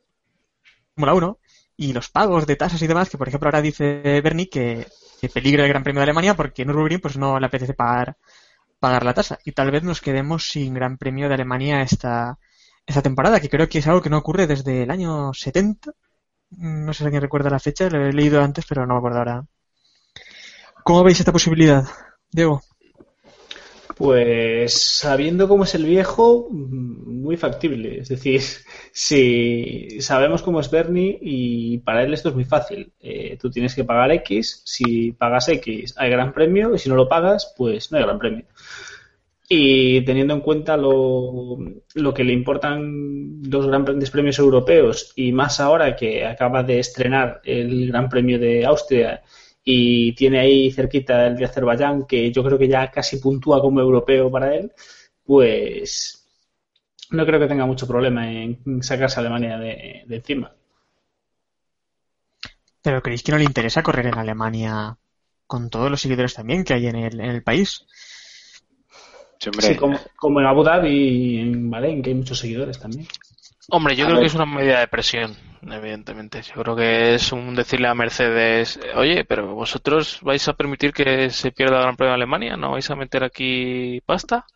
1 0.96 1.38
y 1.76 1.92
los 1.92 2.08
pagos 2.08 2.46
de 2.46 2.56
tasas 2.56 2.80
y 2.82 2.86
demás, 2.86 3.10
que 3.10 3.18
por 3.18 3.28
ejemplo 3.28 3.48
ahora 3.48 3.62
dice 3.62 4.20
Bernie 4.22 4.48
que, 4.48 4.86
que 5.20 5.28
peligra 5.28 5.64
el 5.64 5.68
Gran 5.68 5.82
Premio 5.82 6.00
de 6.00 6.04
Alemania 6.04 6.34
porque 6.34 6.64
Nürburgring 6.64 7.00
pues 7.00 7.16
no 7.16 7.38
le 7.40 7.46
apetece 7.46 7.74
pagar, 7.74 8.16
pagar 8.80 9.04
la 9.04 9.14
tasa. 9.14 9.38
Y 9.44 9.52
tal 9.52 9.70
vez 9.70 9.82
nos 9.82 10.00
quedemos 10.00 10.48
sin 10.48 10.74
Gran 10.74 10.98
Premio 10.98 11.28
de 11.28 11.34
Alemania 11.34 11.82
esta, 11.82 12.38
esta 12.86 13.02
temporada, 13.02 13.40
que 13.40 13.48
creo 13.50 13.68
que 13.68 13.78
es 13.78 13.86
algo 13.86 14.02
que 14.02 14.10
no 14.10 14.18
ocurre 14.18 14.46
desde 14.46 14.84
el 14.84 14.90
año 14.90 15.34
70. 15.34 15.92
No 16.50 16.92
sé 16.92 16.98
si 16.98 17.04
alguien 17.04 17.22
recuerda 17.22 17.50
la 17.50 17.58
fecha, 17.58 17.90
lo 17.90 18.06
he 18.06 18.12
leído 18.12 18.40
antes, 18.40 18.64
pero 18.68 18.86
no 18.86 18.94
me 18.94 18.98
acuerdo 18.98 19.18
ahora. 19.18 19.44
¿Cómo 20.84 21.02
veis 21.02 21.18
esta 21.18 21.32
posibilidad 21.32 21.84
Diego. 22.30 22.62
Pues 23.96 24.74
sabiendo 24.74 25.48
cómo 25.48 25.64
es 25.64 25.74
el 25.74 25.86
viejo, 25.86 26.48
mm, 26.50 27.22
muy 27.22 27.36
factible. 27.38 28.00
Es 28.00 28.08
decir, 28.10 28.42
si 28.92 30.00
sabemos 30.00 30.42
cómo 30.42 30.60
es 30.60 30.70
Bernie 30.70 31.18
y 31.20 31.78
para 31.78 32.02
él 32.02 32.12
esto 32.12 32.28
es 32.28 32.34
muy 32.34 32.44
fácil. 32.44 32.92
Eh, 33.00 33.38
tú 33.40 33.50
tienes 33.50 33.74
que 33.74 33.84
pagar 33.84 34.12
X, 34.12 34.62
si 34.64 35.12
pagas 35.12 35.48
X 35.48 35.94
hay 35.96 36.10
gran 36.10 36.32
premio 36.34 36.74
y 36.74 36.78
si 36.78 36.90
no 36.90 36.94
lo 36.94 37.08
pagas, 37.08 37.54
pues 37.56 37.90
no 37.90 37.96
hay 37.96 38.04
gran 38.04 38.18
premio. 38.18 38.44
Y 39.48 40.04
teniendo 40.04 40.34
en 40.34 40.40
cuenta 40.40 40.76
lo, 40.76 41.56
lo 41.94 42.14
que 42.14 42.24
le 42.24 42.32
importan 42.32 43.42
los 43.48 43.66
grandes 43.66 44.10
premios 44.10 44.38
europeos 44.38 45.12
y 45.14 45.30
más 45.30 45.60
ahora 45.60 45.94
que 45.94 46.24
acaba 46.26 46.62
de 46.64 46.80
estrenar 46.80 47.40
el 47.44 47.86
Gran 47.88 48.08
Premio 48.08 48.38
de 48.40 48.66
Austria 48.66 49.22
y 49.68 50.14
tiene 50.14 50.38
ahí 50.38 50.70
cerquita 50.70 51.26
el 51.26 51.36
de 51.36 51.44
Azerbaiyán, 51.44 52.06
que 52.06 52.30
yo 52.30 52.44
creo 52.44 52.56
que 52.56 52.68
ya 52.68 52.88
casi 52.88 53.18
puntúa 53.18 53.60
como 53.60 53.80
europeo 53.80 54.30
para 54.30 54.54
él, 54.54 54.72
pues 55.24 56.24
no 57.10 57.26
creo 57.26 57.40
que 57.40 57.48
tenga 57.48 57.66
mucho 57.66 57.86
problema 57.86 58.30
en 58.30 58.82
sacarse 58.82 59.18
a 59.18 59.20
Alemania 59.20 59.58
de, 59.58 60.04
encima. 60.08 60.54
¿Pero 62.80 63.02
creéis 63.02 63.24
que 63.24 63.32
no 63.32 63.38
le 63.38 63.44
interesa 63.44 63.82
correr 63.82 64.06
en 64.06 64.18
Alemania 64.18 64.96
con 65.48 65.68
todos 65.68 65.90
los 65.90 66.00
seguidores 66.00 66.34
también 66.34 66.62
que 66.62 66.74
hay 66.74 66.86
en 66.86 66.96
el, 66.96 67.20
en 67.20 67.30
el 67.30 67.42
país? 67.42 67.86
Sí, 69.38 69.76
como, 69.76 69.98
como, 70.16 70.40
en 70.40 70.46
Abu 70.46 70.62
Dhabi 70.62 70.90
y 70.90 71.38
en 71.40 71.70
Bahrein, 71.70 72.02
que 72.02 72.10
hay 72.10 72.16
muchos 72.16 72.38
seguidores 72.38 72.78
también. 72.78 73.06
Hombre, 73.68 73.96
yo 73.96 74.06
creo 74.06 74.20
que 74.20 74.26
es 74.26 74.34
una 74.34 74.46
medida 74.46 74.80
de 74.80 74.86
presión, 74.86 75.36
evidentemente. 75.62 76.42
Yo 76.42 76.62
creo 76.62 76.76
que 76.76 77.14
es 77.14 77.32
un 77.32 77.54
decirle 77.54 77.88
a 77.88 77.94
Mercedes, 77.94 78.78
oye, 78.94 79.24
pero 79.24 79.54
vosotros 79.54 80.20
vais 80.22 80.46
a 80.48 80.54
permitir 80.54 80.92
que 80.92 81.30
se 81.30 81.50
pierda 81.50 81.76
el 81.76 81.82
Gran 81.82 81.96
Premio 81.96 82.12
de 82.12 82.16
Alemania, 82.16 82.56
¿no 82.56 82.72
vais 82.72 82.88
a 82.90 82.96
meter 82.96 83.24
aquí 83.24 84.00
pasta? 84.06 84.46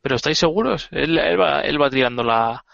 ¿Pero 0.00 0.14
estáis 0.14 0.38
seguros? 0.38 0.88
Él, 0.92 1.18
va, 1.18 1.62
él 1.62 1.82
va 1.82 1.90
tirando 1.90 2.22
la 2.22 2.64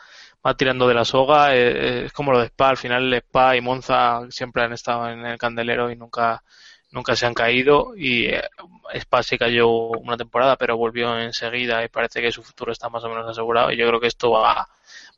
va 0.44 0.54
tirando 0.54 0.88
de 0.88 0.94
la 0.94 1.04
soga, 1.04 1.54
eh, 1.54 1.70
eh, 1.70 2.04
es 2.06 2.12
como 2.12 2.32
lo 2.32 2.40
de 2.40 2.46
Spa, 2.46 2.70
al 2.70 2.76
final 2.76 3.14
Spa 3.14 3.56
y 3.56 3.60
Monza 3.60 4.20
siempre 4.28 4.64
han 4.64 4.72
estado 4.72 5.08
en 5.08 5.24
el 5.24 5.38
candelero 5.38 5.90
y 5.90 5.96
nunca 5.96 6.42
nunca 6.92 7.16
se 7.16 7.26
han 7.26 7.34
caído 7.34 7.94
y 7.96 8.26
eh, 8.26 8.42
Spa 8.94 9.22
se 9.22 9.38
cayó 9.38 9.68
una 9.68 10.16
temporada 10.16 10.56
pero 10.56 10.76
volvió 10.76 11.18
enseguida 11.18 11.84
y 11.84 11.88
parece 11.88 12.20
que 12.20 12.30
su 12.30 12.42
futuro 12.42 12.70
está 12.70 12.88
más 12.88 13.02
o 13.04 13.08
menos 13.08 13.28
asegurado 13.28 13.72
y 13.72 13.76
yo 13.76 13.86
creo 13.88 14.00
que 14.00 14.08
esto 14.08 14.30
va 14.30 14.68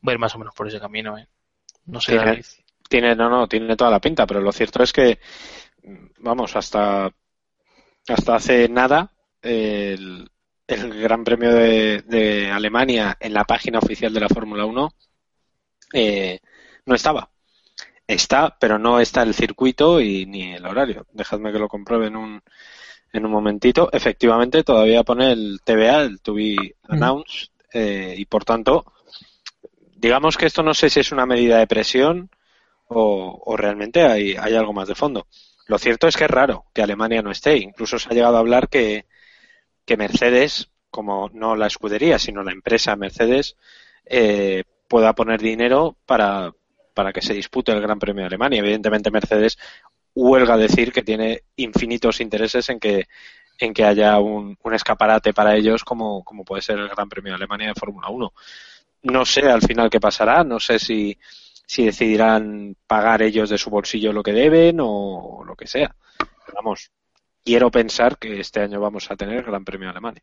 va 0.06 0.12
a 0.12 0.14
ir 0.14 0.18
más 0.18 0.34
o 0.34 0.38
menos 0.38 0.54
por 0.54 0.68
ese 0.68 0.80
camino. 0.80 1.16
¿eh? 1.18 1.26
No 1.86 2.00
sé, 2.00 2.12
tiene, 2.12 2.42
tiene, 2.88 3.16
no, 3.16 3.28
no, 3.28 3.48
tiene 3.48 3.76
toda 3.76 3.90
la 3.90 4.00
pinta, 4.00 4.26
pero 4.26 4.40
lo 4.40 4.52
cierto 4.52 4.82
es 4.82 4.92
que, 4.92 5.18
vamos, 6.18 6.54
hasta, 6.56 7.10
hasta 8.08 8.34
hace 8.34 8.68
nada, 8.68 9.12
el, 9.42 10.28
el 10.66 11.00
Gran 11.00 11.24
Premio 11.24 11.52
de, 11.52 12.02
de, 12.02 12.50
Alemania 12.50 13.16
en 13.20 13.34
la 13.34 13.44
página 13.44 13.78
oficial 13.78 14.12
de 14.12 14.20
la 14.20 14.28
Fórmula 14.28 14.64
1 14.64 14.94
eh, 15.92 16.40
no 16.86 16.94
estaba. 16.94 17.30
Está, 18.06 18.56
pero 18.58 18.78
no 18.78 19.00
está 19.00 19.22
el 19.22 19.34
circuito 19.34 20.00
y 20.00 20.26
ni 20.26 20.52
el 20.54 20.66
horario. 20.66 21.06
Dejadme 21.12 21.52
que 21.52 21.58
lo 21.58 21.68
compruebe 21.68 22.06
en 22.08 22.16
un, 22.16 22.42
en 23.12 23.24
un 23.24 23.32
momentito. 23.32 23.88
Efectivamente, 23.92 24.62
todavía 24.62 25.04
pone 25.04 25.32
el 25.32 25.60
TVA, 25.64 26.02
el 26.02 26.20
To 26.20 26.34
Be 26.34 26.76
Announced, 26.88 27.48
eh, 27.72 28.14
y 28.18 28.24
por 28.26 28.44
tanto, 28.44 28.84
digamos 29.96 30.36
que 30.36 30.46
esto 30.46 30.62
no 30.62 30.74
sé 30.74 30.90
si 30.90 31.00
es 31.00 31.12
una 31.12 31.24
medida 31.24 31.58
de 31.58 31.66
presión 31.66 32.30
o, 32.88 33.56
realmente 33.56 34.02
hay, 34.02 34.36
algo 34.36 34.72
más 34.72 34.88
de 34.88 34.94
fondo. 34.94 35.26
Lo 35.66 35.78
cierto 35.78 36.06
es 36.06 36.16
que 36.16 36.24
es 36.24 36.30
raro 36.30 36.66
que 36.74 36.82
Alemania 36.82 37.22
no 37.22 37.30
esté. 37.30 37.56
Incluso 37.56 37.98
se 37.98 38.10
ha 38.10 38.12
llegado 38.12 38.36
a 38.36 38.40
hablar 38.40 38.68
que, 38.68 39.06
Mercedes, 39.96 40.70
como 40.90 41.30
no 41.32 41.56
la 41.56 41.66
escudería, 41.66 42.18
sino 42.18 42.42
la 42.42 42.52
empresa 42.52 42.96
Mercedes, 42.96 43.56
eh, 44.04 44.64
pueda 44.88 45.14
poner 45.14 45.40
dinero 45.40 45.96
para, 46.04 46.52
para 46.94 47.12
que 47.12 47.20
se 47.20 47.34
dispute 47.34 47.72
el 47.72 47.82
Gran 47.82 47.98
Premio 47.98 48.22
de 48.22 48.28
Alemania. 48.28 48.60
Evidentemente 48.60 49.10
Mercedes 49.10 49.58
huelga 50.14 50.56
decir 50.56 50.92
que 50.92 51.02
tiene 51.02 51.42
infinitos 51.56 52.20
intereses 52.20 52.68
en 52.68 52.78
que 52.78 53.08
en 53.58 53.72
que 53.72 53.84
haya 53.84 54.18
un, 54.18 54.56
escaparate 54.72 55.32
para 55.32 55.54
ellos 55.54 55.84
como, 55.84 56.24
como 56.24 56.44
puede 56.44 56.62
ser 56.62 56.78
el 56.78 56.88
Gran 56.88 57.08
Premio 57.08 57.32
de 57.32 57.36
Alemania 57.36 57.68
de 57.68 57.74
Fórmula 57.74 58.08
1. 58.08 58.32
No 59.04 59.24
sé 59.24 59.42
al 59.42 59.62
final 59.62 59.90
qué 59.90 60.00
pasará, 60.00 60.42
no 60.42 60.58
sé 60.58 60.78
si, 60.78 61.16
si 61.66 61.84
decidirán 61.84 62.76
pagar 62.86 63.22
ellos 63.22 63.50
de 63.50 63.58
su 63.58 63.70
bolsillo 63.70 64.12
lo 64.12 64.22
que 64.22 64.32
deben 64.32 64.78
o 64.80 65.44
lo 65.46 65.54
que 65.54 65.66
sea. 65.66 65.94
vamos, 66.52 66.90
quiero 67.44 67.70
pensar 67.70 68.18
que 68.18 68.40
este 68.40 68.60
año 68.60 68.80
vamos 68.80 69.10
a 69.10 69.16
tener 69.16 69.36
el 69.36 69.44
Gran 69.44 69.64
Premio 69.64 69.86
de 69.86 69.92
Alemania. 69.92 70.22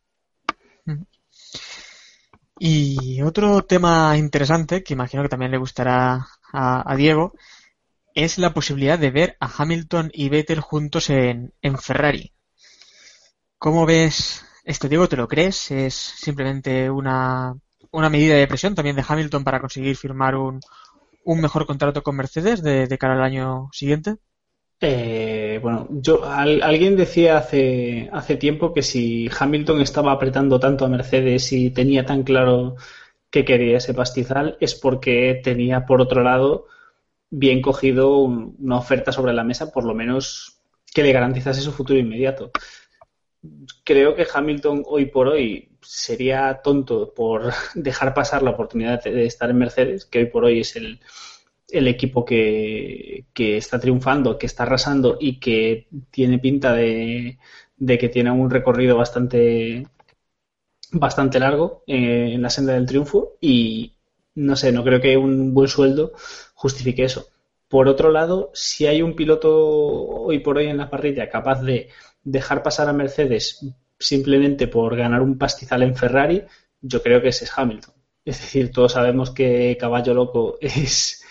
Y 2.60 3.22
otro 3.22 3.64
tema 3.64 4.16
interesante, 4.18 4.84
que 4.84 4.94
imagino 4.94 5.24
que 5.24 5.30
también 5.30 5.52
le 5.52 5.58
gustará 5.58 6.28
a, 6.52 6.95
Diego, 6.95 7.34
es 8.14 8.38
la 8.38 8.54
posibilidad 8.54 8.99
de 8.99 9.12
ver 9.12 9.38
a 9.39 9.52
Hamilton 9.58 10.12
y 10.14 10.30
Vettel 10.30 10.60
juntos 10.60 11.10
en, 11.10 11.54
en 11.62 11.78
Ferrari. 11.78 12.34
¿Cómo 13.58 13.86
ves 13.86 14.45
esto, 14.64 14.88
Diego? 14.88 15.08
¿Te 15.08 15.18
lo 15.18 15.28
crees? 15.28 15.72
¿Es 15.72 15.93
simplemente 15.93 16.89
una 16.89 17.56
una 17.91 18.10
medida 18.10 18.36
de 18.36 18.47
presión 18.47 18.76
también 18.76 18.95
de 18.95 19.04
Hamilton 19.08 19.43
para 19.43 19.60
conseguir 19.60 19.95
firmar 19.95 20.36
un, 20.36 20.60
un 21.26 21.41
mejor 21.41 21.66
contrato 21.66 22.02
con 22.02 22.16
Mercedes 22.16 22.64
de, 22.64 22.97
cara 22.97 23.14
al 23.14 23.24
año 23.24 23.70
siguiente? 23.72 24.16
Eh, 24.80 25.60
bueno, 25.62 25.88
yo 25.91 26.24
alguien 26.26 26.95
decía 26.95 27.38
hace, 27.38 28.10
hace 28.12 28.36
tiempo 28.38 28.74
que 28.74 28.82
si 28.82 29.30
Hamilton 29.38 29.82
estaba 29.82 30.12
apretando 30.12 30.60
tanto 30.60 30.86
a 30.86 30.89
Mercedes 30.89 31.52
y 31.52 31.70
tenía 31.70 32.04
tan 32.04 32.24
claro 32.24 32.78
que 33.32 33.46
quería 33.46 33.78
ese 33.78 33.94
pastizal 33.94 34.58
es 34.60 34.76
porque 34.76 35.42
tenía 35.44 35.86
por 35.86 36.02
otro 36.02 36.22
lado 36.22 36.68
bien 37.30 37.62
cogido 37.62 38.20
una 38.20 38.78
oferta 38.78 39.12
sobre 39.12 39.34
la 39.34 39.44
mesa, 39.44 39.72
por 39.72 39.86
lo 39.86 39.96
menos 39.96 40.62
que 40.94 41.04
le 41.04 41.14
garantizase 41.14 41.62
su 41.62 41.72
futuro 41.72 41.98
inmediato. 41.98 42.52
Creo 43.84 44.16
que 44.16 44.28
Hamilton 44.32 44.84
hoy 44.86 45.06
por 45.06 45.30
hoy 45.30 45.70
sería 45.82 46.62
tonto 46.64 47.14
por 47.14 47.52
dejar 47.76 48.14
pasar 48.14 48.44
la 48.44 48.52
oportunidad 48.52 49.04
de 49.04 49.26
estar 49.26 49.50
en 49.50 49.58
Mercedes, 49.58 50.06
que 50.06 50.20
hoy 50.20 50.26
por 50.26 50.46
hoy 50.46 50.60
es 50.60 50.76
el, 50.76 51.00
el 51.72 51.88
equipo 51.88 52.26
que, 52.26 53.26
está 53.36 53.80
triunfando, 53.80 54.38
que 54.38 54.46
está 54.46 54.64
arrasando 54.64 55.18
y 55.20 55.40
que 55.40 55.88
tiene 56.12 56.40
pinta 56.40 56.74
de, 56.74 57.40
que 57.78 58.10
tiene 58.10 58.32
un 58.32 58.50
recorrido 58.50 58.98
bastante, 58.98 59.88
bastante 60.92 61.39
largo 61.39 61.84
eh, 61.88 62.32
en 62.34 62.42
la 62.42 62.50
senda 62.50 62.74
del 62.74 62.86
triunfo 62.86 63.38
y 63.39 63.94
no 64.36 64.56
sé, 64.56 64.72
no 64.72 64.84
creo 64.84 65.02
que 65.02 65.18
un 65.18 65.54
buen 65.54 65.68
sueldo 65.68 66.14
justifique 66.54 67.04
eso. 67.04 67.28
Por 67.68 67.88
otro 67.88 68.12
lado, 68.12 68.52
si 68.54 68.86
hay 68.86 69.02
un 69.02 69.16
piloto 69.16 69.50
hoy 69.52 70.39
por 70.39 70.58
hoy 70.58 70.68
en 70.68 70.78
la 70.78 70.89
parrilla 70.89 71.30
capaz 71.30 71.62
de 71.62 71.89
dejar 72.24 72.64
pasar 72.64 72.89
a 72.89 72.94
Mercedes 72.94 73.66
simplemente 73.98 74.68
por 74.68 74.96
ganar 74.96 75.22
un 75.22 75.38
pastizal 75.38 75.84
en 75.84 75.96
Ferrari, 75.96 76.44
yo 76.82 77.02
creo 77.02 77.22
que 77.22 77.30
ese 77.30 77.46
es 77.46 77.52
Hamilton. 77.56 77.94
Es 78.26 78.39
decir, 78.42 78.72
todos 78.72 78.94
sabemos 78.94 79.32
que 79.32 79.78
Caballo 79.80 80.14
Loco 80.14 80.58
es, 80.62 81.24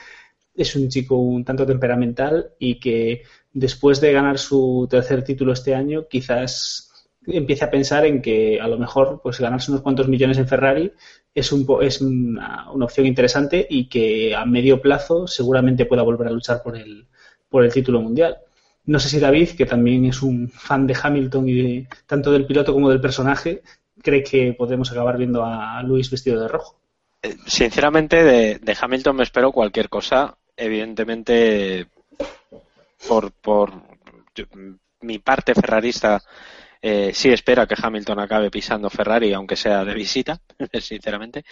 es 0.54 0.76
un 0.76 0.88
chico 0.88 1.16
un 1.16 1.44
tanto 1.44 1.66
temperamental 1.66 2.54
y 2.58 2.80
que 2.80 3.22
después 3.52 4.00
de 4.00 4.12
ganar 4.12 4.38
su 4.38 4.86
tercer 4.90 5.24
título 5.24 5.52
este 5.52 5.74
año, 5.74 6.06
quizás 6.08 6.89
empiece 7.26 7.64
a 7.64 7.70
pensar 7.70 8.06
en 8.06 8.22
que 8.22 8.60
a 8.60 8.68
lo 8.68 8.78
mejor 8.78 9.20
pues 9.22 9.38
ganarse 9.38 9.70
unos 9.70 9.82
cuantos 9.82 10.08
millones 10.08 10.38
en 10.38 10.48
Ferrari 10.48 10.92
es, 11.34 11.52
un, 11.52 11.66
es 11.82 12.00
una, 12.00 12.70
una, 12.72 12.86
opción 12.86 13.06
interesante 13.06 13.66
y 13.68 13.88
que 13.88 14.34
a 14.34 14.44
medio 14.46 14.80
plazo 14.80 15.26
seguramente 15.26 15.84
pueda 15.84 16.02
volver 16.02 16.28
a 16.28 16.32
luchar 16.32 16.62
por 16.62 16.76
el, 16.76 17.06
por 17.48 17.64
el 17.64 17.72
título 17.72 18.00
mundial. 18.00 18.38
No 18.86 18.98
sé 18.98 19.08
si 19.08 19.20
David, 19.20 19.50
que 19.50 19.66
también 19.66 20.06
es 20.06 20.22
un 20.22 20.48
fan 20.48 20.86
de 20.86 20.96
Hamilton 21.00 21.48
y 21.48 21.86
tanto 22.06 22.32
del 22.32 22.46
piloto 22.46 22.72
como 22.72 22.88
del 22.88 23.00
personaje, 23.00 23.62
cree 24.02 24.24
que 24.24 24.54
podemos 24.54 24.90
acabar 24.90 25.18
viendo 25.18 25.44
a 25.44 25.82
Luis 25.82 26.10
vestido 26.10 26.40
de 26.40 26.48
rojo. 26.48 26.80
Eh, 27.22 27.36
sinceramente, 27.46 28.24
de, 28.24 28.76
Hamilton 28.80 29.16
me 29.16 29.22
espero 29.22 29.52
cualquier 29.52 29.88
cosa. 29.88 30.36
Evidentemente, 30.56 31.86
por, 33.06 33.32
por 33.32 33.72
mi 35.02 35.18
parte 35.18 35.54
ferrarista, 35.54 36.22
eh, 36.82 37.12
sí 37.14 37.30
espera 37.30 37.66
que 37.66 37.74
Hamilton 37.80 38.20
acabe 38.20 38.50
pisando 38.50 38.90
Ferrari, 38.90 39.32
aunque 39.32 39.56
sea 39.56 39.84
de 39.84 39.94
visita, 39.94 40.40
sinceramente. 40.80 41.44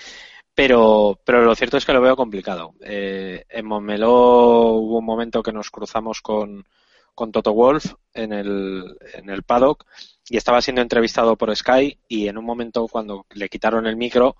Pero, 0.54 1.20
pero 1.24 1.42
lo 1.42 1.54
cierto 1.54 1.76
es 1.76 1.84
que 1.84 1.92
lo 1.92 2.00
veo 2.00 2.16
complicado. 2.16 2.74
Eh, 2.80 3.44
en 3.48 3.66
Montmeló 3.66 4.72
hubo 4.72 4.98
un 4.98 5.04
momento 5.04 5.42
que 5.42 5.52
nos 5.52 5.70
cruzamos 5.70 6.20
con, 6.20 6.66
con 7.14 7.30
Toto 7.30 7.52
Wolf 7.52 7.94
en 8.12 8.32
el, 8.32 8.96
en 9.14 9.30
el 9.30 9.42
paddock 9.44 9.86
y 10.28 10.36
estaba 10.36 10.60
siendo 10.60 10.82
entrevistado 10.82 11.36
por 11.36 11.54
Sky 11.54 11.98
y 12.08 12.28
en 12.28 12.38
un 12.38 12.44
momento 12.44 12.88
cuando 12.88 13.26
le 13.34 13.48
quitaron 13.48 13.86
el 13.86 13.96
micro, 13.96 14.36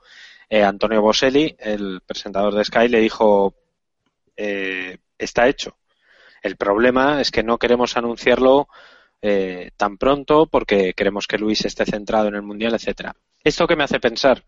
eh, 0.49 0.62
Antonio 0.62 1.03
Boselli, 1.03 1.55
el 1.59 2.01
presentador 2.07 2.55
de 2.55 2.64
Sky, 2.64 2.89
le 2.89 3.01
dijo, 3.01 3.55
eh, 4.36 4.99
está 5.18 5.49
hecho. 5.49 5.76
El 6.43 6.57
problema 6.57 7.20
es 7.20 7.30
que 7.30 7.43
no 7.43 7.59
queremos 7.59 7.97
anunciarlo 7.97 8.68
eh, 9.21 9.71
tan 9.77 9.99
pronto 9.99 10.47
porque 10.47 10.95
queremos 10.95 11.27
que 11.27 11.39
Luis 11.39 11.64
esté 11.64 11.85
centrado 11.85 12.29
en 12.29 12.37
el 12.37 12.43
Mundial, 12.43 12.75
etcétera. 12.75 13.14
Esto 13.43 13.66
que 13.66 13.77
me 13.77 13.85
hace 13.85 14.01
pensar 14.01 14.45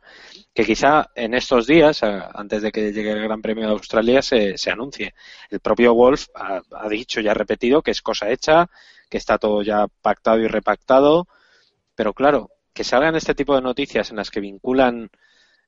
que 0.53 0.64
quizá 0.64 1.11
en 1.14 1.35
estos 1.35 1.66
días, 1.66 2.03
antes 2.03 2.62
de 2.62 2.73
que 2.73 2.93
llegue 2.93 3.12
el 3.12 3.23
Gran 3.23 3.41
Premio 3.41 3.66
de 3.66 3.73
Australia, 3.73 4.21
se, 4.21 4.59
se 4.59 4.71
anuncie. 4.71 5.14
El 5.49 5.61
propio 5.61 5.95
Wolf 5.95 6.27
ha, 6.35 6.61
ha, 6.73 6.89
dicho 6.89 7.21
y 7.21 7.29
ha 7.29 7.35
repetido 7.35 7.83
que 7.83 7.93
es 7.93 8.03
cosa 8.03 8.31
hecha, 8.31 8.68
que 9.09 9.18
está 9.18 9.39
todo 9.39 9.62
ya 9.62 9.87
pactado 10.03 10.39
y 10.41 10.49
repactado, 10.49 11.29
pero 11.95 12.14
claro, 12.14 12.51
que 12.73 12.85
salgan 12.85 13.16
este 13.16 13.35
tipo 13.35 13.55
de 13.55 13.62
noticias 13.62 14.11
en 14.11 14.16
las 14.16 14.31
que 14.31 14.41
vinculan 14.41 15.11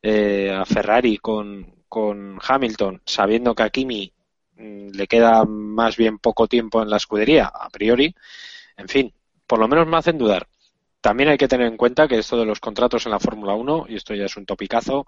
eh, 0.02 0.50
a 0.50 0.64
Ferrari 0.64 1.18
con, 1.18 1.84
con 1.88 2.38
Hamilton, 2.42 3.02
sabiendo 3.06 3.54
que 3.54 3.62
a 3.62 3.70
Kimi 3.70 4.12
mm, 4.56 4.90
le 4.94 5.06
queda 5.06 5.44
más 5.44 5.96
bien 5.96 6.18
poco 6.18 6.48
tiempo 6.48 6.82
en 6.82 6.90
la 6.90 6.96
escudería, 6.96 7.46
a 7.46 7.68
priori, 7.70 8.14
en 8.76 8.88
fin, 8.88 9.14
por 9.46 9.58
lo 9.58 9.68
menos 9.68 9.86
me 9.86 9.96
hacen 9.96 10.18
dudar. 10.18 10.48
También 11.00 11.28
hay 11.30 11.38
que 11.38 11.48
tener 11.48 11.66
en 11.66 11.76
cuenta 11.76 12.06
que 12.06 12.18
esto 12.18 12.38
de 12.38 12.46
los 12.46 12.60
contratos 12.60 13.06
en 13.06 13.12
la 13.12 13.18
Fórmula 13.18 13.54
1, 13.54 13.86
y 13.88 13.96
esto 13.96 14.14
ya 14.14 14.26
es 14.26 14.36
un 14.36 14.46
topicazo, 14.46 15.06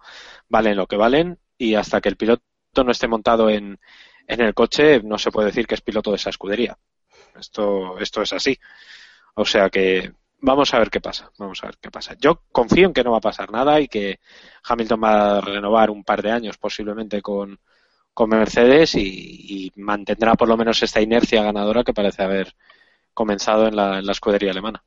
valen 0.49 0.77
lo 0.77 0.87
que 0.87 0.97
valen 0.97 1.39
y 1.57 1.77
hasta 1.77 2.01
que 2.01 2.09
el 2.09 2.17
piloto 2.17 2.43
no 2.85 2.91
esté 2.91 3.07
montado 3.07 3.49
en, 3.49 3.79
en 4.27 4.41
el 4.41 4.55
coche 4.55 5.01
no 5.03 5.19
se 5.19 5.31
puede 5.31 5.49
decir 5.49 5.67
que 5.67 5.75
es 5.75 5.81
piloto 5.81 6.11
de 6.11 6.17
esa 6.17 6.31
escudería. 6.31 6.77
Esto, 7.39 7.99
esto 7.99 8.23
es 8.23 8.33
así. 8.33 8.59
O 9.35 9.45
sea 9.45 9.71
que 9.71 10.13
vamos 10.41 10.73
a 10.75 10.79
ver 10.79 10.91
qué 10.91 11.01
pasa. 11.01 11.31
Vamos 11.39 11.63
a 11.63 11.67
ver 11.67 11.77
qué 11.81 11.91
pasa. 11.91 12.15
Yo 12.21 12.43
confío 12.53 12.87
en 12.87 12.93
que 12.93 13.05
no 13.05 13.13
va 13.13 13.19
a 13.19 13.21
pasar 13.21 13.51
nada 13.51 13.81
y 13.81 13.89
que 13.89 14.21
Hamilton 14.65 15.03
va 15.03 15.39
a 15.39 15.41
renovar 15.41 15.91
un 15.91 16.05
par 16.05 16.23
de 16.23 16.31
años 16.31 16.59
posiblemente 16.59 17.23
con, 17.23 17.59
con 18.13 18.31
Mercedes 18.31 18.95
y, 18.95 19.01
y, 19.01 19.73
mantendrá 19.77 20.35
por 20.35 20.49
lo 20.49 20.57
menos 20.57 20.83
esta 20.83 21.01
inercia 21.01 21.43
ganadora 21.43 21.85
que 21.85 21.95
parece 21.95 22.23
haber 22.23 22.55
comenzado 23.15 23.67
en 23.67 23.77
la, 23.77 23.99
en 23.99 24.07
la 24.07 24.13
escudería 24.13 24.51
alemana. 24.51 24.85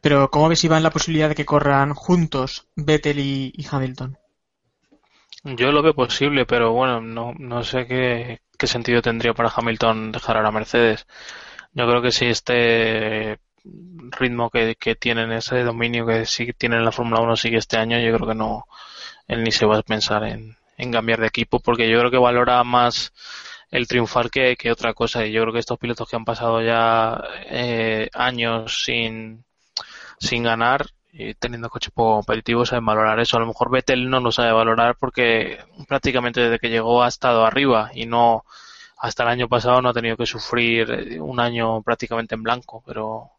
Pero 0.00 0.30
¿cómo 0.30 0.48
ves, 0.48 0.64
Iván, 0.64 0.82
la 0.82 0.90
posibilidad 0.90 1.28
de 1.28 1.34
que 1.34 1.44
corran 1.44 1.94
juntos 1.94 2.66
Vettel 2.76 3.18
y, 3.18 3.52
y 3.54 3.66
Hamilton? 3.70 4.16
Yo 5.44 5.72
lo 5.72 5.82
veo 5.82 5.94
posible, 5.94 6.46
pero 6.46 6.72
bueno, 6.72 7.00
no, 7.00 7.32
no 7.38 7.62
sé 7.62 7.86
qué, 7.86 8.40
qué 8.58 8.66
sentido 8.66 9.02
tendría 9.02 9.34
para 9.34 9.52
Hamilton 9.54 10.12
dejar 10.12 10.36
ahora 10.36 10.50
Mercedes. 10.50 11.06
Yo 11.72 11.86
creo 11.88 12.02
que 12.02 12.10
si 12.10 12.26
este 12.26 13.38
ritmo 13.64 14.50
que, 14.50 14.76
que 14.76 14.94
tienen, 14.94 15.32
ese 15.32 15.62
dominio 15.62 16.06
que 16.06 16.26
sí 16.26 16.52
tienen 16.56 16.80
en 16.80 16.84
la 16.84 16.92
Fórmula 16.92 17.20
1 17.20 17.36
sigue 17.36 17.58
este 17.58 17.76
año, 17.76 17.98
yo 17.98 18.14
creo 18.16 18.28
que 18.28 18.34
no, 18.34 18.66
él 19.26 19.44
ni 19.44 19.52
se 19.52 19.66
va 19.66 19.78
a 19.78 19.82
pensar 19.82 20.24
en, 20.24 20.56
en 20.76 20.92
cambiar 20.92 21.20
de 21.20 21.26
equipo 21.28 21.60
porque 21.60 21.88
yo 21.88 21.98
creo 21.98 22.10
que 22.10 22.18
valora 22.18 22.64
más 22.64 23.12
el 23.70 23.86
triunfar 23.86 24.30
que, 24.30 24.56
que, 24.56 24.72
otra 24.72 24.94
cosa 24.94 25.26
y 25.26 25.32
yo 25.32 25.42
creo 25.42 25.52
que 25.52 25.60
estos 25.60 25.78
pilotos 25.78 26.08
que 26.08 26.16
han 26.16 26.24
pasado 26.24 26.62
ya 26.62 27.22
eh, 27.50 28.08
años 28.14 28.84
sin, 28.84 29.44
sin 30.18 30.42
ganar 30.42 30.86
y 31.12 31.34
teniendo 31.34 31.68
coches 31.70 31.92
poco 31.92 32.16
competitivos 32.16 32.68
saben 32.68 32.86
valorar 32.86 33.18
eso. 33.20 33.36
A 33.36 33.40
lo 33.40 33.46
mejor 33.46 33.70
Vettel 33.70 34.08
no 34.10 34.20
lo 34.20 34.32
sabe 34.32 34.52
valorar 34.52 34.96
porque 34.98 35.58
prácticamente 35.86 36.40
desde 36.40 36.58
que 36.58 36.70
llegó 36.70 37.02
ha 37.02 37.08
estado 37.08 37.44
arriba 37.44 37.90
y 37.94 38.06
no 38.06 38.44
hasta 38.98 39.22
el 39.22 39.30
año 39.30 39.48
pasado 39.48 39.80
no 39.82 39.90
ha 39.90 39.94
tenido 39.94 40.16
que 40.16 40.26
sufrir 40.26 41.20
un 41.20 41.40
año 41.40 41.82
prácticamente 41.82 42.34
en 42.34 42.42
blanco, 42.42 42.82
pero 42.86 43.37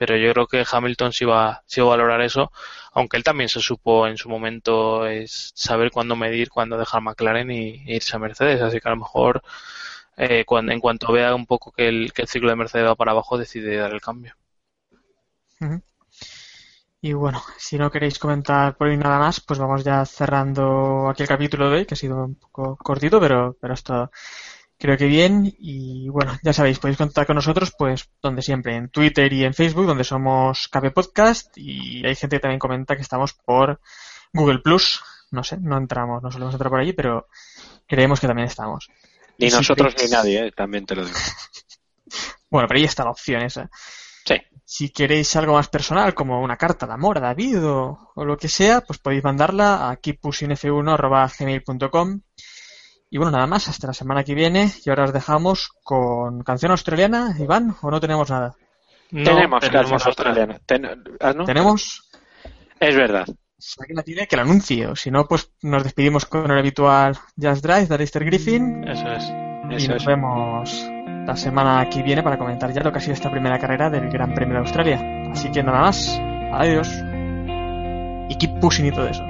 pero 0.00 0.16
yo 0.16 0.32
creo 0.32 0.46
que 0.46 0.64
Hamilton 0.64 1.12
sí 1.12 1.26
va, 1.26 1.62
sí 1.66 1.82
va 1.82 1.88
a 1.88 1.90
valorar 1.90 2.22
eso, 2.22 2.50
aunque 2.94 3.18
él 3.18 3.22
también 3.22 3.50
se 3.50 3.60
supo 3.60 4.06
en 4.06 4.16
su 4.16 4.30
momento 4.30 5.06
es 5.06 5.52
saber 5.54 5.90
cuándo 5.90 6.16
medir, 6.16 6.48
cuándo 6.48 6.78
dejar 6.78 7.02
McLaren 7.02 7.50
y, 7.50 7.84
e 7.86 7.96
irse 7.96 8.16
a 8.16 8.18
Mercedes, 8.18 8.62
así 8.62 8.80
que 8.80 8.88
a 8.88 8.92
lo 8.92 8.96
mejor 8.96 9.42
eh, 10.16 10.46
cuando, 10.46 10.72
en 10.72 10.80
cuanto 10.80 11.12
vea 11.12 11.34
un 11.34 11.44
poco 11.44 11.70
que 11.70 11.86
el, 11.88 12.14
que 12.14 12.22
el 12.22 12.28
ciclo 12.28 12.48
de 12.48 12.56
Mercedes 12.56 12.86
va 12.86 12.94
para 12.96 13.10
abajo 13.10 13.36
decide 13.36 13.76
dar 13.76 13.92
el 13.92 14.00
cambio. 14.00 14.34
Y 17.02 17.12
bueno, 17.12 17.42
si 17.58 17.76
no 17.76 17.90
queréis 17.90 18.18
comentar 18.18 18.78
por 18.78 18.86
hoy 18.88 18.96
nada 18.96 19.18
más, 19.18 19.40
pues 19.40 19.58
vamos 19.58 19.84
ya 19.84 20.06
cerrando 20.06 21.10
aquí 21.10 21.24
el 21.24 21.28
capítulo 21.28 21.68
de 21.68 21.76
hoy, 21.76 21.84
que 21.86 21.92
ha 21.92 21.96
sido 21.98 22.24
un 22.24 22.36
poco 22.36 22.76
cortito, 22.76 23.20
pero, 23.20 23.54
pero 23.60 23.74
esto 23.74 24.10
creo 24.80 24.96
que 24.96 25.06
bien. 25.06 25.54
Y 25.58 26.08
bueno, 26.08 26.36
ya 26.42 26.52
sabéis, 26.52 26.78
podéis 26.78 26.98
contactar 26.98 27.26
con 27.26 27.36
nosotros, 27.36 27.72
pues 27.78 28.08
donde 28.20 28.42
siempre, 28.42 28.74
en 28.74 28.88
Twitter 28.88 29.32
y 29.32 29.44
en 29.44 29.54
Facebook, 29.54 29.86
donde 29.86 30.02
somos 30.04 30.68
KB 30.68 30.92
Podcast. 30.92 31.56
Y 31.56 32.04
hay 32.04 32.16
gente 32.16 32.36
que 32.36 32.40
también 32.40 32.58
comenta 32.58 32.96
que 32.96 33.02
estamos 33.02 33.34
por 33.34 33.80
Google 34.32 34.58
Plus. 34.60 35.02
No 35.30 35.44
sé, 35.44 35.58
no 35.58 35.76
entramos, 35.76 36.22
no 36.22 36.32
solemos 36.32 36.54
entrar 36.54 36.70
por 36.70 36.80
allí, 36.80 36.94
pero 36.94 37.28
creemos 37.86 38.18
que 38.18 38.26
también 38.26 38.48
estamos. 38.48 38.88
Ni 39.38 39.48
y 39.48 39.50
nosotros 39.50 39.94
si 39.96 40.06
ni 40.06 40.10
nadie, 40.10 40.46
¿eh? 40.46 40.52
también 40.52 40.86
te 40.86 40.96
lo 40.96 41.04
digo. 41.04 41.16
bueno, 42.50 42.66
pero 42.66 42.78
ahí 42.78 42.84
está 42.84 43.04
la 43.04 43.10
opción 43.10 43.42
esa. 43.42 43.70
Sí. 44.24 44.36
Si 44.64 44.88
queréis 44.90 45.36
algo 45.36 45.52
más 45.54 45.68
personal, 45.68 46.14
como 46.14 46.40
una 46.40 46.56
carta 46.56 46.86
de 46.86 46.94
amor 46.94 47.18
a 47.18 47.20
David 47.20 47.62
o, 47.64 48.12
o 48.14 48.24
lo 48.24 48.38
que 48.38 48.48
sea, 48.48 48.80
pues 48.80 48.98
podéf 48.98 49.22
mandarla 49.24 49.90
a 49.90 50.00
keeppushingf1.gmail.com 50.00 52.20
y 53.10 53.18
bueno, 53.18 53.32
nada 53.32 53.46
más, 53.48 53.68
hasta 53.68 53.88
la 53.88 53.92
semana 53.92 54.22
que 54.22 54.34
viene. 54.34 54.70
Y 54.84 54.88
ahora 54.88 55.04
os 55.04 55.12
dejamos 55.12 55.70
con 55.82 56.42
canción 56.42 56.70
australiana, 56.70 57.34
Iván, 57.38 57.74
¿o 57.82 57.90
no 57.90 58.00
tenemos 58.00 58.30
nada? 58.30 58.54
No, 59.10 59.24
tenemos, 59.24 59.60
tenemos 59.60 59.90
canción 59.90 60.00
australiana. 60.06 60.60
Ten, 60.64 60.86
¿ah, 61.18 61.32
no? 61.32 61.44
¿Tenemos? 61.44 62.08
Es 62.78 62.94
verdad. 62.94 63.26
Si 63.58 63.80
alguien 63.80 63.96
la 63.96 64.02
tiene, 64.04 64.26
que 64.28 64.36
la 64.36 64.42
anuncie. 64.42 64.86
O 64.86 64.94
si 64.94 65.10
no, 65.10 65.26
pues 65.26 65.50
nos 65.62 65.82
despedimos 65.82 66.24
con 66.24 66.48
el 66.48 66.58
habitual 66.58 67.18
Just 67.36 67.64
Drive 67.64 67.86
de 67.86 67.94
Alistair 67.96 68.24
Griffin. 68.24 68.86
Eso 68.86 69.08
es. 69.08 69.24
Y 69.28 69.88
nos 69.88 70.02
es. 70.02 70.06
vemos 70.06 70.88
la 71.26 71.36
semana 71.36 71.88
que 71.90 72.02
viene 72.02 72.22
para 72.22 72.38
comentar 72.38 72.72
ya 72.72 72.82
lo 72.82 72.92
que 72.92 72.98
ha 72.98 73.00
sido 73.00 73.14
esta 73.14 73.30
primera 73.30 73.58
carrera 73.58 73.90
del 73.90 74.08
Gran 74.08 74.34
Premio 74.34 74.54
de 74.54 74.60
Australia. 74.60 75.30
Así 75.32 75.50
que 75.50 75.64
nada 75.64 75.80
más. 75.80 76.16
Adiós. 76.52 76.88
Y 78.28 78.36
keep 78.38 78.60
pushing 78.60 78.86
y 78.86 78.92
todo 78.92 79.08
eso. 79.08 79.29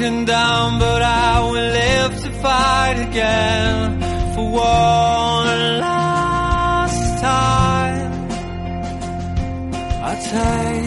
Broken 0.00 0.24
down, 0.24 0.78
but 0.78 1.02
I 1.02 1.40
will 1.44 1.52
live 1.52 2.22
to 2.22 2.30
fight 2.40 2.98
again 3.06 4.00
for 4.34 4.50
one 4.50 5.80
last 5.80 7.20
time. 7.20 8.30
I 10.02 10.14
take 10.32 10.79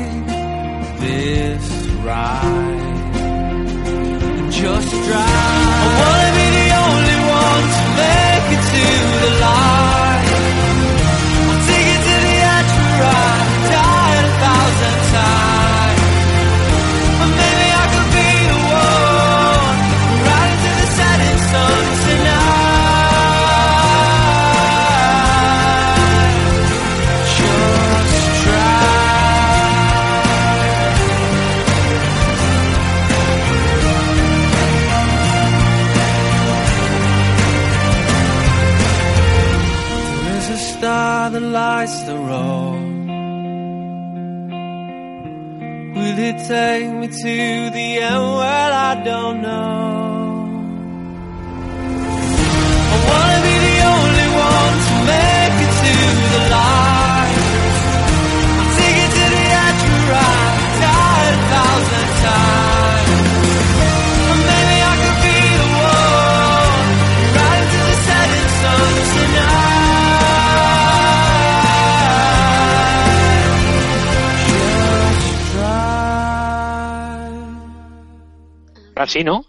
tonight. 79.04 79.04
Ahora 79.04 79.08
sí, 79.08 79.24
¿no? 79.24 79.46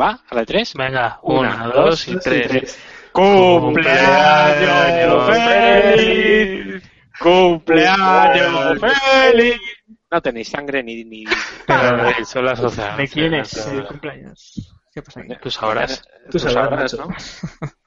¿Va? 0.00 0.20
¿A 0.28 0.34
la 0.34 0.44
3? 0.44 0.74
Venga, 0.74 1.20
una, 1.22 1.66
dos 1.68 2.08
y 2.08 2.18
tres. 2.18 2.78
¡Cumpleaños 3.12 5.26
feliz! 5.26 6.82
¡Cumpleaños 7.20 8.80
feliz! 8.80 9.60
No 10.10 10.20
tenéis 10.20 10.48
sangre 10.48 10.82
ni... 10.82 11.04
ni... 11.04 11.24
Pero 11.66 12.24
son 12.24 12.44
las 12.44 12.60
12. 12.60 12.82
¿De 12.96 13.08
quién 13.08 13.34
es 13.34 13.66
el 13.66 13.86
cumpleaños? 13.86 14.72
¿Qué 14.92 15.02
pasa 15.02 15.20
aquí? 15.20 15.34
Tú 15.42 15.50
sabrás. 15.50 16.02
Tú 16.30 16.38
sabrás, 16.38 16.94
¿no? 16.94 17.08